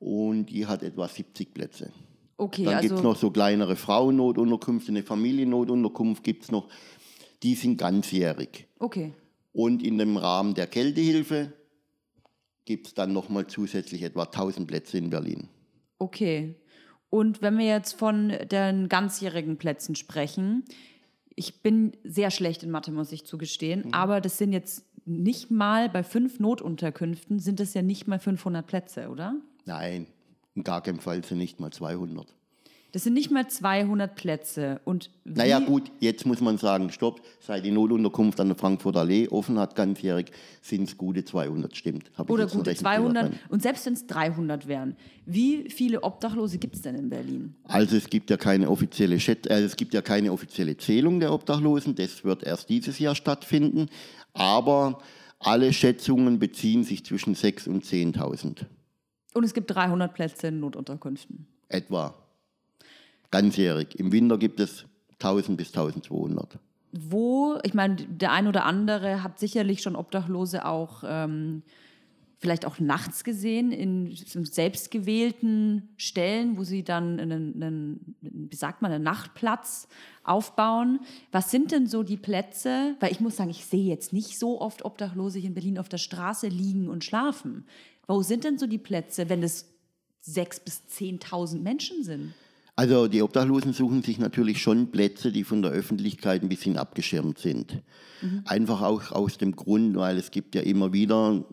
und 0.00 0.46
die 0.46 0.66
hat 0.66 0.82
etwa 0.82 1.08
70 1.08 1.54
Plätze. 1.54 1.90
Okay, 2.36 2.64
Dann 2.64 2.74
also 2.74 2.88
gibt 2.88 2.98
es 2.98 3.04
noch 3.04 3.16
so 3.16 3.30
kleinere 3.30 3.74
Frauennotunterkünfte, 3.74 4.92
eine 4.92 5.02
Familiennotunterkunft 5.02 6.22
gibt 6.22 6.44
es 6.44 6.52
noch 6.52 6.68
die 7.42 7.54
sind 7.54 7.78
ganzjährig. 7.78 8.66
Okay. 8.78 9.12
Und 9.52 9.82
in 9.82 9.98
dem 9.98 10.16
Rahmen 10.16 10.54
der 10.54 10.66
Kältehilfe 10.66 11.52
gibt 12.68 12.88
es 12.88 12.94
dann 12.94 13.14
nochmal 13.14 13.46
zusätzlich 13.46 14.02
etwa 14.02 14.24
1000 14.24 14.68
Plätze 14.68 14.98
in 14.98 15.08
Berlin. 15.08 15.48
Okay. 15.98 16.54
Und 17.08 17.40
wenn 17.40 17.56
wir 17.56 17.64
jetzt 17.64 17.94
von 17.94 18.28
den 18.28 18.90
ganzjährigen 18.90 19.56
Plätzen 19.56 19.94
sprechen, 19.94 20.64
ich 21.34 21.62
bin 21.62 21.92
sehr 22.04 22.30
schlecht 22.30 22.62
in 22.62 22.70
Mathe, 22.70 22.92
muss 22.92 23.10
ich 23.10 23.24
zugestehen, 23.24 23.86
mhm. 23.86 23.94
aber 23.94 24.20
das 24.20 24.36
sind 24.36 24.52
jetzt 24.52 24.84
nicht 25.06 25.50
mal 25.50 25.88
bei 25.88 26.02
fünf 26.02 26.40
Notunterkünften, 26.40 27.38
sind 27.38 27.58
es 27.58 27.72
ja 27.72 27.80
nicht 27.80 28.06
mal 28.06 28.18
500 28.18 28.66
Plätze, 28.66 29.08
oder? 29.08 29.36
Nein, 29.64 30.06
in 30.54 30.62
gar 30.62 30.82
keinem 30.82 30.98
Fall 30.98 31.24
sind 31.24 31.38
nicht 31.38 31.60
mal 31.60 31.70
200. 31.70 32.26
Das 32.92 33.04
sind 33.04 33.12
nicht 33.12 33.30
mal 33.30 33.46
200 33.46 34.14
Plätze. 34.14 34.80
Und 34.84 35.10
naja, 35.24 35.58
gut, 35.60 35.92
jetzt 36.00 36.24
muss 36.24 36.40
man 36.40 36.56
sagen, 36.56 36.90
stopp, 36.90 37.20
seit 37.38 37.64
die 37.64 37.70
Notunterkunft 37.70 38.40
an 38.40 38.48
der 38.48 38.56
Frankfurter 38.56 39.00
Allee 39.00 39.28
offen 39.28 39.58
hat, 39.58 39.76
ganzjährig, 39.76 40.30
sind 40.62 40.88
es 40.88 40.96
gute 40.96 41.22
200, 41.22 41.76
stimmt. 41.76 42.10
Oder 42.28 42.46
gute 42.46 42.74
200. 42.74 43.32
Und 43.50 43.62
selbst 43.62 43.84
wenn 43.84 43.92
es 43.92 44.06
300 44.06 44.66
wären, 44.68 44.96
wie 45.26 45.68
viele 45.68 46.02
Obdachlose 46.02 46.56
gibt 46.56 46.76
es 46.76 46.82
denn 46.82 46.94
in 46.94 47.10
Berlin? 47.10 47.54
Also 47.64 47.94
es 47.94 48.08
gibt 48.08 48.30
ja 48.30 48.38
keine 48.38 48.70
offizielle 48.70 49.20
Schät 49.20 49.46
äh, 49.46 49.60
es 49.60 49.76
gibt 49.76 49.92
ja 49.92 50.00
keine 50.00 50.32
offizielle 50.32 50.76
Zählung 50.78 51.20
der 51.20 51.34
Obdachlosen, 51.34 51.94
das 51.94 52.24
wird 52.24 52.42
erst 52.42 52.70
dieses 52.70 52.98
Jahr 52.98 53.14
stattfinden. 53.14 53.90
Aber 54.32 55.02
alle 55.40 55.74
Schätzungen 55.74 56.38
beziehen 56.38 56.84
sich 56.84 57.04
zwischen 57.04 57.34
6.000 57.34 57.68
und 57.68 57.84
10.000. 57.84 58.64
Und 59.34 59.44
es 59.44 59.52
gibt 59.52 59.70
300 59.70 60.14
Plätze 60.14 60.48
in 60.48 60.60
Notunterkünften. 60.60 61.46
Etwa 61.68 62.14
ganzjährig. 63.30 63.98
Im 63.98 64.12
Winter 64.12 64.38
gibt 64.38 64.60
es 64.60 64.84
1000 65.14 65.56
bis 65.56 65.68
1200. 65.68 66.58
Wo, 66.92 67.58
ich 67.64 67.74
meine, 67.74 67.96
der 67.96 68.32
ein 68.32 68.46
oder 68.46 68.64
andere 68.64 69.22
hat 69.22 69.38
sicherlich 69.38 69.82
schon 69.82 69.96
Obdachlose 69.96 70.64
auch 70.64 71.04
ähm, 71.06 71.62
vielleicht 72.38 72.64
auch 72.64 72.78
nachts 72.78 73.24
gesehen, 73.24 73.72
in 73.72 74.14
selbstgewählten 74.14 75.88
Stellen, 75.96 76.56
wo 76.56 76.62
sie 76.62 76.84
dann 76.84 77.18
einen, 77.18 77.62
einen, 77.62 78.16
wie 78.20 78.56
sagt 78.56 78.80
man, 78.80 78.92
einen 78.92 79.04
Nachtplatz 79.04 79.88
aufbauen. 80.22 81.00
Was 81.32 81.50
sind 81.50 81.72
denn 81.72 81.88
so 81.88 82.04
die 82.04 82.16
Plätze? 82.16 82.96
Weil 83.00 83.10
ich 83.10 83.20
muss 83.20 83.36
sagen, 83.36 83.50
ich 83.50 83.64
sehe 83.64 83.88
jetzt 83.88 84.12
nicht 84.12 84.38
so 84.38 84.60
oft 84.60 84.84
Obdachlose 84.84 85.40
hier 85.40 85.48
in 85.48 85.54
Berlin 85.54 85.78
auf 85.78 85.88
der 85.88 85.98
Straße 85.98 86.46
liegen 86.46 86.88
und 86.88 87.04
schlafen. 87.04 87.66
Wo 88.06 88.22
sind 88.22 88.44
denn 88.44 88.56
so 88.56 88.66
die 88.66 88.78
Plätze, 88.78 89.28
wenn 89.28 89.42
es 89.42 89.66
sechs 90.20 90.60
bis 90.60 90.86
zehntausend 90.86 91.64
Menschen 91.64 92.04
sind? 92.04 92.34
Also 92.78 93.08
die 93.08 93.22
Obdachlosen 93.22 93.72
suchen 93.72 94.04
sich 94.04 94.20
natürlich 94.20 94.62
schon 94.62 94.92
Plätze, 94.92 95.32
die 95.32 95.42
von 95.42 95.62
der 95.62 95.72
Öffentlichkeit 95.72 96.44
ein 96.44 96.48
bisschen 96.48 96.76
abgeschirmt 96.76 97.40
sind. 97.40 97.82
Mhm. 98.22 98.42
Einfach 98.44 98.82
auch 98.82 99.10
aus 99.10 99.36
dem 99.36 99.56
Grund, 99.56 99.96
weil 99.96 100.16
es 100.16 100.30
gibt 100.30 100.54
ja 100.54 100.60
immer 100.60 100.92
wieder 100.92 101.44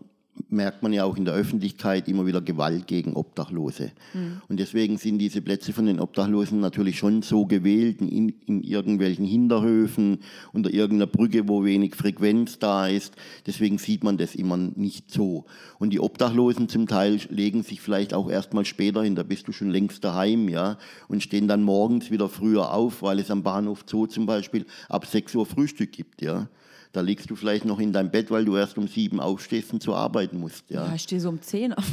merkt 0.50 0.84
man 0.84 0.94
ja 0.94 1.04
auch 1.06 1.18
in 1.18 1.26
der 1.26 1.34
Öffentlichkeit 1.34 2.08
immer 2.08 2.26
wieder 2.26 2.42
Gewalt 2.42 2.88
gegen 2.88 3.14
Obdachlose. 3.14 3.92
Mhm. 4.14 4.42
Und 4.48 4.60
deswegen 4.60 4.98
sind 4.98 5.20
diese 5.20 5.42
Plätze 5.42 5.74
von 5.74 5.86
den 5.86 6.00
Obdachlosen 6.00 6.60
natürlich 6.60 6.98
schon 6.98 7.22
so 7.22 7.46
gewählt, 7.46 8.02
in, 8.02 8.30
in 8.46 8.62
irgendwelchen 8.64 9.26
Hinterhöfen, 9.26 10.20
unter 10.54 10.74
irgendeiner 10.74 11.12
Brücke, 11.12 11.48
wo 11.48 11.64
wenig 11.64 11.96
Frequenz 11.96 12.60
da 12.60 12.88
ist. 12.88 13.16
Deswegen 13.46 13.78
sieht 13.78 14.04
man 14.04 14.18
das 14.18 14.36
immer 14.36 14.58
nicht 14.58 15.12
so. 15.12 15.46
Und 15.80 15.92
die 15.92 16.00
Obdachlosen 16.00 16.70
zum 16.70 16.88
Teil 16.88 17.20
legen 17.30 17.64
sich 17.64 17.82
vielleicht 17.82 18.14
auch 18.14 18.30
erst 18.30 18.54
mal 18.54 18.66
später 18.66 19.04
hin, 19.04 19.16
da 19.16 19.24
bist 19.24 19.48
du 19.48 19.52
schon 19.52 19.70
längst 19.70 20.04
daheim, 20.04 20.50
ja, 20.50 20.78
und 21.08 21.24
stehen 21.24 21.48
dann 21.48 21.64
morgens 21.64 22.12
wieder 22.12 22.30
früher 22.30 22.74
auf, 22.74 23.02
weil 23.02 23.20
es 23.20 23.32
am 23.32 23.44
Bahnhof 23.44 23.86
Zoo 23.88 24.08
zum 24.08 24.26
Beispiel 24.26 24.66
ab 24.90 25.06
6 25.06 25.36
Uhr 25.36 25.46
Frühstück 25.46 25.92
gibt, 25.92 26.22
ja. 26.22 26.48
Da 26.96 27.02
liegst 27.02 27.30
du 27.30 27.36
vielleicht 27.36 27.66
noch 27.66 27.80
in 27.80 27.92
deinem 27.92 28.10
Bett, 28.10 28.32
weil 28.32 28.46
du 28.46 28.56
erst 28.56 28.78
um 28.78 28.88
sieben 28.88 29.20
aufstehst 29.20 29.74
und 29.74 29.84
zur 29.84 29.98
Arbeit 29.98 30.32
musst. 30.32 30.70
Ja, 30.70 30.88
ja 30.88 30.96
ich 30.96 31.02
stehe 31.02 31.20
so 31.20 31.28
um 31.28 31.42
zehn 31.42 31.74
auf. 31.74 31.84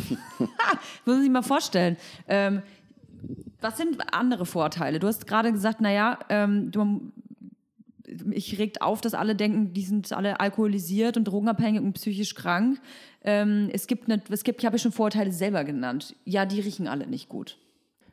Muss 1.05 1.21
sich 1.21 1.31
mal 1.31 1.43
vorstellen. 1.43 1.97
Ähm, 2.29 2.63
was 3.61 3.79
sind 3.79 3.99
andere 4.15 4.47
Vorteile? 4.47 5.01
Du 5.01 5.09
hast 5.09 5.27
gerade 5.27 5.51
gesagt, 5.51 5.81
naja, 5.81 6.21
ähm, 6.29 6.71
du, 6.71 7.13
ich 8.31 8.59
regt 8.59 8.81
auf, 8.81 9.01
dass 9.01 9.15
alle 9.15 9.35
denken, 9.35 9.73
die 9.73 9.83
sind 9.83 10.13
alle 10.13 10.39
alkoholisiert 10.39 11.17
und 11.17 11.25
drogenabhängig 11.25 11.81
und 11.81 11.95
psychisch 11.95 12.37
krank. 12.37 12.81
Ähm, 13.25 13.71
es 13.73 13.89
gibt, 13.89 14.09
eine, 14.09 14.23
es 14.31 14.45
gibt, 14.45 14.61
ich 14.61 14.67
habe 14.67 14.77
ja 14.77 14.79
schon 14.79 14.93
Vorurteile 14.93 15.33
selber 15.33 15.65
genannt. 15.65 16.15
Ja, 16.25 16.47
die 16.47 16.61
riechen 16.61 16.87
alle 16.87 17.09
nicht 17.09 17.29
gut. 17.29 17.57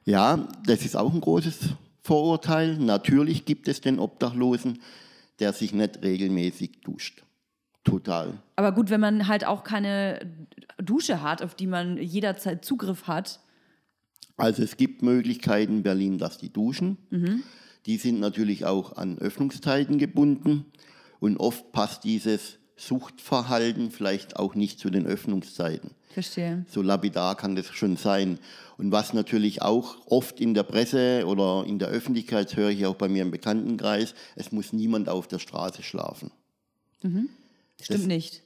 Ja, 0.06 0.48
das 0.66 0.86
ist 0.86 0.96
auch 0.96 1.14
ein 1.14 1.22
großes 1.22 1.70
Vorurteil. 2.02 2.78
Natürlich 2.78 3.46
gibt 3.46 3.68
es 3.68 3.80
den 3.82 4.00
Obdachlosen, 4.00 4.80
der 5.40 5.54
sich 5.54 5.74
nicht 5.74 6.02
regelmäßig 6.04 6.82
duscht. 6.82 7.24
Total. 7.84 8.38
Aber 8.56 8.72
gut, 8.72 8.90
wenn 8.90 9.00
man 9.00 9.28
halt 9.28 9.46
auch 9.46 9.64
keine 9.64 10.20
Dusche 10.78 11.22
hat, 11.22 11.42
auf 11.42 11.56
die 11.56 11.68
man 11.68 11.98
jederzeit 11.98 12.64
Zugriff 12.64 13.08
hat. 13.08 13.40
Also 14.38 14.64
es 14.64 14.78
gibt 14.78 15.02
Möglichkeiten 15.02 15.78
in 15.78 15.84
Berlin, 15.84 16.18
dass 16.18 16.38
die 16.38 16.52
duschen. 16.52 16.98
Mhm. 17.10 17.44
Die 17.86 17.98
sind 17.98 18.20
natürlich 18.20 18.66
auch 18.66 18.96
an 18.98 19.18
Öffnungszeiten 19.18 19.98
gebunden. 19.98 20.66
Und 21.20 21.38
oft 21.38 21.72
passt 21.72 22.04
dieses 22.04 22.59
Suchtverhalten, 22.80 23.92
vielleicht 23.92 24.38
auch 24.38 24.56
nicht 24.56 24.80
zu 24.80 24.90
den 24.90 25.06
Öffnungszeiten. 25.06 25.92
Verstehe. 26.12 26.66
So 26.70 26.82
lapidar 26.82 27.36
kann 27.36 27.56
das 27.56 27.68
schon 27.68 27.98
sein. 27.98 28.40
Und 28.78 28.92
was 28.92 29.14
natürlich 29.14 29.62
auch 29.62 29.98
oft 30.08 30.40
in 30.40 30.54
der 30.54 30.64
Presse 30.64 31.26
oder 31.28 31.66
in 31.68 31.78
der 31.80 31.90
Öffentlichkeit, 31.90 32.48
das 32.50 32.56
höre 32.58 32.70
ich 32.70 32.86
auch 32.86 32.96
bei 32.96 33.08
mir 33.10 33.22
im 33.22 33.32
Bekanntenkreis, 33.32 34.16
es 34.36 34.52
muss 34.52 34.74
niemand 34.74 35.10
auf 35.10 35.28
der 35.28 35.40
Straße 35.40 35.84
schlafen. 35.84 36.32
Stimmt 37.02 37.30
Das- 37.88 38.02
nicht. 38.08 38.42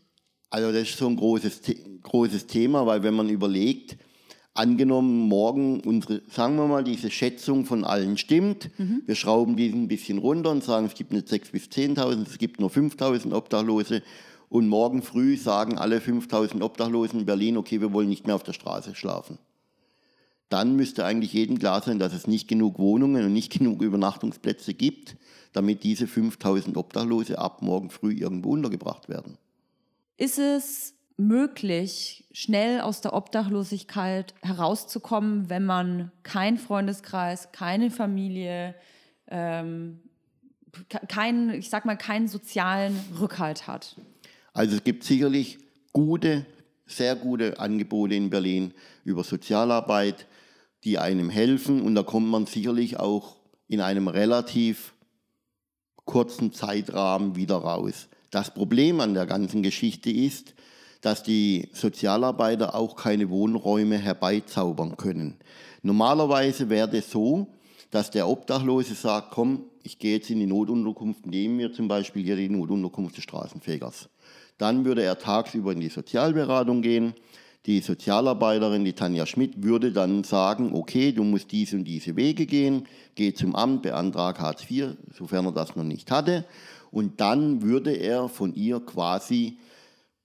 Also 0.49 0.71
das 0.71 0.83
ist 0.89 0.97
so 0.97 1.07
ein 1.07 1.15
großes, 1.15 1.61
großes 2.03 2.45
Thema, 2.45 2.85
weil 2.85 3.01
wenn 3.01 3.15
man 3.15 3.29
überlegt, 3.29 3.97
angenommen 4.53 5.27
morgen 5.27 5.79
unsere, 5.81 6.21
sagen 6.29 6.55
wir 6.57 6.67
mal, 6.67 6.83
diese 6.83 7.09
Schätzung 7.09 7.65
von 7.65 7.83
allen 7.83 8.17
stimmt, 8.17 8.69
wir 9.05 9.15
schrauben 9.15 9.55
diesen 9.55 9.83
ein 9.83 9.87
bisschen 9.87 10.19
runter 10.19 10.51
und 10.51 10.63
sagen, 10.63 10.85
es 10.85 10.93
gibt 10.93 11.11
nicht 11.11 11.27
6.000 11.27 11.51
bis 11.51 11.63
10.000, 11.65 12.27
es 12.27 12.37
gibt 12.37 12.59
nur 12.59 12.69
5.000 12.69 13.33
Obdachlose 13.33 14.03
und 14.49 14.67
morgen 14.67 15.01
früh 15.01 15.35
sagen 15.35 15.79
alle 15.79 15.97
5.000 15.97 16.61
Obdachlosen 16.61 17.21
in 17.21 17.25
Berlin, 17.25 17.57
okay, 17.57 17.81
wir 17.81 17.91
wollen 17.93 18.09
nicht 18.09 18.27
mehr 18.27 18.35
auf 18.35 18.43
der 18.43 18.53
Straße 18.53 18.93
schlafen. 18.93 19.39
Dann 20.49 20.75
müsste 20.75 21.05
eigentlich 21.05 21.33
jedem 21.33 21.57
klar 21.57 21.81
sein, 21.81 21.97
dass 21.97 22.13
es 22.13 22.27
nicht 22.27 22.47
genug 22.47 22.77
Wohnungen 22.77 23.25
und 23.25 23.33
nicht 23.33 23.51
genug 23.57 23.81
Übernachtungsplätze 23.81 24.75
gibt, 24.75 25.15
damit 25.51 25.83
diese 25.83 26.05
5.000 26.05 26.77
Obdachlose 26.77 27.39
ab 27.39 27.63
morgen 27.63 27.89
früh 27.89 28.13
irgendwo 28.13 28.51
untergebracht 28.51 29.09
werden. 29.09 29.39
Ist 30.17 30.37
es 30.37 30.93
möglich, 31.27 32.25
schnell 32.31 32.81
aus 32.81 33.01
der 33.01 33.13
Obdachlosigkeit 33.13 34.33
herauszukommen, 34.41 35.49
wenn 35.49 35.65
man 35.65 36.11
keinen 36.23 36.57
Freundeskreis, 36.57 37.51
keine 37.51 37.91
Familie, 37.91 38.75
ähm, 39.27 39.99
ke- 40.89 41.05
keinen, 41.07 41.53
ich 41.53 41.69
sag 41.69 41.85
mal, 41.85 41.97
keinen 41.97 42.27
sozialen 42.27 42.99
Rückhalt 43.19 43.67
hat? 43.67 43.95
Also 44.53 44.75
es 44.75 44.83
gibt 44.83 45.03
sicherlich 45.03 45.59
gute, 45.93 46.45
sehr 46.85 47.15
gute 47.15 47.59
Angebote 47.59 48.15
in 48.15 48.29
Berlin 48.29 48.73
über 49.03 49.23
Sozialarbeit, 49.23 50.27
die 50.83 50.97
einem 50.99 51.29
helfen 51.29 51.81
und 51.81 51.95
da 51.95 52.03
kommt 52.03 52.27
man 52.27 52.45
sicherlich 52.45 52.99
auch 52.99 53.37
in 53.67 53.81
einem 53.81 54.07
relativ 54.07 54.93
kurzen 56.05 56.51
Zeitrahmen 56.51 57.35
wieder 57.35 57.55
raus. 57.55 58.09
Das 58.29 58.53
Problem 58.53 58.99
an 58.99 59.13
der 59.13 59.25
ganzen 59.25 59.63
Geschichte 59.63 60.11
ist, 60.11 60.53
dass 61.03 61.21
die 61.21 61.67
Sozialarbeiter 61.73 62.73
auch 62.75 62.95
keine 62.95 63.29
Wohnräume 63.29 63.97
herbeizaubern 63.97 64.95
können. 64.95 65.35
Normalerweise 65.81 66.69
wäre 66.69 66.97
es 66.97 67.11
so, 67.11 67.47
dass 67.91 68.09
der 68.09 68.27
Obdachlose 68.27 68.95
sagt, 68.95 69.31
komm, 69.31 69.65
ich 69.83 69.99
gehe 69.99 70.15
jetzt 70.15 70.29
in 70.29 70.39
die 70.39 70.45
Notunterkunft, 70.45 71.25
nehmen 71.25 71.59
wir 71.59 71.73
zum 71.73 71.89
Beispiel 71.89 72.23
hier 72.23 72.37
die 72.37 72.47
Notunterkunft 72.47 73.17
des 73.17 73.25
Straßenfegers. 73.25 74.07
Dann 74.57 74.85
würde 74.85 75.03
er 75.03 75.19
tagsüber 75.19 75.73
in 75.73 75.81
die 75.81 75.89
Sozialberatung 75.89 76.81
gehen. 76.81 77.13
Die 77.65 77.81
Sozialarbeiterin, 77.81 78.85
die 78.85 78.93
Tanja 78.93 79.25
Schmidt, 79.25 79.61
würde 79.61 79.91
dann 79.91 80.23
sagen, 80.23 80.71
okay, 80.73 81.11
du 81.11 81.25
musst 81.25 81.51
diese 81.51 81.75
und 81.75 81.83
diese 81.83 82.15
Wege 82.15 82.45
gehen, 82.45 82.87
geh 83.15 83.33
zum 83.33 83.57
Amt, 83.57 83.81
beantrag 83.81 84.39
Hartz 84.39 84.63
IV, 84.71 84.95
sofern 85.17 85.47
er 85.47 85.51
das 85.51 85.75
noch 85.75 85.83
nicht 85.83 86.11
hatte. 86.11 86.45
Und 86.91 87.19
dann 87.19 87.61
würde 87.61 87.91
er 87.91 88.29
von 88.29 88.55
ihr 88.55 88.79
quasi 88.79 89.57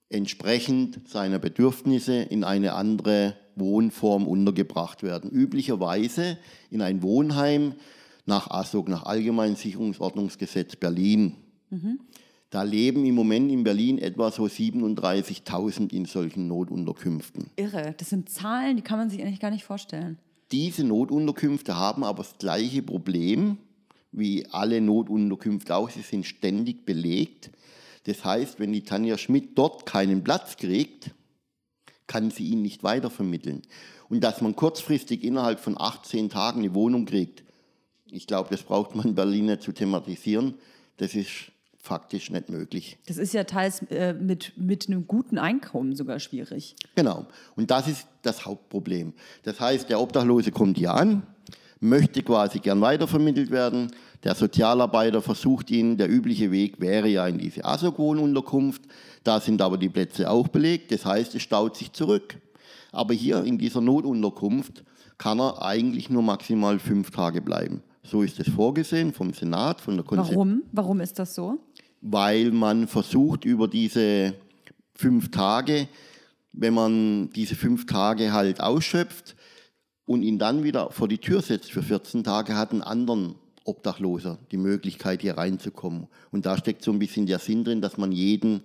entsprechend 0.09 1.07
seiner 1.07 1.39
Bedürfnisse 1.39 2.15
in 2.15 2.43
eine 2.43 2.73
andere 2.73 3.35
Wohnform 3.55 4.27
untergebracht 4.27 5.03
werden. 5.03 5.29
Üblicherweise 5.29 6.37
in 6.71 6.81
ein 6.81 7.03
Wohnheim 7.03 7.73
nach 8.25 8.49
ASOG, 8.49 8.89
nach 8.89 9.03
Allgemeinsicherungsordnungsgesetz 9.03 10.75
Berlin. 10.75 11.35
Da 12.49 12.63
leben 12.63 13.05
im 13.05 13.13
Moment 13.13 13.51
in 13.51 13.63
Berlin 13.63 13.99
etwa 13.99 14.31
so 14.31 14.45
37.000 14.45 15.93
in 15.93 16.05
solchen 16.05 16.47
Notunterkünften. 16.47 17.51
Irre. 17.57 17.93
Das 17.97 18.09
sind 18.09 18.29
Zahlen, 18.29 18.77
die 18.77 18.81
kann 18.81 18.97
man 18.97 19.09
sich 19.09 19.21
eigentlich 19.21 19.39
gar 19.39 19.51
nicht 19.51 19.63
vorstellen. 19.63 20.17
Diese 20.51 20.83
Notunterkünfte 20.83 21.75
haben 21.75 22.03
aber 22.03 22.23
das 22.23 22.37
gleiche 22.39 22.81
Problem 22.81 23.57
wie 24.11 24.47
alle 24.47 24.81
Notunterkünfte 24.81 25.75
auch. 25.75 25.91
Sie 25.91 26.01
sind 26.01 26.25
ständig 26.25 26.85
belegt. 26.85 27.51
Das 28.09 28.25
heißt, 28.25 28.59
wenn 28.59 28.73
die 28.73 28.81
Tanja 28.81 29.19
Schmidt 29.19 29.55
dort 29.55 29.85
keinen 29.85 30.23
Platz 30.23 30.57
kriegt, 30.57 31.11
kann 32.07 32.31
sie 32.31 32.47
ihn 32.47 32.63
nicht 32.63 32.81
weitervermitteln. 32.81 33.61
Und 34.09 34.21
dass 34.21 34.41
man 34.41 34.55
kurzfristig 34.55 35.23
innerhalb 35.23 35.59
von 35.59 35.79
18 35.79 36.31
Tagen 36.31 36.61
eine 36.61 36.73
Wohnung 36.73 37.05
kriegt, 37.05 37.43
ich 38.09 38.25
glaube, 38.25 38.49
das 38.49 38.63
braucht 38.63 38.95
man 38.95 39.09
in 39.09 39.13
Berlin 39.13 39.45
nicht 39.45 39.61
zu 39.61 39.73
thematisieren, 39.73 40.55
das 40.97 41.13
ist 41.13 41.51
faktisch 41.77 42.31
nicht 42.31 42.49
möglich. 42.49 42.97
Das 43.05 43.17
ist 43.17 43.35
ja 43.35 43.43
teils 43.43 43.83
äh, 43.91 44.13
mit, 44.13 44.53
mit 44.57 44.87
einem 44.87 45.05
guten 45.05 45.37
Einkommen 45.37 45.95
sogar 45.95 46.19
schwierig. 46.19 46.75
Genau. 46.95 47.27
Und 47.55 47.69
das 47.69 47.87
ist 47.87 48.07
das 48.23 48.43
Hauptproblem. 48.43 49.13
Das 49.43 49.59
heißt, 49.59 49.87
der 49.87 50.01
Obdachlose 50.01 50.51
kommt 50.51 50.79
hier 50.79 50.95
an, 50.95 51.27
möchte 51.79 52.23
quasi 52.23 52.59
gern 52.59 52.81
weitervermittelt 52.81 53.51
werden. 53.51 53.91
Der 54.23 54.35
Sozialarbeiter 54.35 55.21
versucht 55.21 55.71
ihn, 55.71 55.97
der 55.97 56.09
übliche 56.09 56.51
Weg 56.51 56.79
wäre 56.81 57.07
ja 57.07 57.25
in 57.27 57.37
diese 57.37 57.63
ASOG-Wohnunterkunft. 57.63 58.81
Da 59.23 59.39
sind 59.39 59.61
aber 59.61 59.77
die 59.77 59.89
Plätze 59.89 60.29
auch 60.29 60.47
belegt. 60.47 60.91
Das 60.91 61.05
heißt, 61.05 61.35
es 61.35 61.41
staut 61.41 61.77
sich 61.77 61.91
zurück. 61.93 62.37
Aber 62.91 63.13
hier 63.13 63.43
in 63.43 63.57
dieser 63.57 63.81
Notunterkunft 63.81 64.83
kann 65.17 65.39
er 65.39 65.61
eigentlich 65.61 66.09
nur 66.09 66.23
maximal 66.23 66.79
fünf 66.79 67.11
Tage 67.11 67.41
bleiben. 67.41 67.81
So 68.03 68.23
ist 68.23 68.39
es 68.39 68.49
vorgesehen 68.49 69.13
vom 69.13 69.33
Senat, 69.33 69.79
von 69.81 69.95
der 69.95 70.05
Konzep 70.05 70.33
Warum? 70.33 70.63
Warum 70.71 70.99
ist 70.99 71.19
das 71.19 71.35
so? 71.35 71.59
weil 72.01 72.51
man 72.51 72.87
versucht 72.87 73.45
über 73.45 73.67
diese 73.67 74.33
fünf 74.95 75.31
Tage, 75.31 75.87
wenn 76.53 76.73
man 76.73 77.29
diese 77.31 77.55
fünf 77.55 77.85
Tage 77.85 78.33
halt 78.33 78.61
ausschöpft 78.61 79.35
und 80.09 80.23
ihn 80.23 80.39
dann 80.39 80.63
wieder 80.63 80.89
vor 80.89 81.07
die 81.07 81.19
Tür 81.19 81.43
setzt 81.43 81.71
für 81.71 81.83
14 81.83 82.23
Tage, 82.23 82.55
hat 82.55 82.71
einen 82.71 82.81
anderen 82.81 83.35
Obdachloser 83.63 84.39
die 84.51 84.57
Möglichkeit, 84.57 85.21
hier 85.21 85.37
reinzukommen. 85.37 86.07
Und 86.31 86.47
da 86.47 86.57
steckt 86.57 86.83
so 86.83 86.91
ein 86.91 86.97
bisschen 86.97 87.27
der 87.27 87.37
Sinn 87.37 87.63
drin, 87.63 87.79
dass 87.79 87.99
man 87.99 88.11
jeden 88.11 88.61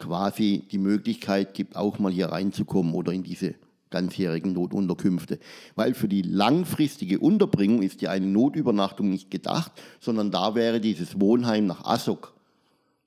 quasi 0.00 0.64
die 0.72 0.78
Möglichkeit 0.78 1.54
gibt, 1.54 1.76
auch 1.76 2.00
mal 2.00 2.10
hier 2.10 2.26
reinzukommen 2.32 2.92
oder 2.94 3.12
in 3.12 3.22
diese 3.22 3.54
ganzjährigen 3.90 4.52
Notunterkünfte. 4.52 5.38
Weil 5.76 5.94
für 5.94 6.08
die 6.08 6.22
langfristige 6.22 7.20
Unterbringung 7.20 7.82
ist 7.82 8.02
ja 8.02 8.10
eine 8.10 8.26
Notübernachtung 8.26 9.10
nicht 9.10 9.30
gedacht, 9.30 9.70
sondern 10.00 10.32
da 10.32 10.56
wäre 10.56 10.80
dieses 10.80 11.20
Wohnheim 11.20 11.66
nach 11.66 11.84
ASOK, 11.84 12.34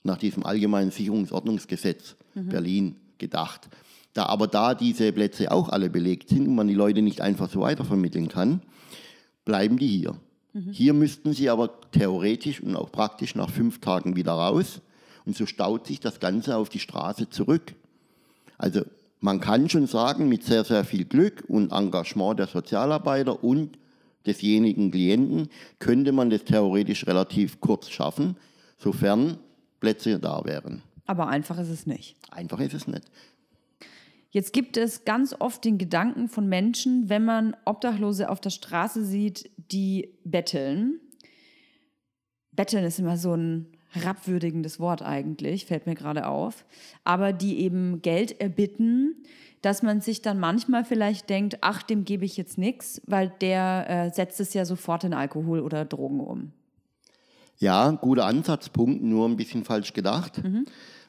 nach 0.03 0.17
diesem 0.17 0.45
Allgemeinen 0.45 0.91
Sicherungsordnungsgesetz 0.91 2.15
Berlin 2.33 2.95
gedacht. 3.17 3.67
Da 4.13 4.27
aber 4.27 4.47
da 4.47 4.75
diese 4.75 5.11
Plätze 5.11 5.51
auch 5.51 5.69
alle 5.69 5.89
belegt 5.89 6.29
sind 6.29 6.47
und 6.47 6.55
man 6.55 6.67
die 6.67 6.73
Leute 6.73 7.01
nicht 7.01 7.21
einfach 7.21 7.49
so 7.49 7.61
weitervermitteln 7.61 8.27
kann, 8.27 8.61
bleiben 9.45 9.77
die 9.77 9.87
hier. 9.87 10.15
Hier 10.71 10.93
müssten 10.93 11.33
sie 11.33 11.49
aber 11.49 11.81
theoretisch 11.91 12.61
und 12.61 12.75
auch 12.75 12.91
praktisch 12.91 13.33
nach 13.33 13.49
fünf 13.49 13.81
Tagen 13.81 14.15
wieder 14.15 14.33
raus 14.33 14.81
und 15.25 15.35
so 15.35 15.47
staut 15.47 15.87
sich 15.87 15.99
das 15.99 16.19
Ganze 16.19 16.57
auf 16.57 16.69
die 16.69 16.79
Straße 16.79 17.27
zurück. 17.29 17.73
Also 18.59 18.81
man 19.19 19.39
kann 19.39 19.67
schon 19.67 19.87
sagen, 19.87 20.29
mit 20.29 20.43
sehr, 20.43 20.63
sehr 20.63 20.83
viel 20.85 21.05
Glück 21.05 21.43
und 21.47 21.71
Engagement 21.71 22.37
der 22.37 22.45
Sozialarbeiter 22.45 23.43
und 23.43 23.79
desjenigen 24.27 24.91
Klienten 24.91 25.49
könnte 25.79 26.11
man 26.11 26.29
das 26.29 26.43
theoretisch 26.43 27.07
relativ 27.07 27.59
kurz 27.59 27.89
schaffen, 27.89 28.35
sofern 28.77 29.39
Plätze 29.79 30.19
da 30.19 30.45
wären. 30.45 30.83
Aber 31.05 31.27
einfach 31.27 31.57
ist 31.57 31.69
es 31.69 31.87
nicht. 31.87 32.15
Einfach 32.29 32.59
ist 32.59 32.73
es 32.73 32.87
nicht. 32.87 33.05
Jetzt 34.33 34.51
gibt 34.51 34.77
es 34.77 35.05
ganz 35.05 35.35
oft 35.37 35.63
den 35.63 35.77
Gedanken 35.77 36.27
von 36.27 36.49
Menschen, 36.49 37.07
wenn 37.07 37.23
man 37.23 37.55
Obdachlose 37.65 38.31
auf 38.31 38.41
der 38.41 38.49
Straße 38.49 39.05
sieht, 39.05 39.51
die 39.71 40.09
betteln. 40.23 40.99
Betteln 42.51 42.83
ist 42.83 42.97
immer 42.97 43.15
so 43.15 43.35
ein 43.35 43.67
herabwürdigendes 43.89 44.79
Wort 44.79 45.03
eigentlich, 45.03 45.67
fällt 45.67 45.85
mir 45.85 45.93
gerade 45.93 46.25
auf. 46.27 46.65
Aber 47.03 47.31
die 47.31 47.59
eben 47.59 48.01
Geld 48.01 48.41
erbitten, 48.41 49.23
dass 49.61 49.83
man 49.83 50.01
sich 50.01 50.23
dann 50.23 50.39
manchmal 50.39 50.83
vielleicht 50.83 51.29
denkt, 51.29 51.59
ach, 51.61 51.83
dem 51.83 52.03
gebe 52.03 52.25
ich 52.25 52.35
jetzt 52.35 52.57
nichts, 52.57 53.03
weil 53.05 53.31
der 53.39 53.85
äh, 53.87 54.09
setzt 54.09 54.39
es 54.39 54.55
ja 54.55 54.65
sofort 54.65 55.03
in 55.03 55.13
Alkohol 55.13 55.59
oder 55.59 55.85
Drogen 55.85 56.21
um. 56.21 56.51
Ja, 57.59 57.91
guter 57.91 58.25
Ansatzpunkt, 58.25 59.03
nur 59.03 59.29
ein 59.29 59.37
bisschen 59.37 59.63
falsch 59.63 59.93
gedacht. 59.93 60.41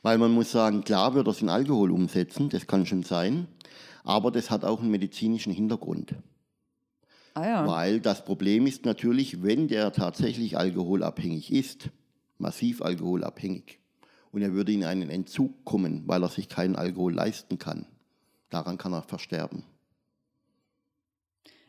Weil 0.04 0.18
man 0.18 0.32
muss 0.32 0.52
sagen, 0.52 0.84
klar 0.84 1.14
wird 1.14 1.26
das 1.26 1.40
in 1.40 1.48
Alkohol 1.48 1.90
umsetzen, 1.90 2.50
das 2.50 2.66
kann 2.66 2.84
schon 2.84 3.04
sein. 3.04 3.48
Aber 4.04 4.30
das 4.30 4.50
hat 4.50 4.62
auch 4.62 4.80
einen 4.80 4.90
medizinischen 4.90 5.50
Hintergrund. 5.50 6.14
Ah 7.32 7.46
ja. 7.46 7.66
Weil 7.66 8.00
das 8.00 8.22
Problem 8.22 8.66
ist 8.66 8.84
natürlich, 8.84 9.42
wenn 9.42 9.66
der 9.66 9.92
tatsächlich 9.92 10.58
alkoholabhängig 10.58 11.50
ist, 11.50 11.88
massiv 12.36 12.82
alkoholabhängig, 12.82 13.78
und 14.30 14.42
er 14.42 14.52
würde 14.52 14.72
in 14.72 14.84
einen 14.84 15.08
Entzug 15.08 15.64
kommen, 15.64 16.02
weil 16.06 16.22
er 16.22 16.28
sich 16.28 16.50
keinen 16.50 16.76
Alkohol 16.76 17.14
leisten 17.14 17.58
kann, 17.58 17.86
daran 18.50 18.76
kann 18.76 18.92
er 18.92 19.04
versterben. 19.04 19.64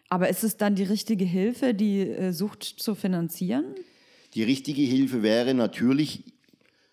Aber 0.10 0.28
ist 0.28 0.44
es 0.44 0.58
dann 0.58 0.76
die 0.76 0.84
richtige 0.84 1.24
Hilfe, 1.24 1.74
die 1.74 2.02
äh, 2.02 2.34
Sucht 2.34 2.64
zu 2.64 2.96
finanzieren? 2.96 3.64
Die 4.34 4.44
richtige 4.44 4.82
Hilfe 4.82 5.24
wäre 5.24 5.54
natürlich, 5.54 6.26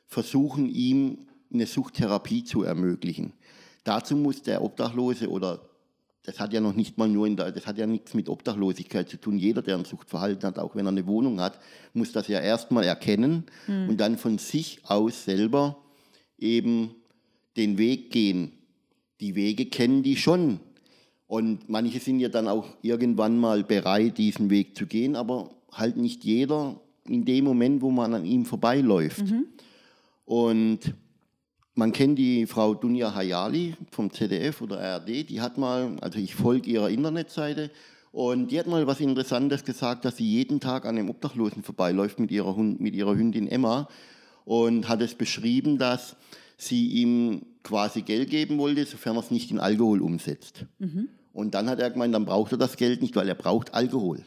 versuchen 0.06 0.68
ihm 0.68 1.26
eine 1.52 1.66
Suchttherapie 1.66 2.44
zu 2.44 2.62
ermöglichen. 2.62 3.32
Dazu 3.84 4.16
muss 4.16 4.42
der 4.42 4.62
Obdachlose 4.62 5.28
oder 5.28 5.60
das 6.24 6.38
hat 6.38 6.52
ja 6.52 6.60
noch 6.60 6.74
nicht 6.74 6.98
mal 6.98 7.08
nur 7.08 7.26
in 7.26 7.36
der, 7.36 7.50
das 7.50 7.66
hat 7.66 7.78
ja 7.78 7.86
nichts 7.86 8.14
mit 8.14 8.28
Obdachlosigkeit 8.28 9.08
zu 9.08 9.16
tun. 9.16 9.38
Jeder, 9.38 9.60
der 9.60 9.76
ein 9.76 9.84
Suchtverhalten 9.84 10.46
hat, 10.46 10.58
auch 10.58 10.76
wenn 10.76 10.86
er 10.86 10.92
eine 10.92 11.06
Wohnung 11.06 11.40
hat, 11.40 11.58
muss 11.94 12.12
das 12.12 12.28
ja 12.28 12.40
erstmal 12.40 12.84
erkennen 12.84 13.44
mhm. 13.66 13.88
und 13.88 14.00
dann 14.00 14.16
von 14.18 14.38
sich 14.38 14.80
aus 14.84 15.24
selber 15.24 15.78
eben 16.38 16.94
den 17.56 17.76
Weg 17.76 18.10
gehen. 18.12 18.52
Die 19.20 19.34
Wege 19.34 19.66
kennen 19.66 20.02
die 20.02 20.16
schon. 20.16 20.60
Und 21.26 21.68
manche 21.68 21.98
sind 21.98 22.20
ja 22.20 22.28
dann 22.28 22.46
auch 22.46 22.66
irgendwann 22.82 23.38
mal 23.38 23.64
bereit, 23.64 24.18
diesen 24.18 24.50
Weg 24.50 24.76
zu 24.76 24.86
gehen, 24.86 25.16
aber 25.16 25.50
halt 25.72 25.96
nicht 25.96 26.24
jeder 26.24 26.80
in 27.04 27.24
dem 27.24 27.44
Moment, 27.44 27.82
wo 27.82 27.90
man 27.90 28.14
an 28.14 28.24
ihm 28.24 28.44
vorbeiläuft. 28.44 29.26
Mhm. 29.26 29.46
Und 30.24 30.94
man 31.74 31.92
kennt 31.92 32.18
die 32.18 32.46
Frau 32.46 32.74
Dunja 32.74 33.14
Hayali 33.14 33.74
vom 33.90 34.10
ZDF 34.10 34.60
oder 34.60 34.80
ARD, 34.80 35.28
die 35.28 35.40
hat 35.40 35.58
mal, 35.58 35.96
also 36.00 36.18
ich 36.18 36.34
folge 36.34 36.70
ihrer 36.70 36.90
Internetseite, 36.90 37.70
und 38.12 38.50
die 38.50 38.58
hat 38.58 38.66
mal 38.66 38.86
was 38.86 39.00
Interessantes 39.00 39.64
gesagt, 39.64 40.04
dass 40.04 40.18
sie 40.18 40.30
jeden 40.30 40.60
Tag 40.60 40.84
an 40.84 40.98
einem 40.98 41.08
Obdachlosen 41.08 41.62
vorbeiläuft 41.62 42.20
mit 42.20 42.30
ihrer, 42.30 42.54
Hund, 42.54 42.78
mit 42.78 42.94
ihrer 42.94 43.16
Hündin 43.16 43.48
Emma 43.48 43.88
und 44.44 44.86
hat 44.88 45.00
es 45.00 45.14
beschrieben, 45.14 45.78
dass 45.78 46.16
sie 46.58 46.88
ihm 46.88 47.46
quasi 47.62 48.02
Geld 48.02 48.28
geben 48.28 48.58
wollte, 48.58 48.84
sofern 48.84 49.16
er 49.16 49.20
es 49.20 49.30
nicht 49.30 49.50
in 49.50 49.58
Alkohol 49.58 50.02
umsetzt. 50.02 50.66
Mhm. 50.78 51.08
Und 51.32 51.54
dann 51.54 51.70
hat 51.70 51.80
er 51.80 51.90
gemeint, 51.90 52.14
dann 52.14 52.26
braucht 52.26 52.52
er 52.52 52.58
das 52.58 52.76
Geld 52.76 53.00
nicht, 53.00 53.16
weil 53.16 53.28
er 53.28 53.34
braucht 53.34 53.72
Alkohol. 53.72 54.22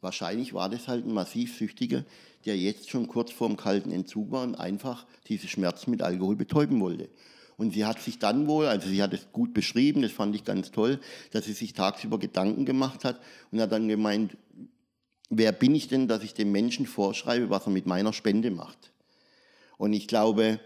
Wahrscheinlich 0.00 0.54
war 0.54 0.68
das 0.68 0.86
halt 0.86 1.06
ein 1.06 1.12
massiv 1.12 1.56
Süchtiger, 1.56 2.04
der 2.44 2.56
jetzt 2.56 2.88
schon 2.88 3.08
kurz 3.08 3.32
vor 3.32 3.48
dem 3.48 3.56
kalten 3.56 3.90
Entzug 3.90 4.30
war 4.30 4.44
und 4.44 4.54
einfach 4.54 5.06
diese 5.26 5.48
Schmerzen 5.48 5.90
mit 5.90 6.02
Alkohol 6.02 6.36
betäuben 6.36 6.80
wollte. 6.80 7.08
Und 7.56 7.72
sie 7.74 7.84
hat 7.84 8.00
sich 8.00 8.20
dann 8.20 8.46
wohl, 8.46 8.66
also 8.66 8.88
sie 8.88 9.02
hat 9.02 9.12
es 9.12 9.32
gut 9.32 9.52
beschrieben, 9.52 10.02
das 10.02 10.12
fand 10.12 10.34
ich 10.36 10.44
ganz 10.44 10.70
toll, 10.70 11.00
dass 11.32 11.46
sie 11.46 11.52
sich 11.52 11.72
tagsüber 11.72 12.18
Gedanken 12.18 12.64
gemacht 12.64 13.04
hat 13.04 13.20
und 13.50 13.60
hat 13.60 13.72
dann 13.72 13.88
gemeint, 13.88 14.36
wer 15.28 15.50
bin 15.50 15.74
ich 15.74 15.88
denn, 15.88 16.06
dass 16.06 16.22
ich 16.22 16.34
dem 16.34 16.52
Menschen 16.52 16.86
vorschreibe, 16.86 17.50
was 17.50 17.66
er 17.66 17.72
mit 17.72 17.86
meiner 17.86 18.12
Spende 18.12 18.52
macht? 18.52 18.92
Und 19.76 19.92
ich 19.92 20.06
glaube, 20.06 20.60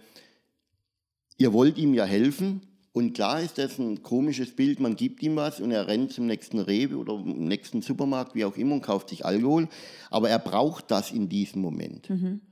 ihr 1.38 1.54
wollt 1.54 1.78
ihm 1.78 1.94
ja 1.94 2.04
helfen, 2.04 2.60
und 2.92 3.14
klar 3.14 3.40
ist 3.40 3.56
das 3.56 3.78
ein 3.78 4.02
komisches 4.02 4.54
Bild, 4.54 4.78
man 4.78 4.96
gibt 4.96 5.22
ihm 5.22 5.36
was 5.36 5.60
und 5.60 5.70
er 5.70 5.86
rennt 5.86 6.12
zum 6.12 6.26
nächsten 6.26 6.58
Rewe 6.58 6.96
oder 6.98 7.18
nächsten 7.18 7.80
Supermarkt, 7.80 8.34
wie 8.34 8.44
auch 8.44 8.56
immer, 8.56 8.74
und 8.74 8.82
kauft 8.82 9.08
sich 9.08 9.24
Alkohol. 9.24 9.68
Aber 10.10 10.28
er 10.28 10.38
braucht 10.38 10.90
das 10.90 11.10
in 11.10 11.30
diesem 11.30 11.62
Moment, 11.62 12.10
mhm. 12.10 12.42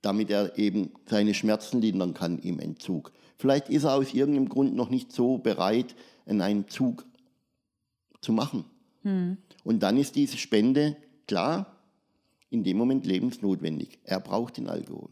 damit 0.00 0.30
er 0.30 0.56
eben 0.56 0.92
seine 1.06 1.34
Schmerzen 1.34 1.80
lindern 1.80 2.14
kann 2.14 2.38
im 2.38 2.60
Entzug. 2.60 3.12
Vielleicht 3.36 3.68
ist 3.68 3.82
er 3.82 3.94
aus 3.94 4.14
irgendeinem 4.14 4.48
Grund 4.48 4.76
noch 4.76 4.90
nicht 4.90 5.10
so 5.10 5.38
bereit, 5.38 5.96
einen 6.24 6.40
Entzug 6.40 7.04
zu 8.20 8.32
machen. 8.32 8.64
Mhm. 9.02 9.38
Und 9.64 9.82
dann 9.82 9.96
ist 9.96 10.14
diese 10.14 10.36
Spende, 10.36 10.96
klar, 11.26 11.80
in 12.48 12.62
dem 12.62 12.76
Moment 12.76 13.06
lebensnotwendig. 13.06 13.98
Er 14.04 14.20
braucht 14.20 14.56
den 14.56 14.68
Alkohol. 14.68 15.10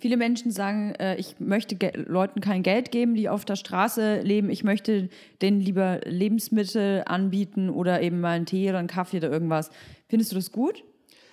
Viele 0.00 0.16
Menschen 0.16 0.50
sagen, 0.50 0.94
äh, 0.94 1.16
ich 1.16 1.38
möchte 1.40 1.76
Leuten 1.94 2.40
kein 2.40 2.62
Geld 2.62 2.90
geben, 2.90 3.14
die 3.14 3.28
auf 3.28 3.44
der 3.44 3.56
Straße 3.56 4.22
leben. 4.22 4.48
Ich 4.48 4.64
möchte 4.64 5.10
denen 5.42 5.60
lieber 5.60 6.00
Lebensmittel 6.06 7.02
anbieten 7.04 7.68
oder 7.68 8.00
eben 8.00 8.20
mal 8.20 8.30
einen 8.30 8.46
Tee 8.46 8.70
oder 8.70 8.78
einen 8.78 8.88
Kaffee 8.88 9.18
oder 9.18 9.30
irgendwas. 9.30 9.70
Findest 10.08 10.32
du 10.32 10.36
das 10.36 10.52
gut? 10.52 10.82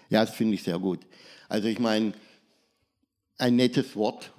Ja, 0.09 0.25
das 0.25 0.35
finde 0.35 0.55
ich 0.55 0.63
sehr 0.63 0.79
gut. 0.79 0.99
Also 1.47 1.69
ich 1.69 1.79
meine, 1.79 2.11
ein 3.37 3.55
nettes 3.55 3.95
Wort, 3.95 4.33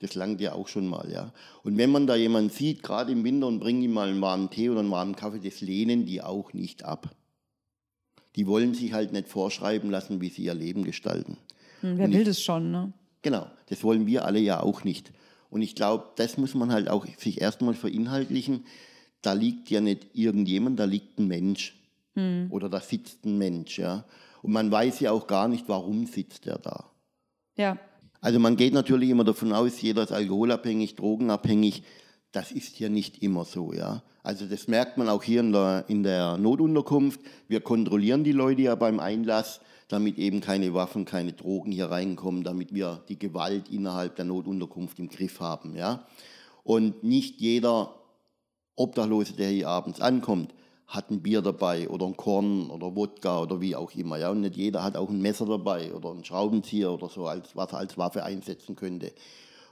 das 0.00 0.16
langt 0.16 0.40
ja 0.40 0.54
auch 0.54 0.66
schon 0.66 0.88
mal, 0.88 1.08
ja. 1.12 1.32
Und 1.62 1.78
wenn 1.78 1.90
man 1.90 2.08
da 2.08 2.16
jemanden 2.16 2.50
sieht, 2.50 2.82
gerade 2.82 3.12
im 3.12 3.22
Winter, 3.22 3.46
und 3.46 3.60
bringt 3.60 3.84
ihm 3.84 3.92
mal 3.92 4.08
einen 4.08 4.20
warmen 4.20 4.50
Tee 4.50 4.70
oder 4.70 4.80
einen 4.80 4.90
warmen 4.90 5.14
Kaffee, 5.14 5.38
das 5.38 5.60
lehnen 5.60 6.04
die 6.04 6.20
auch 6.20 6.52
nicht 6.52 6.84
ab. 6.84 7.14
Die 8.34 8.48
wollen 8.48 8.74
sich 8.74 8.92
halt 8.92 9.12
nicht 9.12 9.28
vorschreiben 9.28 9.88
lassen, 9.88 10.20
wie 10.20 10.30
sie 10.30 10.42
ihr 10.42 10.54
Leben 10.54 10.82
gestalten. 10.82 11.38
Hm, 11.80 11.98
wer 11.98 12.06
und 12.06 12.12
will 12.12 12.20
ich, 12.20 12.26
das 12.26 12.42
schon, 12.42 12.72
ne? 12.72 12.92
Genau, 13.28 13.46
das 13.66 13.84
wollen 13.84 14.06
wir 14.06 14.24
alle 14.24 14.38
ja 14.38 14.62
auch 14.62 14.84
nicht. 14.84 15.12
Und 15.50 15.60
ich 15.60 15.74
glaube, 15.74 16.06
das 16.16 16.38
muss 16.38 16.54
man 16.54 16.72
halt 16.72 16.88
auch 16.88 17.04
sich 17.18 17.42
erstmal 17.42 17.74
verinhaltlichen. 17.74 18.64
Da 19.20 19.34
liegt 19.34 19.68
ja 19.68 19.82
nicht 19.82 20.06
irgendjemand, 20.14 20.80
da 20.80 20.86
liegt 20.86 21.18
ein 21.18 21.28
Mensch. 21.28 21.78
Hm. 22.14 22.46
Oder 22.48 22.70
da 22.70 22.80
sitzt 22.80 23.26
ein 23.26 23.36
Mensch, 23.36 23.78
ja. 23.78 24.06
Und 24.40 24.52
man 24.52 24.70
weiß 24.70 25.00
ja 25.00 25.12
auch 25.12 25.26
gar 25.26 25.46
nicht, 25.46 25.68
warum 25.68 26.06
sitzt 26.06 26.46
er 26.46 26.56
da. 26.56 26.90
Ja. 27.54 27.76
Also 28.22 28.38
man 28.38 28.56
geht 28.56 28.72
natürlich 28.72 29.10
immer 29.10 29.24
davon 29.24 29.52
aus, 29.52 29.82
jeder 29.82 30.04
ist 30.04 30.12
alkoholabhängig, 30.12 30.96
drogenabhängig. 30.96 31.82
Das 32.32 32.50
ist 32.50 32.76
hier 32.76 32.88
nicht 32.88 33.22
immer 33.22 33.44
so, 33.44 33.74
ja. 33.74 34.02
Also 34.22 34.46
das 34.46 34.68
merkt 34.68 34.96
man 34.96 35.10
auch 35.10 35.22
hier 35.22 35.40
in 35.40 35.52
der, 35.52 35.84
in 35.88 36.02
der 36.02 36.38
Notunterkunft. 36.38 37.20
Wir 37.46 37.60
kontrollieren 37.60 38.24
die 38.24 38.32
Leute 38.32 38.62
ja 38.62 38.74
beim 38.74 39.00
Einlass 39.00 39.60
damit 39.88 40.18
eben 40.18 40.40
keine 40.40 40.74
Waffen, 40.74 41.04
keine 41.06 41.32
Drogen 41.32 41.72
hier 41.72 41.90
reinkommen, 41.90 42.44
damit 42.44 42.74
wir 42.74 43.02
die 43.08 43.18
Gewalt 43.18 43.70
innerhalb 43.70 44.16
der 44.16 44.26
Notunterkunft 44.26 44.98
im 44.98 45.08
Griff 45.08 45.40
haben. 45.40 45.74
Ja? 45.74 46.06
Und 46.62 47.02
nicht 47.02 47.40
jeder 47.40 47.94
Obdachlose, 48.76 49.32
der 49.32 49.48
hier 49.48 49.68
abends 49.68 50.00
ankommt, 50.00 50.54
hat 50.86 51.10
ein 51.10 51.22
Bier 51.22 51.42
dabei 51.42 51.88
oder 51.88 52.06
ein 52.06 52.16
Korn 52.16 52.70
oder 52.70 52.94
Wodka 52.94 53.42
oder 53.42 53.60
wie 53.60 53.76
auch 53.76 53.92
immer. 53.92 54.18
Ja? 54.18 54.30
Und 54.30 54.42
nicht 54.42 54.56
jeder 54.56 54.84
hat 54.84 54.96
auch 54.96 55.08
ein 55.08 55.20
Messer 55.20 55.46
dabei 55.46 55.94
oder 55.94 56.10
ein 56.12 56.24
Schraubenzieher 56.24 56.92
oder 56.92 57.08
so, 57.08 57.26
als, 57.26 57.56
was 57.56 57.72
er 57.72 57.78
als 57.78 57.96
Waffe 57.96 58.24
einsetzen 58.24 58.76
könnte. 58.76 59.12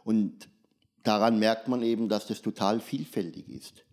Und 0.02 0.48
daran 1.02 1.38
merkt 1.38 1.68
man 1.68 1.82
eben, 1.82 2.08
dass 2.08 2.26
das 2.26 2.40
total 2.40 2.80
vielfältig 2.80 3.48
ist 3.48 3.85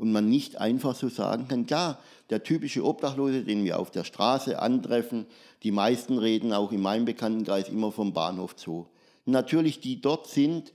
und 0.00 0.12
man 0.12 0.30
nicht 0.30 0.58
einfach 0.58 0.94
so 0.94 1.10
sagen 1.10 1.46
kann, 1.46 1.66
klar, 1.66 1.98
der 2.30 2.42
typische 2.42 2.84
Obdachlose, 2.84 3.44
den 3.44 3.64
wir 3.64 3.78
auf 3.78 3.90
der 3.90 4.04
Straße 4.04 4.58
antreffen, 4.58 5.26
die 5.62 5.72
meisten 5.72 6.16
reden 6.16 6.54
auch 6.54 6.72
in 6.72 6.80
meinem 6.80 7.04
Bekanntenkreis 7.04 7.68
immer 7.68 7.92
vom 7.92 8.14
Bahnhof 8.14 8.54
Zoo. 8.56 8.86
Natürlich, 9.26 9.80
die 9.80 10.00
dort 10.00 10.26
sind, 10.26 10.72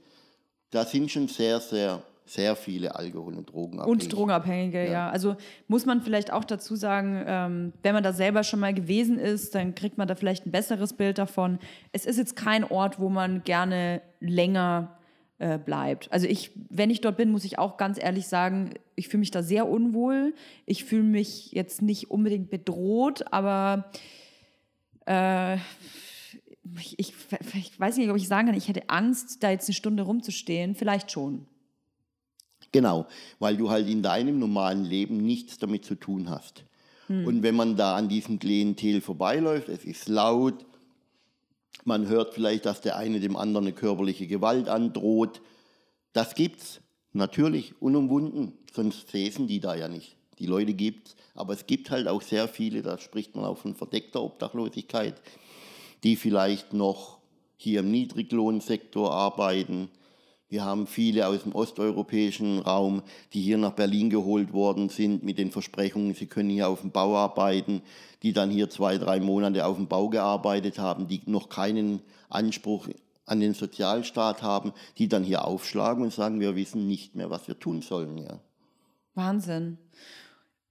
da 0.69 0.85
sind 0.85 1.09
schon 1.09 1.27
sehr, 1.27 1.59
sehr, 1.59 2.03
sehr 2.25 2.55
viele 2.55 2.95
Alkohol- 2.95 3.33
und 3.33 3.51
Drogenabhängige. 3.51 4.05
Und 4.05 4.13
Drogenabhängige, 4.13 4.85
ja. 4.85 4.91
ja. 4.91 5.09
Also 5.09 5.35
muss 5.67 5.87
man 5.87 6.03
vielleicht 6.03 6.31
auch 6.31 6.43
dazu 6.43 6.75
sagen, 6.75 7.23
ähm, 7.25 7.73
wenn 7.81 7.95
man 7.95 8.03
da 8.03 8.13
selber 8.13 8.43
schon 8.43 8.59
mal 8.59 8.75
gewesen 8.75 9.17
ist, 9.17 9.55
dann 9.55 9.73
kriegt 9.73 9.97
man 9.97 10.07
da 10.07 10.13
vielleicht 10.13 10.45
ein 10.45 10.51
besseres 10.51 10.93
Bild 10.93 11.17
davon. 11.17 11.57
Es 11.93 12.05
ist 12.05 12.17
jetzt 12.17 12.35
kein 12.35 12.63
Ort, 12.63 12.99
wo 12.99 13.09
man 13.09 13.43
gerne 13.43 14.03
länger 14.19 14.94
äh, 15.37 15.57
bleibt. 15.57 16.11
Also 16.11 16.27
ich, 16.27 16.51
wenn 16.69 16.89
ich 16.89 17.01
dort 17.01 17.17
bin, 17.17 17.31
muss 17.31 17.43
ich 17.43 17.59
auch 17.59 17.77
ganz 17.77 18.01
ehrlich 18.01 18.27
sagen, 18.27 18.73
ich 18.95 19.09
fühle 19.09 19.19
mich 19.19 19.31
da 19.31 19.43
sehr 19.43 19.67
unwohl. 19.67 20.33
Ich 20.65 20.85
fühle 20.85 21.03
mich 21.03 21.51
jetzt 21.51 21.81
nicht 21.81 22.09
unbedingt 22.09 22.49
bedroht, 22.49 23.25
aber 23.33 23.91
äh, 25.05 25.55
ich, 26.77 26.97
ich, 26.97 27.13
ich, 27.53 27.79
weiß 27.79 27.97
nicht, 27.97 28.09
ob 28.09 28.15
ich 28.15 28.27
sagen 28.27 28.47
kann, 28.47 28.57
ich 28.57 28.67
hätte 28.67 28.89
Angst, 28.89 29.43
da 29.43 29.51
jetzt 29.51 29.67
eine 29.67 29.75
Stunde 29.75 30.03
rumzustehen. 30.03 30.75
Vielleicht 30.75 31.11
schon. 31.11 31.45
Genau, 32.71 33.07
weil 33.39 33.57
du 33.57 33.69
halt 33.69 33.87
in 33.87 34.01
deinem 34.01 34.39
normalen 34.39 34.83
Leben 34.83 35.17
nichts 35.17 35.57
damit 35.59 35.85
zu 35.85 35.95
tun 35.95 36.29
hast. 36.29 36.65
Hm. 37.07 37.25
Und 37.25 37.43
wenn 37.43 37.55
man 37.55 37.75
da 37.75 37.95
an 37.95 38.09
diesem 38.09 38.39
Klientel 38.39 39.01
vorbeiläuft, 39.01 39.69
es 39.69 39.85
ist 39.85 40.07
laut, 40.07 40.65
man 41.85 42.07
hört 42.07 42.33
vielleicht, 42.33 42.65
dass 42.65 42.81
der 42.81 42.97
eine 42.97 43.19
dem 43.19 43.37
anderen 43.37 43.65
eine 43.67 43.75
körperliche 43.75 44.27
Gewalt 44.27 44.67
androht. 44.67 45.41
Das 46.13 46.35
gibt's 46.35 46.81
natürlich 47.13 47.79
unumwunden, 47.81 48.53
sonst 48.73 49.09
säßen 49.09 49.47
die 49.47 49.59
da 49.59 49.75
ja 49.75 49.87
nicht. 49.87 50.17
Die 50.39 50.47
Leute 50.47 50.73
gibt's, 50.73 51.15
aber 51.33 51.53
es 51.53 51.65
gibt 51.65 51.91
halt 51.91 52.07
auch 52.07 52.21
sehr 52.21 52.47
viele, 52.47 52.81
da 52.81 52.97
spricht 52.97 53.35
man 53.35 53.45
auch 53.45 53.57
von 53.57 53.75
verdeckter 53.75 54.21
Obdachlosigkeit, 54.21 55.21
die 56.03 56.15
vielleicht 56.15 56.73
noch 56.73 57.19
hier 57.55 57.79
im 57.79 57.91
Niedriglohnsektor 57.91 59.13
arbeiten, 59.13 59.89
wir 60.55 60.63
haben 60.63 60.87
viele 60.87 61.27
aus 61.27 61.43
dem 61.43 61.53
osteuropäischen 61.53 62.59
Raum, 62.59 63.01
die 63.33 63.41
hier 63.41 63.57
nach 63.57 63.73
Berlin 63.73 64.09
geholt 64.09 64.53
worden 64.53 64.87
sind 64.87 65.21
mit 65.21 65.37
den 65.37 65.51
Versprechungen, 65.51 66.15
sie 66.15 66.27
können 66.27 66.49
hier 66.49 66.69
auf 66.69 66.79
dem 66.79 66.91
Bau 66.91 67.17
arbeiten, 67.17 67.81
die 68.23 68.31
dann 68.31 68.49
hier 68.49 68.69
zwei, 68.69 68.97
drei 68.97 69.19
Monate 69.19 69.65
auf 69.65 69.75
dem 69.75 69.87
Bau 69.87 70.07
gearbeitet 70.07 70.79
haben, 70.79 71.09
die 71.09 71.21
noch 71.25 71.49
keinen 71.49 71.99
Anspruch 72.29 72.87
an 73.25 73.41
den 73.41 73.53
Sozialstaat 73.53 74.43
haben, 74.43 74.71
die 74.97 75.09
dann 75.09 75.25
hier 75.25 75.43
aufschlagen 75.43 76.05
und 76.05 76.13
sagen, 76.13 76.39
wir 76.39 76.55
wissen 76.55 76.87
nicht 76.87 77.15
mehr, 77.15 77.29
was 77.29 77.49
wir 77.49 77.59
tun 77.59 77.81
sollen. 77.81 78.17
Ja. 78.17 78.39
Wahnsinn. 79.13 79.77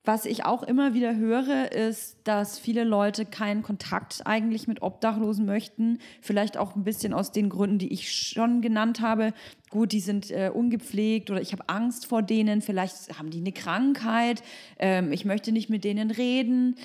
Was 0.07 0.27
ich 0.27 0.45
auch 0.45 0.63
immer 0.63 0.93
wieder 0.93 1.17
höre, 1.17 1.73
ist, 1.73 2.19
dass 2.25 2.59
viele 2.59 2.85
Leute 2.85 3.25
keinen 3.25 3.63
Kontakt 3.63 4.27
eigentlich 4.27 4.69
mit 4.69 4.83
Obdachlosen 4.83 5.47
möchten. 5.47 5.99
Vielleicht 6.21 6.59
auch 6.59 6.77
ein 6.77 6.85
bisschen 6.85 7.15
aus 7.15 7.33
den 7.33 7.49
Gründen, 7.49 7.79
die 7.79 7.91
ich 7.91 8.13
schon 8.13 8.61
genannt 8.61 9.01
habe. 9.01 9.33
Gut, 9.71 9.93
die 9.93 10.01
sind 10.01 10.31
äh, 10.31 10.51
ungepflegt 10.53 11.31
oder 11.31 11.41
ich 11.41 11.53
habe 11.53 11.71
Angst 11.71 12.05
vor 12.05 12.21
denen. 12.21 12.61
Vielleicht 12.61 13.19
haben 13.19 13.31
die 13.31 13.39
eine 13.39 13.53
Krankheit. 13.53 14.43
Ähm, 14.79 15.11
ich 15.11 15.25
möchte 15.25 15.53
nicht 15.53 15.71
mit 15.71 15.85
denen 15.85 16.11
reden. 16.11 16.77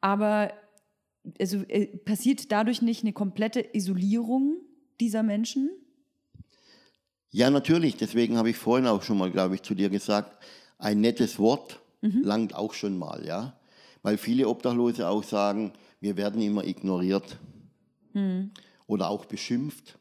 Aber 0.00 0.52
also, 1.40 1.64
äh, 1.68 1.86
passiert 1.86 2.52
dadurch 2.52 2.80
nicht 2.80 3.02
eine 3.02 3.12
komplette 3.12 3.64
Isolierung 3.72 4.56
dieser 5.00 5.24
Menschen? 5.24 5.68
Ja, 7.30 7.50
natürlich. 7.50 7.96
Deswegen 7.96 8.36
habe 8.36 8.50
ich 8.50 8.56
vorhin 8.56 8.86
auch 8.86 9.02
schon 9.02 9.18
mal, 9.18 9.32
glaube 9.32 9.56
ich, 9.56 9.62
zu 9.62 9.74
dir 9.74 9.90
gesagt, 9.90 10.40
ein 10.78 11.00
nettes 11.00 11.40
Wort 11.40 11.80
mhm. 12.00 12.22
langt 12.22 12.54
auch 12.54 12.74
schon 12.74 12.98
mal, 12.98 13.24
ja. 13.26 13.54
Weil 14.02 14.16
viele 14.16 14.48
Obdachlose 14.48 15.08
auch 15.08 15.24
sagen, 15.24 15.72
wir 16.00 16.16
werden 16.16 16.40
immer 16.40 16.64
ignoriert 16.64 17.38
mhm. 18.12 18.52
oder 18.86 19.10
auch 19.10 19.24
beschimpft. 19.24 19.98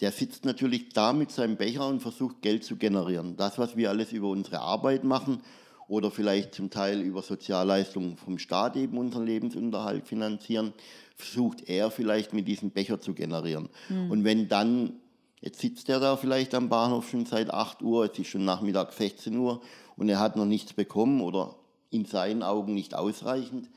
Der 0.00 0.10
sitzt 0.10 0.44
natürlich 0.44 0.88
da 0.88 1.12
mit 1.12 1.30
seinem 1.30 1.56
Becher 1.56 1.86
und 1.86 2.00
versucht 2.00 2.42
Geld 2.42 2.64
zu 2.64 2.76
generieren. 2.76 3.36
Das, 3.36 3.58
was 3.58 3.76
wir 3.76 3.90
alles 3.90 4.12
über 4.12 4.28
unsere 4.28 4.60
Arbeit 4.60 5.04
machen 5.04 5.40
oder 5.86 6.10
vielleicht 6.10 6.54
zum 6.54 6.70
Teil 6.70 7.00
über 7.00 7.22
Sozialleistungen 7.22 8.16
vom 8.16 8.38
Staat 8.38 8.76
eben 8.76 8.98
unseren 8.98 9.26
Lebensunterhalt 9.26 10.08
finanzieren, 10.08 10.72
versucht 11.14 11.68
er 11.68 11.90
vielleicht 11.90 12.32
mit 12.32 12.48
diesem 12.48 12.70
Becher 12.70 13.00
zu 13.00 13.14
generieren. 13.14 13.68
Mhm. 13.88 14.10
Und 14.10 14.24
wenn 14.24 14.48
dann, 14.48 14.94
jetzt 15.42 15.60
sitzt 15.60 15.90
er 15.90 16.00
da 16.00 16.16
vielleicht 16.16 16.54
am 16.54 16.70
Bahnhof 16.70 17.10
schon 17.10 17.26
seit 17.26 17.52
8 17.52 17.82
Uhr, 17.82 18.10
es 18.10 18.18
ist 18.18 18.28
schon 18.28 18.46
Nachmittag 18.46 18.92
16 18.94 19.36
Uhr 19.36 19.60
und 19.96 20.08
er 20.08 20.18
hat 20.18 20.36
noch 20.36 20.46
nichts 20.46 20.72
bekommen 20.72 21.20
oder 21.20 21.56
in 21.90 22.06
seinen 22.06 22.42
Augen 22.42 22.72
nicht 22.72 22.94
ausreichend, 22.94 23.68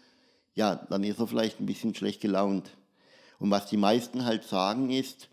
ja, 0.53 0.75
dann 0.75 1.03
ist 1.03 1.19
er 1.19 1.27
vielleicht 1.27 1.59
ein 1.59 1.65
bisschen 1.65 1.93
schlecht 1.93 2.21
gelaunt. 2.21 2.69
Und 3.39 3.51
was 3.51 3.65
die 3.67 3.75
meisten 3.75 4.23
halt 4.23 4.45
sagen 4.45 4.89
ist, 4.89 5.27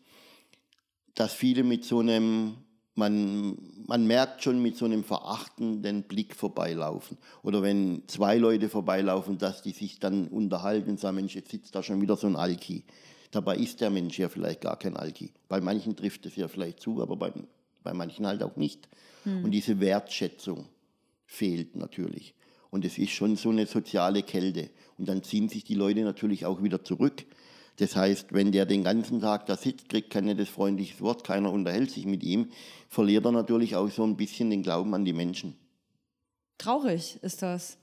dass 1.14 1.32
viele 1.32 1.62
mit 1.62 1.84
so 1.84 2.00
einem 2.00 2.56
man, 2.94 3.56
man 3.86 4.06
merkt 4.06 4.42
schon 4.42 4.60
mit 4.60 4.76
so 4.76 4.84
einem 4.84 5.04
verachtenden 5.04 6.02
Blick 6.02 6.34
vorbeilaufen. 6.34 7.16
Oder 7.42 7.62
wenn 7.62 8.02
zwei 8.06 8.36
Leute 8.36 8.68
vorbeilaufen, 8.68 9.38
dass 9.38 9.62
die 9.62 9.72
sich 9.72 9.98
dann 9.98 10.28
unterhalten 10.28 10.90
und 10.90 11.00
sagen, 11.00 11.16
Mensch, 11.16 11.34
jetzt 11.34 11.50
sitzt 11.50 11.74
da 11.74 11.82
schon 11.82 12.02
wieder 12.02 12.16
so 12.16 12.26
ein 12.26 12.36
Alki. 12.36 12.84
Dabei 13.32 13.56
ist 13.56 13.80
der 13.80 13.90
Mensch 13.90 14.18
ja 14.18 14.28
vielleicht 14.28 14.60
gar 14.60 14.78
kein 14.78 14.96
Alki. 14.96 15.32
Bei 15.48 15.60
manchen 15.60 15.96
trifft 15.96 16.26
es 16.26 16.36
ja 16.36 16.48
vielleicht 16.48 16.80
zu, 16.80 17.02
aber 17.02 17.16
bei, 17.16 17.32
bei 17.82 17.94
manchen 17.94 18.26
halt 18.26 18.42
auch 18.42 18.56
nicht. 18.56 18.88
Hm. 19.24 19.44
Und 19.44 19.50
diese 19.50 19.80
Wertschätzung 19.80 20.66
fehlt 21.26 21.74
natürlich. 21.74 22.34
Und 22.70 22.84
es 22.84 22.98
ist 22.98 23.10
schon 23.10 23.36
so 23.36 23.48
eine 23.48 23.66
soziale 23.66 24.22
Kälte. 24.22 24.70
Und 24.98 25.08
dann 25.08 25.22
ziehen 25.22 25.48
sich 25.48 25.64
die 25.64 25.74
Leute 25.74 26.02
natürlich 26.02 26.44
auch 26.44 26.62
wieder 26.62 26.84
zurück. 26.84 27.24
Das 27.78 27.96
heißt, 27.96 28.34
wenn 28.34 28.52
der 28.52 28.66
den 28.66 28.84
ganzen 28.84 29.20
Tag 29.20 29.46
da 29.46 29.56
sitzt, 29.56 29.88
kriegt 29.88 30.10
kein 30.10 30.26
nettes, 30.26 30.50
freundliches 30.50 31.00
Wort, 31.00 31.24
keiner 31.24 31.50
unterhält 31.50 31.90
sich 31.90 32.04
mit 32.04 32.22
ihm, 32.22 32.50
verliert 32.90 33.24
er 33.24 33.32
natürlich 33.32 33.76
auch 33.76 33.88
so 33.90 34.04
ein 34.04 34.18
bisschen 34.18 34.50
den 34.50 34.62
Glauben 34.62 34.94
an 34.94 35.06
die 35.06 35.14
Menschen. 35.14 35.56
Traurig 36.58 37.18
ist 37.22 37.40
das. 37.40 37.78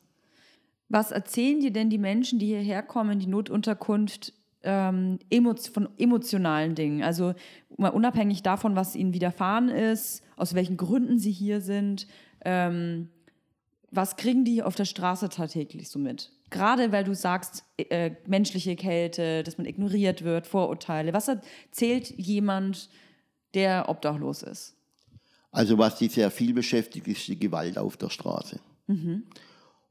Was 0.89 1.12
erzählen 1.12 1.59
dir 1.59 1.71
denn 1.71 1.89
die 1.89 1.97
Menschen, 1.97 2.38
die 2.39 2.47
hierher 2.47 2.83
kommen, 2.83 3.19
die 3.19 3.27
Notunterkunft, 3.27 4.33
ähm, 4.63 5.19
von 5.73 5.89
emotionalen 5.97 6.75
Dingen? 6.75 7.03
Also 7.03 7.33
mal 7.77 7.89
unabhängig 7.89 8.43
davon, 8.43 8.75
was 8.75 8.95
ihnen 8.95 9.13
widerfahren 9.13 9.69
ist, 9.69 10.23
aus 10.35 10.53
welchen 10.53 10.77
Gründen 10.77 11.19
sie 11.19 11.31
hier 11.31 11.61
sind. 11.61 12.07
Ähm, 12.45 13.09
was 13.91 14.17
kriegen 14.17 14.45
die 14.45 14.61
auf 14.61 14.75
der 14.75 14.85
Straße 14.85 15.29
tagtäglich 15.29 15.89
so 15.89 15.99
mit? 15.99 16.31
Gerade 16.49 16.91
weil 16.91 17.03
du 17.03 17.13
sagst, 17.13 17.63
äh, 17.77 18.11
menschliche 18.25 18.75
Kälte, 18.75 19.43
dass 19.43 19.57
man 19.57 19.67
ignoriert 19.67 20.23
wird, 20.23 20.47
Vorurteile. 20.47 21.13
Was 21.13 21.27
erzählt 21.27 22.09
jemand, 22.17 22.89
der 23.53 23.89
obdachlos 23.89 24.43
ist? 24.43 24.75
Also 25.51 25.77
was 25.77 25.97
die 25.97 26.07
sehr 26.07 26.29
viel 26.31 26.53
beschäftigt, 26.53 27.07
ist 27.07 27.27
die 27.27 27.39
Gewalt 27.39 27.77
auf 27.77 27.97
der 27.97 28.09
Straße. 28.09 28.59
Mhm. 28.87 29.23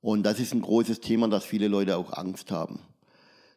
Und 0.00 0.22
das 0.24 0.38
ist 0.38 0.54
ein 0.54 0.62
großes 0.62 1.00
Thema, 1.00 1.28
dass 1.28 1.44
viele 1.44 1.68
Leute 1.68 1.96
auch 1.96 2.12
Angst 2.12 2.50
haben. 2.50 2.80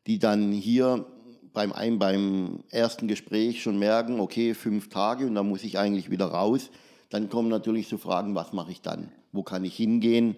Die 0.08 0.20
dann 0.20 0.52
hier 0.52 1.06
beim, 1.54 1.72
ein, 1.74 2.00
beim 2.00 2.64
ersten 2.70 3.08
Gespräch 3.08 3.62
schon 3.62 3.78
merken, 3.78 4.20
okay, 4.20 4.54
fünf 4.54 4.90
Tage 4.90 5.28
und 5.28 5.36
dann 5.36 5.50
muss 5.50 5.64
ich 5.64 5.78
eigentlich 5.78 6.10
wieder 6.10 6.28
raus. 6.28 6.70
Dann 7.10 7.30
kommen 7.30 7.50
natürlich 7.50 7.88
so 7.88 7.98
Fragen, 7.98 8.36
was 8.36 8.54
mache 8.54 8.72
ich 8.72 8.82
dann? 8.82 9.12
Wo 9.32 9.44
kann 9.44 9.66
ich 9.66 9.76
hingehen? 9.76 10.38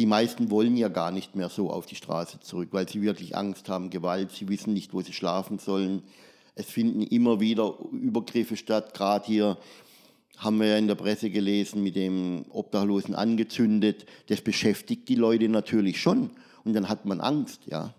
die 0.00 0.06
meisten 0.06 0.50
wollen 0.50 0.78
ja 0.78 0.88
gar 0.88 1.10
nicht 1.10 1.36
mehr 1.36 1.50
so 1.50 1.70
auf 1.70 1.84
die 1.84 1.94
Straße 1.94 2.40
zurück, 2.40 2.68
weil 2.72 2.88
sie 2.88 3.02
wirklich 3.02 3.36
Angst 3.36 3.68
haben, 3.68 3.90
Gewalt, 3.90 4.32
sie 4.32 4.48
wissen 4.48 4.72
nicht, 4.72 4.94
wo 4.94 5.02
sie 5.02 5.12
schlafen 5.12 5.58
sollen. 5.58 6.02
Es 6.54 6.64
finden 6.64 7.02
immer 7.02 7.38
wieder 7.38 7.74
Übergriffe 7.92 8.56
statt, 8.56 8.94
gerade 8.94 9.26
hier 9.26 9.58
haben 10.38 10.58
wir 10.58 10.68
ja 10.68 10.78
in 10.78 10.86
der 10.86 10.94
Presse 10.94 11.28
gelesen, 11.28 11.82
mit 11.82 11.96
dem 11.96 12.46
Obdachlosen 12.48 13.14
angezündet. 13.14 14.06
Das 14.28 14.40
beschäftigt 14.40 15.06
die 15.08 15.16
Leute 15.16 15.50
natürlich 15.50 16.00
schon 16.00 16.30
und 16.64 16.72
dann 16.74 16.88
hat 16.88 17.04
man 17.06 17.20
Angst, 17.20 17.66
ja. 17.66 17.94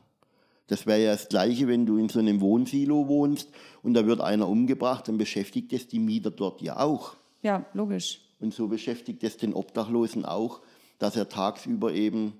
Das 0.67 0.85
wäre 0.85 1.03
ja 1.03 1.11
das 1.11 1.27
Gleiche, 1.27 1.67
wenn 1.67 1.85
du 1.85 1.97
in 1.97 2.07
so 2.07 2.19
einem 2.19 2.39
Wohnsilo 2.39 3.07
wohnst 3.07 3.49
und 3.83 3.93
da 3.93 4.05
wird 4.05 4.21
einer 4.21 4.47
umgebracht, 4.47 5.07
dann 5.07 5.17
beschäftigt 5.17 5.73
es 5.73 5.87
die 5.87 5.99
Mieter 5.99 6.31
dort 6.31 6.61
ja 6.61 6.79
auch. 6.79 7.15
Ja, 7.41 7.65
logisch. 7.73 8.21
Und 8.39 8.53
so 8.53 8.67
beschäftigt 8.67 9.23
es 9.23 9.37
den 9.37 9.53
Obdachlosen 9.53 10.23
auch 10.23 10.61
dass 11.01 11.15
er 11.15 11.27
tagsüber 11.27 11.93
eben 11.93 12.33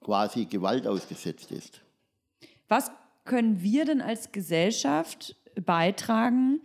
quasi 0.00 0.44
Gewalt 0.44 0.86
ausgesetzt 0.86 1.50
ist. 1.50 1.80
Was 2.68 2.92
können 3.24 3.60
wir 3.60 3.84
denn 3.84 4.00
als 4.00 4.30
Gesellschaft 4.30 5.34
beitragen, 5.64 6.60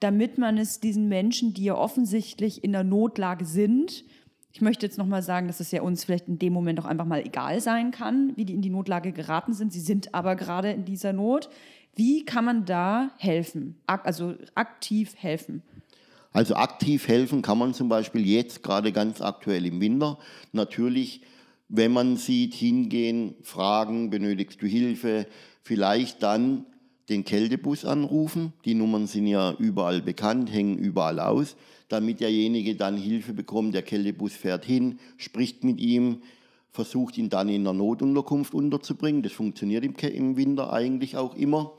damit 0.00 0.38
man 0.38 0.56
es 0.56 0.80
diesen 0.80 1.08
Menschen, 1.08 1.52
die 1.52 1.64
ja 1.64 1.74
offensichtlich 1.74 2.64
in 2.64 2.72
der 2.72 2.84
Notlage 2.84 3.44
sind, 3.44 4.04
ich 4.56 4.62
möchte 4.62 4.86
jetzt 4.86 4.96
nochmal 4.96 5.22
sagen, 5.22 5.48
dass 5.48 5.60
es 5.60 5.70
ja 5.70 5.82
uns 5.82 6.04
vielleicht 6.04 6.28
in 6.28 6.38
dem 6.38 6.54
Moment 6.54 6.80
auch 6.80 6.86
einfach 6.86 7.04
mal 7.04 7.20
egal 7.20 7.60
sein 7.60 7.90
kann, 7.90 8.32
wie 8.36 8.46
die 8.46 8.54
in 8.54 8.62
die 8.62 8.70
Notlage 8.70 9.12
geraten 9.12 9.52
sind. 9.52 9.70
Sie 9.70 9.80
sind 9.80 10.14
aber 10.14 10.34
gerade 10.34 10.70
in 10.70 10.86
dieser 10.86 11.12
Not. 11.12 11.50
Wie 11.94 12.24
kann 12.24 12.46
man 12.46 12.64
da 12.64 13.10
helfen, 13.18 13.76
also 13.86 14.34
aktiv 14.54 15.12
helfen? 15.18 15.62
Also 16.32 16.54
aktiv 16.54 17.06
helfen 17.06 17.42
kann 17.42 17.58
man 17.58 17.74
zum 17.74 17.90
Beispiel 17.90 18.26
jetzt 18.26 18.62
gerade 18.62 18.92
ganz 18.92 19.20
aktuell 19.20 19.66
im 19.66 19.78
Winter. 19.78 20.18
Natürlich, 20.52 21.20
wenn 21.68 21.92
man 21.92 22.16
sieht, 22.16 22.54
hingehen, 22.54 23.34
fragen, 23.42 24.08
benötigst 24.08 24.62
du 24.62 24.66
Hilfe, 24.66 25.26
vielleicht 25.64 26.22
dann 26.22 26.64
den 27.10 27.26
Kältebus 27.26 27.84
anrufen. 27.84 28.54
Die 28.64 28.72
Nummern 28.72 29.06
sind 29.06 29.26
ja 29.26 29.52
überall 29.58 30.00
bekannt, 30.00 30.50
hängen 30.50 30.78
überall 30.78 31.20
aus, 31.20 31.56
damit 31.88 32.20
derjenige 32.20 32.74
dann 32.76 32.96
Hilfe 32.96 33.32
bekommt. 33.32 33.74
Der 33.74 33.82
Kältebus 33.82 34.32
fährt 34.32 34.64
hin, 34.64 34.98
spricht 35.16 35.64
mit 35.64 35.80
ihm, 35.80 36.22
versucht 36.70 37.16
ihn 37.18 37.30
dann 37.30 37.48
in 37.48 37.64
der 37.64 37.72
Notunterkunft 37.72 38.54
unterzubringen. 38.54 39.22
Das 39.22 39.32
funktioniert 39.32 39.84
im, 39.84 40.36
Winter 40.36 40.72
eigentlich 40.72 41.16
auch 41.16 41.34
immer. 41.36 41.72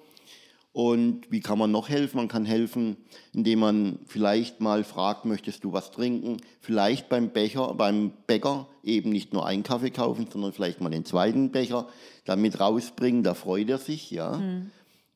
Und 0.74 1.32
wie 1.32 1.40
kann 1.40 1.58
man 1.58 1.72
noch 1.72 1.90
helfen? 1.90 2.18
Man 2.18 2.28
kann 2.28 2.46
helfen, 2.46 2.98
indem 3.34 3.60
man 3.60 4.00
vielleicht 4.06 4.62
mal 4.62 4.84
fragt, 4.84 5.26
möchtest 5.26 5.64
du 5.64 5.74
was 5.74 5.90
trinken? 5.90 6.38
Vielleicht 6.62 7.10
beim 7.10 7.30
Becher, 7.30 7.74
beim 7.74 8.12
Bäcker 8.28 8.68
eben 8.84 9.10
nicht 9.10 9.34
nur 9.34 9.46
einen 9.46 9.64
Kaffee 9.64 9.90
kaufen, 9.90 10.28
sondern 10.32 10.54
vielleicht 10.54 10.80
mal 10.80 10.90
den 10.90 11.04
zweiten 11.04 11.52
Becher 11.52 11.88
damit 12.26 12.60
rausbringen. 12.60 13.24
Da 13.24 13.34
freut 13.34 13.70
er 13.70 13.80
sich, 13.80 14.12
ja. 14.12 14.38
Mhm. 14.38 14.70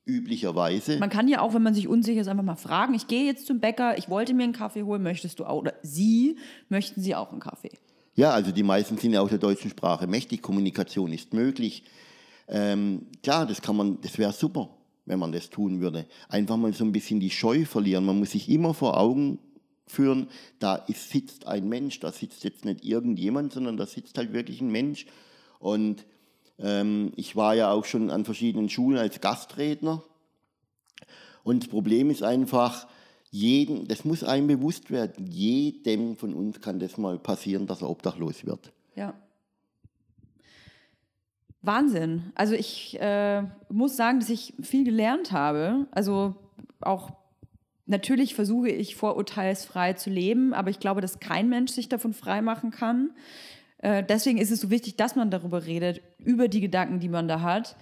Üblicherweise. 0.05 0.97
Man 0.97 1.09
kann 1.09 1.27
ja 1.27 1.41
auch, 1.41 1.53
wenn 1.53 1.61
man 1.61 1.73
sich 1.73 1.87
unsicher 1.87 2.21
ist, 2.21 2.27
einfach 2.27 2.43
mal 2.43 2.55
fragen. 2.55 2.93
Ich 2.95 3.07
gehe 3.07 3.25
jetzt 3.25 3.45
zum 3.45 3.59
Bäcker, 3.59 3.97
ich 3.97 4.09
wollte 4.09 4.33
mir 4.33 4.43
einen 4.43 4.53
Kaffee 4.53 4.83
holen, 4.83 5.03
möchtest 5.03 5.39
du 5.39 5.45
auch? 5.45 5.61
Oder 5.61 5.73
Sie, 5.83 6.37
möchten 6.69 7.01
Sie 7.01 7.15
auch 7.15 7.31
einen 7.31 7.39
Kaffee? 7.39 7.71
Ja, 8.15 8.31
also 8.31 8.51
die 8.51 8.63
meisten 8.63 8.97
sind 8.97 9.13
ja 9.13 9.21
auch 9.21 9.29
der 9.29 9.37
deutschen 9.37 9.69
Sprache 9.69 10.07
mächtig. 10.07 10.41
Kommunikation 10.41 11.13
ist 11.13 11.33
möglich. 11.33 11.83
Ähm, 12.47 13.07
klar, 13.23 13.45
das 13.45 13.61
kann 13.61 13.75
man, 13.75 14.01
das 14.01 14.17
wäre 14.17 14.33
super 14.33 14.69
wenn 15.05 15.19
man 15.19 15.31
das 15.31 15.49
tun 15.49 15.81
würde. 15.81 16.05
Einfach 16.29 16.57
mal 16.57 16.73
so 16.73 16.85
ein 16.85 16.91
bisschen 16.91 17.19
die 17.19 17.29
Scheu 17.29 17.65
verlieren. 17.65 18.05
Man 18.05 18.19
muss 18.19 18.31
sich 18.31 18.49
immer 18.49 18.73
vor 18.73 18.97
Augen 18.97 19.39
führen, 19.87 20.27
da 20.59 20.75
ist, 20.75 21.09
sitzt 21.09 21.47
ein 21.47 21.67
Mensch, 21.67 21.99
da 21.99 22.11
sitzt 22.11 22.43
jetzt 22.43 22.65
nicht 22.65 22.85
irgendjemand, 22.85 23.51
sondern 23.51 23.77
da 23.77 23.85
sitzt 23.85 24.17
halt 24.17 24.31
wirklich 24.31 24.61
ein 24.61 24.71
Mensch. 24.71 25.05
Und 25.59 26.05
ähm, 26.61 27.11
ich 27.15 27.35
war 27.35 27.55
ja 27.55 27.71
auch 27.71 27.85
schon 27.85 28.09
an 28.09 28.25
verschiedenen 28.25 28.69
Schulen 28.69 28.97
als 28.97 29.21
Gastredner. 29.21 30.03
Und 31.43 31.63
das 31.63 31.69
Problem 31.69 32.09
ist 32.09 32.23
einfach, 32.23 32.87
jeden, 33.31 33.87
das 33.87 34.05
muss 34.05 34.23
einem 34.23 34.47
bewusst 34.47 34.91
werden, 34.91 35.25
jedem 35.27 36.17
von 36.17 36.33
uns 36.33 36.61
kann 36.61 36.79
das 36.79 36.97
mal 36.97 37.17
passieren, 37.17 37.65
dass 37.65 37.81
er 37.81 37.89
obdachlos 37.89 38.45
wird. 38.45 38.71
Ja. 38.95 39.13
Wahnsinn. 41.61 42.31
Also 42.35 42.53
ich 42.53 42.99
äh, 42.99 43.43
muss 43.69 43.95
sagen, 43.95 44.19
dass 44.19 44.29
ich 44.29 44.53
viel 44.61 44.83
gelernt 44.83 45.31
habe. 45.31 45.87
Also 45.91 46.35
auch 46.81 47.11
natürlich 47.85 48.35
versuche 48.35 48.69
ich 48.69 48.95
vorurteilsfrei 48.95 49.93
zu 49.93 50.09
leben, 50.09 50.53
aber 50.53 50.69
ich 50.69 50.79
glaube, 50.79 51.01
dass 51.01 51.19
kein 51.19 51.49
Mensch 51.49 51.71
sich 51.71 51.87
davon 51.87 52.13
frei 52.13 52.41
machen 52.41 52.71
kann. 52.71 53.11
Äh, 53.81 54.03
deswegen 54.03 54.37
ist 54.37 54.51
es 54.51 54.61
so 54.61 54.69
wichtig, 54.69 54.95
dass 54.95 55.15
man 55.15 55.31
darüber 55.31 55.65
redet, 55.65 56.01
über 56.19 56.47
die 56.47 56.61
Gedanken, 56.61 56.99
die 56.99 57.09
man 57.09 57.27
da 57.27 57.41
hat, 57.41 57.75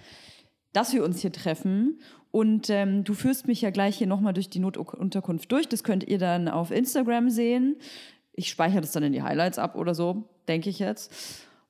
dass 0.72 0.92
wir 0.92 1.04
uns 1.04 1.20
hier 1.20 1.32
treffen. 1.32 2.00
Und 2.30 2.70
ähm, 2.70 3.04
du 3.04 3.14
führst 3.14 3.46
mich 3.46 3.60
ja 3.60 3.70
gleich 3.70 3.96
hier 3.96 4.06
nochmal 4.06 4.32
durch 4.32 4.48
die 4.48 4.60
Notunterkunft 4.60 5.50
durch. 5.50 5.68
Das 5.68 5.84
könnt 5.84 6.06
ihr 6.06 6.18
dann 6.18 6.48
auf 6.48 6.70
Instagram 6.70 7.28
sehen. 7.30 7.76
Ich 8.32 8.48
speichere 8.48 8.80
das 8.80 8.92
dann 8.92 9.02
in 9.02 9.12
die 9.12 9.22
Highlights 9.22 9.58
ab 9.58 9.76
oder 9.76 9.94
so, 9.94 10.24
denke 10.48 10.70
ich 10.70 10.78
jetzt. 10.78 11.12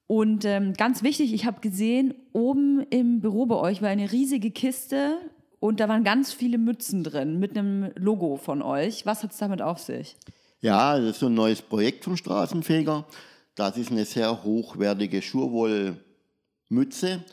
Und 0.06 0.44
ähm, 0.44 0.74
ganz 0.74 1.02
wichtig, 1.02 1.32
ich 1.32 1.46
habe 1.46 1.60
gesehen, 1.60 2.14
oben 2.32 2.80
im 2.90 3.20
Büro 3.20 3.46
bei 3.46 3.54
euch 3.54 3.80
war 3.80 3.88
eine 3.88 4.10
riesige 4.10 4.50
Kiste 4.50 5.18
und 5.60 5.78
da 5.78 5.88
waren 5.88 6.04
ganz 6.04 6.32
viele 6.32 6.58
Mützen 6.58 7.04
drin 7.04 7.38
mit 7.38 7.56
einem 7.56 7.92
Logo 7.94 8.36
von 8.36 8.60
euch. 8.60 9.06
Was 9.06 9.22
hat 9.22 9.32
es 9.32 9.38
damit 9.38 9.62
auf 9.62 9.78
sich? 9.78 10.16
Ja, 10.60 10.98
das 10.98 11.10
ist 11.10 11.20
so 11.20 11.26
ein 11.26 11.34
neues 11.34 11.62
Projekt 11.62 12.04
vom 12.04 12.16
Straßenfeger. 12.16 13.06
Das 13.54 13.76
ist 13.76 13.90
eine 13.90 14.04
sehr 14.04 14.44
hochwertige 14.44 15.22
Schurwollmütze 15.22 17.24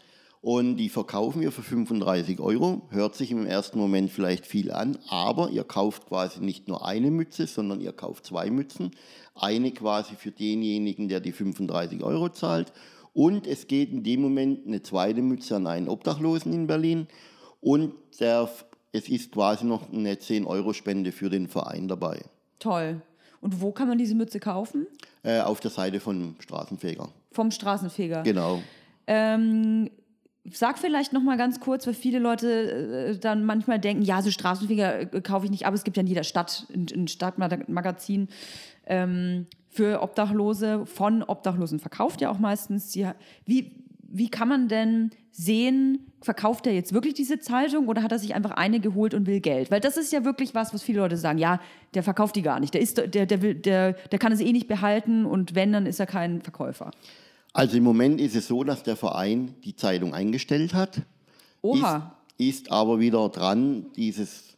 und 0.42 0.78
die 0.78 0.90
verkaufen 0.90 1.42
wir 1.42 1.52
für 1.52 1.62
35 1.62 2.40
Euro. 2.40 2.84
Hört 2.90 3.16
sich 3.16 3.32
im 3.32 3.46
ersten 3.46 3.80
Moment 3.80 4.12
vielleicht 4.12 4.46
viel 4.46 4.72
an, 4.72 4.98
aber 5.10 5.50
ihr 5.50 5.64
kauft 5.64 6.08
quasi 6.08 6.40
nicht 6.40 6.68
nur 6.68 6.86
eine 6.86 7.12
Mütze, 7.12 7.48
sondern 7.48 7.82
ihr 7.82 7.92
kauft 7.92 8.26
zwei 8.26 8.50
Mützen. 8.50 8.92
Eine 9.36 9.72
quasi 9.72 10.16
für 10.16 10.32
denjenigen, 10.32 11.10
der 11.10 11.20
die 11.20 11.32
35 11.32 12.04
Euro 12.04 12.30
zahlt. 12.30 12.72
Und 13.14 13.48
es 13.48 13.68
geht 13.68 13.92
in 13.92 14.04
dem 14.04 14.22
Moment 14.22 14.68
eine 14.68 14.84
zweite 14.84 15.22
Mütze 15.22 15.56
an 15.56 15.68
einen 15.68 15.90
Obdachlosen 15.90 16.54
in 16.54 16.68
Berlin. 16.68 17.08
Und 17.60 17.94
der, 18.20 18.50
es 18.92 19.10
ist 19.10 19.32
quasi 19.32 19.66
noch 19.66 19.92
eine 19.92 20.14
10-Euro-Spende 20.14 21.12
für 21.12 21.30
den 21.30 21.48
Verein 21.48 21.88
dabei. 21.88 22.22
Toll. 22.60 23.02
Und 23.42 23.62
wo 23.62 23.72
kann 23.72 23.88
man 23.88 23.98
diese 23.98 24.16
Mütze 24.16 24.40
kaufen? 24.40 24.88
Äh, 25.28 25.42
auf 25.42 25.60
der 25.60 25.72
Seite 25.72 26.00
vom 26.00 26.36
Straßenfeger. 26.40 27.10
Vom 27.34 27.52
Straßenfeger. 27.52 28.24
Genau. 28.24 28.62
Ähm, 29.08 29.90
sag 30.50 30.80
vielleicht 30.80 31.12
noch 31.12 31.22
mal 31.22 31.36
ganz 31.36 31.60
kurz, 31.60 31.86
weil 31.86 31.96
viele 31.96 32.20
Leute 32.20 33.10
äh, 33.12 33.18
dann 33.18 33.44
manchmal 33.44 33.78
denken, 33.78 34.04
ja, 34.04 34.22
so 34.22 34.32
Straßenfeger 34.32 35.14
äh, 35.14 35.22
kaufe 35.22 35.44
ich 35.44 35.52
nicht, 35.52 35.66
aber 35.66 35.76
es 35.76 35.84
gibt 35.84 35.98
ja 35.98 36.02
in 36.02 36.08
jeder 36.08 36.24
Stadt 36.24 36.66
ein, 36.74 36.86
ein 36.96 37.08
Stadtmagazin 37.10 38.30
ähm, 38.86 39.48
für 39.68 40.02
Obdachlose, 40.02 40.86
von 40.86 41.24
Obdachlosen 41.24 41.80
verkauft 41.80 42.22
ja 42.22 42.30
auch 42.30 42.40
meistens. 42.40 42.92
Die, 42.92 43.06
wie, 43.46 43.76
wie 44.10 44.30
kann 44.30 44.48
man 44.48 44.68
denn 44.68 45.12
sehen, 45.32 46.12
verkauft 46.22 46.66
er 46.66 46.74
jetzt 46.74 46.94
wirklich 46.94 47.14
diese 47.14 47.40
Zeitung 47.40 47.88
oder 47.88 48.02
hat 48.04 48.12
er 48.12 48.20
sich 48.20 48.34
einfach 48.34 48.52
eine 48.52 48.80
geholt 48.80 49.14
und 49.14 49.28
will 49.28 49.40
Geld? 49.40 49.70
Weil 49.70 49.80
das 49.80 49.98
ist 49.98 50.12
ja 50.12 50.26
wirklich 50.26 50.56
was, 50.56 50.74
was 50.74 50.82
viele 50.82 51.00
Leute 51.00 51.18
sagen, 51.18 51.38
ja, 51.38 51.62
der 51.94 52.04
verkauft 52.04 52.36
die 52.36 52.42
gar 52.42 52.60
nicht, 52.60 52.74
der, 52.74 52.82
ist, 52.82 52.98
der, 52.98 53.26
der, 53.26 53.42
will, 53.42 53.56
der, 53.56 53.94
der 53.94 54.20
kann 54.20 54.32
es 54.32 54.40
eh 54.40 54.52
nicht 54.52 54.68
behalten 54.68 55.26
und 55.26 55.56
wenn, 55.56 55.72
dann 55.72 55.86
ist 55.86 56.00
er 56.00 56.08
kein 56.08 56.42
Verkäufer. 56.42 56.92
Also 57.54 57.78
im 57.78 57.84
Moment 57.84 58.20
ist 58.22 58.36
es 58.36 58.48
so, 58.48 58.64
dass 58.64 58.84
der 58.84 58.96
Verein 58.96 59.56
die 59.64 59.76
Zeitung 59.76 60.14
eingestellt 60.14 60.74
hat. 60.74 61.02
Oha. 61.62 62.18
Ist, 62.38 62.66
ist 62.66 62.72
aber 62.72 63.00
wieder 63.00 63.30
dran, 63.30 63.88
dieses 63.96 64.58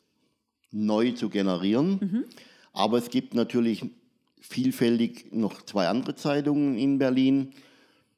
neu 0.72 1.12
zu 1.12 1.30
generieren. 1.30 2.00
Mhm. 2.02 2.26
Aber 2.74 2.97
es 2.97 3.10
gibt 3.10 3.34
natürlich 3.34 3.86
vielfältig 4.41 5.32
noch 5.32 5.62
zwei 5.64 5.88
andere 5.88 6.16
Zeitungen 6.16 6.78
in 6.78 6.97
Berlin. 6.97 7.52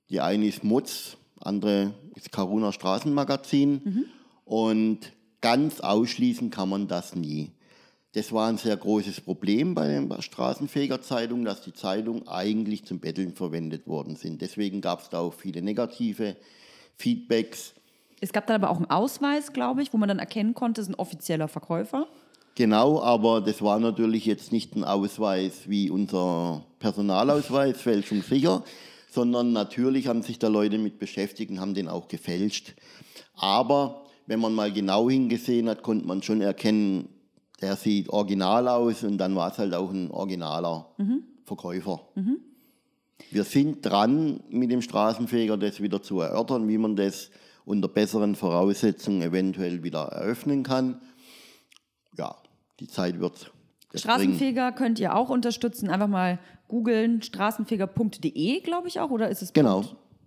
Die 0.10 0.22
eine 0.22 0.46
ist 0.46 0.64
Mutz, 0.64 1.18
andere 1.46 1.94
ist 2.16 2.32
Karuna 2.32 2.72
Straßenmagazin. 2.72 3.82
Mhm. 3.84 4.06
Und 4.46 5.14
ganz 5.42 5.80
ausschließen 5.80 6.50
kann 6.50 6.70
man 6.70 6.88
das 6.88 7.16
nie. 7.16 7.52
Das 8.14 8.34
war 8.34 8.50
ein 8.50 8.58
sehr 8.58 8.76
großes 8.76 9.22
Problem 9.22 9.74
bei 9.74 9.88
der 9.88 10.22
Straßenfeger-Zeitung, 10.22 11.46
dass 11.46 11.62
die 11.62 11.74
Zeitungen 11.74 12.28
eigentlich 12.28 12.86
zum 12.86 13.00
Betteln 13.00 13.34
verwendet 13.34 13.88
worden 13.88 14.18
sind. 14.18 14.42
Deswegen 14.42 14.82
gab 14.82 15.02
es 15.02 15.10
da 15.10 15.20
auch 15.20 15.34
viele 15.34 15.62
negative 15.62 16.36
Feedbacks. 16.98 17.74
Es 18.20 18.34
gab 18.34 18.48
dann 18.48 18.62
aber 18.62 18.70
auch 18.70 18.78
einen 18.78 18.90
Ausweis, 18.90 19.54
glaube 19.54 19.82
ich, 19.82 19.94
wo 19.94 19.98
man 19.98 20.10
dann 20.10 20.20
erkennen 20.20 20.54
konnte, 20.54 20.82
es 20.82 20.88
ist 20.88 20.94
ein 20.94 21.00
offizieller 21.00 21.48
Verkäufer. 21.48 22.08
Genau, 22.56 23.02
aber 23.02 23.40
das 23.40 23.62
war 23.62 23.80
natürlich 23.80 24.26
jetzt 24.26 24.52
nicht 24.52 24.76
ein 24.76 24.84
Ausweis 24.84 25.70
wie 25.70 25.90
unser 25.90 26.66
Personalausweis, 26.80 27.80
fälschungssicher, 27.82 28.64
sondern 29.12 29.52
natürlich 29.52 30.08
haben 30.08 30.22
sich 30.22 30.40
da 30.40 30.48
Leute 30.48 30.78
mit 30.78 30.98
beschäftigt 30.98 31.52
und 31.52 31.60
haben 31.60 31.74
den 31.74 31.90
auch 31.90 32.08
gefälscht. 32.08 32.74
Aber 33.36 34.06
wenn 34.26 34.40
man 34.40 34.54
mal 34.54 34.72
genau 34.72 35.10
hingesehen 35.10 35.68
hat, 35.68 35.84
konnte 35.84 36.08
man 36.08 36.24
schon 36.24 36.40
erkennen, 36.42 37.10
der 37.60 37.76
sieht 37.76 38.10
original 38.10 38.70
aus 38.70 39.04
und 39.04 39.18
dann 39.18 39.36
war 39.36 39.52
es 39.52 39.58
halt 39.58 39.74
auch 39.74 39.92
ein 39.92 40.10
originaler 40.12 40.88
mhm. 40.98 41.24
Verkäufer. 41.44 42.08
Mhm. 42.16 42.40
Wir 43.30 43.44
sind 43.44 43.86
dran, 43.86 44.42
mit 44.50 44.72
dem 44.72 44.82
Straßenfeger 44.82 45.58
das 45.58 45.82
wieder 45.82 46.02
zu 46.02 46.22
erörtern, 46.22 46.68
wie 46.70 46.78
man 46.78 46.96
das 46.96 47.32
unter 47.66 47.90
besseren 47.90 48.36
Voraussetzungen 48.36 49.22
eventuell 49.22 49.84
wieder 49.84 50.04
eröffnen 50.04 50.64
kann. 50.64 51.02
Ja, 52.18 52.36
die 52.80 52.88
Zeit 52.88 53.20
wird. 53.20 53.52
Straßenfeger 53.94 54.72
könnt 54.72 55.00
ihr 55.00 55.16
auch 55.16 55.30
unterstützen. 55.30 55.90
Einfach 55.90 56.08
mal 56.08 56.40
googeln, 56.68 57.22
straßenfeger.de, 57.22 58.62
glaube 58.62 58.88
ich 58.88 59.00
auch, 59.00 59.10
oder 59.10 59.30
ist 59.30 59.42
es? 59.42 59.54
Genau. 59.54 59.84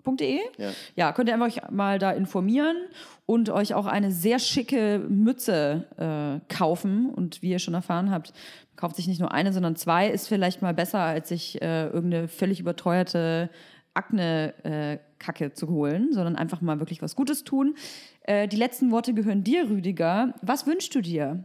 .de. 0.06 0.38
Ja. 0.58 0.70
ja, 0.96 1.12
könnt 1.12 1.30
ihr 1.30 1.34
einfach 1.34 1.70
mal 1.70 1.98
da 1.98 2.10
informieren 2.10 2.76
und 3.24 3.48
euch 3.48 3.72
auch 3.72 3.86
eine 3.86 4.12
sehr 4.12 4.38
schicke 4.38 4.98
Mütze 5.08 5.86
äh, 5.96 6.54
kaufen. 6.54 7.08
Und 7.08 7.40
wie 7.40 7.50
ihr 7.50 7.58
schon 7.58 7.72
erfahren 7.72 8.10
habt, 8.10 8.34
kauft 8.76 8.96
sich 8.96 9.08
nicht 9.08 9.20
nur 9.20 9.32
eine, 9.32 9.52
sondern 9.52 9.76
zwei, 9.76 10.08
ist 10.08 10.28
vielleicht 10.28 10.62
mal 10.62 10.74
besser, 10.74 11.00
als 11.00 11.30
sich 11.30 11.60
äh, 11.62 11.86
irgendeine 11.86 12.28
völlig 12.28 12.60
überteuerte 12.60 13.48
Akne-Kacke 13.94 15.44
äh, 15.46 15.52
zu 15.54 15.68
holen, 15.68 16.12
sondern 16.12 16.36
einfach 16.36 16.60
mal 16.60 16.80
wirklich 16.80 17.00
was 17.00 17.16
Gutes 17.16 17.44
tun. 17.44 17.76
Äh, 18.22 18.48
die 18.48 18.56
letzten 18.56 18.90
Worte 18.90 19.14
gehören 19.14 19.44
dir, 19.44 19.70
Rüdiger. 19.70 20.34
Was 20.42 20.66
wünschst 20.66 20.94
du 20.94 21.00
dir? 21.00 21.44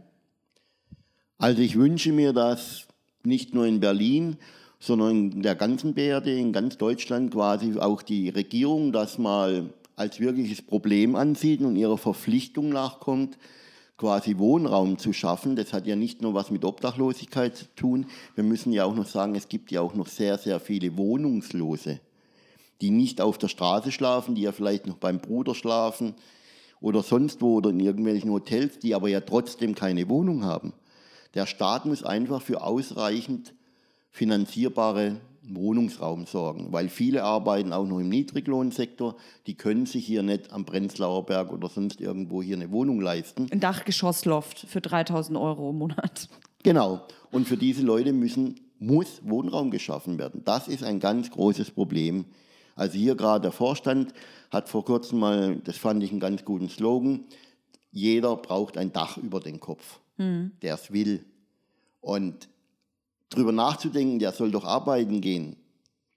Also 1.40 1.62
ich 1.62 1.76
wünsche 1.76 2.12
mir, 2.12 2.34
dass 2.34 2.86
nicht 3.22 3.54
nur 3.54 3.64
in 3.64 3.80
Berlin, 3.80 4.36
sondern 4.78 5.32
in 5.32 5.42
der 5.42 5.54
ganzen 5.54 5.94
BRD, 5.94 6.26
in 6.26 6.52
ganz 6.52 6.76
Deutschland 6.76 7.32
quasi 7.32 7.78
auch 7.78 8.02
die 8.02 8.28
Regierung 8.28 8.92
das 8.92 9.16
mal 9.16 9.70
als 9.96 10.20
wirkliches 10.20 10.60
Problem 10.60 11.16
ansieht 11.16 11.62
und 11.62 11.76
ihrer 11.76 11.96
Verpflichtung 11.96 12.68
nachkommt, 12.68 13.38
quasi 13.96 14.36
Wohnraum 14.36 14.98
zu 14.98 15.14
schaffen. 15.14 15.56
Das 15.56 15.72
hat 15.72 15.86
ja 15.86 15.96
nicht 15.96 16.20
nur 16.20 16.34
was 16.34 16.50
mit 16.50 16.62
Obdachlosigkeit 16.62 17.56
zu 17.56 17.74
tun. 17.74 18.04
Wir 18.34 18.44
müssen 18.44 18.70
ja 18.74 18.84
auch 18.84 18.94
noch 18.94 19.06
sagen, 19.06 19.34
es 19.34 19.48
gibt 19.48 19.70
ja 19.70 19.80
auch 19.80 19.94
noch 19.94 20.08
sehr, 20.08 20.36
sehr 20.36 20.60
viele 20.60 20.98
Wohnungslose, 20.98 22.00
die 22.82 22.90
nicht 22.90 23.22
auf 23.22 23.38
der 23.38 23.48
Straße 23.48 23.92
schlafen, 23.92 24.34
die 24.34 24.42
ja 24.42 24.52
vielleicht 24.52 24.86
noch 24.86 24.98
beim 24.98 25.20
Bruder 25.20 25.54
schlafen 25.54 26.16
oder 26.82 27.02
sonst 27.02 27.40
wo 27.40 27.54
oder 27.54 27.70
in 27.70 27.80
irgendwelchen 27.80 28.30
Hotels, 28.30 28.78
die 28.78 28.94
aber 28.94 29.08
ja 29.08 29.22
trotzdem 29.22 29.74
keine 29.74 30.06
Wohnung 30.10 30.44
haben. 30.44 30.74
Der 31.34 31.46
Staat 31.46 31.86
muss 31.86 32.02
einfach 32.02 32.42
für 32.42 32.62
ausreichend 32.62 33.54
finanzierbare 34.10 35.20
Wohnungsraum 35.42 36.26
sorgen, 36.26 36.68
weil 36.70 36.88
viele 36.88 37.24
arbeiten 37.24 37.72
auch 37.72 37.86
noch 37.86 37.98
im 37.98 38.08
Niedriglohnsektor, 38.08 39.16
die 39.46 39.54
können 39.54 39.86
sich 39.86 40.06
hier 40.06 40.22
nicht 40.22 40.52
am 40.52 40.64
Prenzlauer 40.64 41.26
Berg 41.26 41.52
oder 41.52 41.68
sonst 41.68 42.00
irgendwo 42.00 42.42
hier 42.42 42.56
eine 42.56 42.70
Wohnung 42.70 43.00
leisten. 43.00 43.48
Ein 43.50 43.60
Dachgeschossloft 43.60 44.60
für 44.60 44.80
3000 44.80 45.38
Euro 45.38 45.70
im 45.70 45.78
Monat. 45.78 46.28
Genau. 46.62 47.00
Und 47.30 47.48
für 47.48 47.56
diese 47.56 47.82
Leute 47.82 48.12
müssen, 48.12 48.60
muss 48.78 49.20
Wohnraum 49.24 49.70
geschaffen 49.70 50.18
werden. 50.18 50.42
Das 50.44 50.68
ist 50.68 50.82
ein 50.82 51.00
ganz 51.00 51.30
großes 51.30 51.70
Problem. 51.70 52.26
Also 52.76 52.96
hier 52.96 53.14
gerade 53.14 53.42
der 53.42 53.52
Vorstand 53.52 54.12
hat 54.50 54.68
vor 54.68 54.84
kurzem 54.84 55.18
mal, 55.18 55.56
das 55.56 55.76
fand 55.76 56.02
ich 56.02 56.10
einen 56.10 56.20
ganz 56.20 56.44
guten 56.44 56.68
Slogan, 56.68 57.24
jeder 57.92 58.36
braucht 58.36 58.78
ein 58.78 58.92
Dach 58.92 59.16
über 59.16 59.40
den 59.40 59.60
Kopf, 59.60 60.00
mhm. 60.20 60.52
der 60.62 60.74
es 60.74 60.92
will. 60.92 61.24
Und 62.00 62.48
drüber 63.30 63.52
nachzudenken, 63.52 64.18
der 64.18 64.32
soll 64.32 64.50
doch 64.50 64.64
arbeiten 64.64 65.20
gehen. 65.20 65.56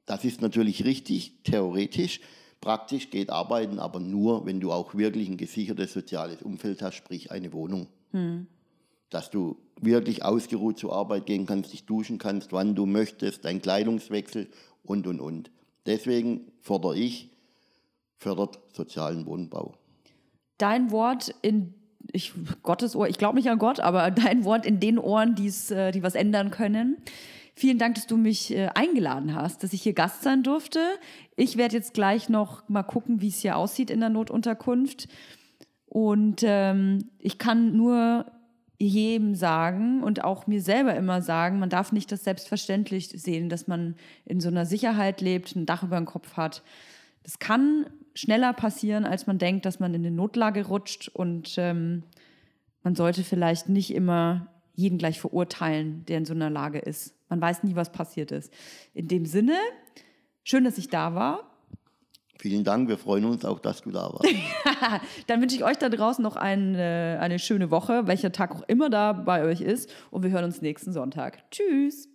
Das 0.06 0.26
ist 0.26 0.42
natürlich 0.42 0.84
richtig, 0.84 1.44
theoretisch. 1.44 2.20
Praktisch 2.60 3.10
geht 3.10 3.30
arbeiten 3.30 3.80
aber 3.80 4.00
nur, 4.00 4.46
wenn 4.46 4.60
du 4.60 4.72
auch 4.72 4.96
wirklich 4.96 5.30
ein 5.30 5.38
gesichertes 5.38 5.94
soziales 5.94 6.42
Umfeld 6.42 6.82
hast, 6.82 6.96
sprich 6.96 7.32
eine 7.32 7.52
Wohnung. 7.54 7.88
Hm. 8.12 8.48
Dass 9.10 9.30
du 9.32 9.58
wirklich 9.82 10.24
ausgeruht 10.24 10.80
zur 10.80 10.94
Arbeit 10.94 11.26
gehen 11.26 11.46
kannst, 11.46 11.74
dich 11.74 11.86
duschen 11.86 12.18
kannst, 12.18 12.52
wann 12.52 12.76
du 12.76 12.86
möchtest, 12.86 13.46
dein 13.46 13.62
Kleidungswechsel 13.62 14.50
und, 14.84 15.08
und, 15.08 15.20
und. 15.20 15.52
Deswegen 15.86 16.52
fordere 16.62 16.98
ich, 16.98 17.30
fördert 18.18 18.60
sozialen 18.74 19.26
Wohnbau. 19.26 19.76
Dein 20.58 20.92
Wort 20.92 21.36
in 21.42 21.74
ich, 22.12 22.34
Gottes 22.62 22.96
Ohr, 22.96 23.08
ich 23.08 23.18
glaube 23.18 23.38
nicht 23.38 23.50
an 23.50 23.60
Gott, 23.60 23.80
aber 23.80 24.12
dein 24.12 24.44
Wort 24.44 24.66
in 24.66 24.80
den 24.80 24.98
Ohren, 24.98 25.36
die's, 25.36 25.72
äh, 25.72 25.92
die 25.92 26.04
was 26.04 26.16
ändern 26.16 26.52
können. 26.52 26.98
Vielen 27.56 27.78
Dank, 27.78 27.96
dass 27.96 28.08
du 28.08 28.18
mich 28.18 28.52
äh, 28.52 28.70
eingeladen 28.74 29.36
hast, 29.36 29.64
dass 29.64 29.74
ich 29.74 29.84
hier 29.84 29.94
Gast 29.94 30.24
sein 30.24 30.42
durfte. 30.42 30.80
Ich 31.36 31.56
werde 31.56 31.76
jetzt 31.76 31.94
gleich 31.94 32.28
noch 32.28 32.68
mal 32.68 32.84
gucken, 32.84 33.22
wie 33.22 33.28
es 33.28 33.42
hier 33.42 33.58
aussieht 33.58 33.92
in 33.92 34.00
der 34.00 34.10
Notunterkunft. 34.10 35.08
Und 35.86 36.42
ähm, 36.44 37.10
ich 37.20 37.38
kann 37.38 37.78
nur 37.78 38.26
jedem 38.80 39.36
sagen 39.36 40.02
und 40.02 40.24
auch 40.24 40.48
mir 40.48 40.62
selber 40.62 40.96
immer 40.96 41.22
sagen, 41.22 41.60
man 41.60 41.70
darf 41.70 41.92
nicht 41.92 42.12
das 42.12 42.24
selbstverständlich 42.24 43.10
sehen, 43.10 43.50
dass 43.50 43.68
man 43.68 43.96
in 44.26 44.42
so 44.42 44.50
einer 44.50 44.66
Sicherheit 44.66 45.22
lebt, 45.22 45.56
ein 45.56 45.68
Dach 45.68 45.84
über 45.84 45.98
dem 45.98 46.06
Kopf 46.06 46.36
hat. 46.36 46.64
Das 47.22 47.38
kann 47.38 47.86
schneller 48.14 48.54
passieren, 48.54 49.06
als 49.06 49.28
man 49.28 49.38
denkt, 49.38 49.66
dass 49.66 49.80
man 49.80 49.94
in 49.94 50.06
eine 50.06 50.16
Notlage 50.16 50.68
rutscht 50.68 51.10
und 51.10 51.56
ähm, 51.58 52.04
man 52.84 52.96
sollte 52.96 53.24
vielleicht 53.24 53.70
nicht 53.70 53.94
immer 53.94 54.48
jeden 54.76 54.98
gleich 54.98 55.20
verurteilen, 55.20 56.06
der 56.06 56.18
in 56.18 56.26
so 56.26 56.34
einer 56.34 56.50
Lage 56.50 56.80
ist. 56.80 57.16
Man 57.30 57.42
weiß 57.42 57.64
nie, 57.64 57.76
was 57.76 57.92
passiert 57.92 58.32
ist. 58.32 58.52
In 58.94 59.08
dem 59.08 59.26
Sinne, 59.26 59.56
schön, 60.44 60.64
dass 60.64 60.78
ich 60.78 60.90
da 60.90 61.16
war. 61.16 61.50
Vielen 62.40 62.64
Dank, 62.64 62.90
wir 62.90 62.98
freuen 62.98 63.26
uns 63.26 63.46
auch, 63.46 63.60
dass 63.60 63.84
du 63.84 63.92
da 63.92 64.12
warst. 64.12 64.28
Dann 65.28 65.40
wünsche 65.40 65.56
ich 65.56 65.64
euch 65.64 65.78
da 65.78 65.88
draußen 65.88 66.22
noch 66.22 66.36
eine, 66.36 67.20
eine 67.22 67.40
schöne 67.40 67.72
Woche, 67.72 68.08
welcher 68.08 68.32
Tag 68.32 68.52
auch 68.52 68.64
immer 68.68 68.90
da 68.90 69.14
bei 69.14 69.44
euch 69.44 69.62
ist. 69.62 69.90
Und 70.12 70.24
wir 70.24 70.32
hören 70.32 70.44
uns 70.44 70.62
nächsten 70.62 70.92
Sonntag. 70.92 71.50
Tschüss. 71.52 72.13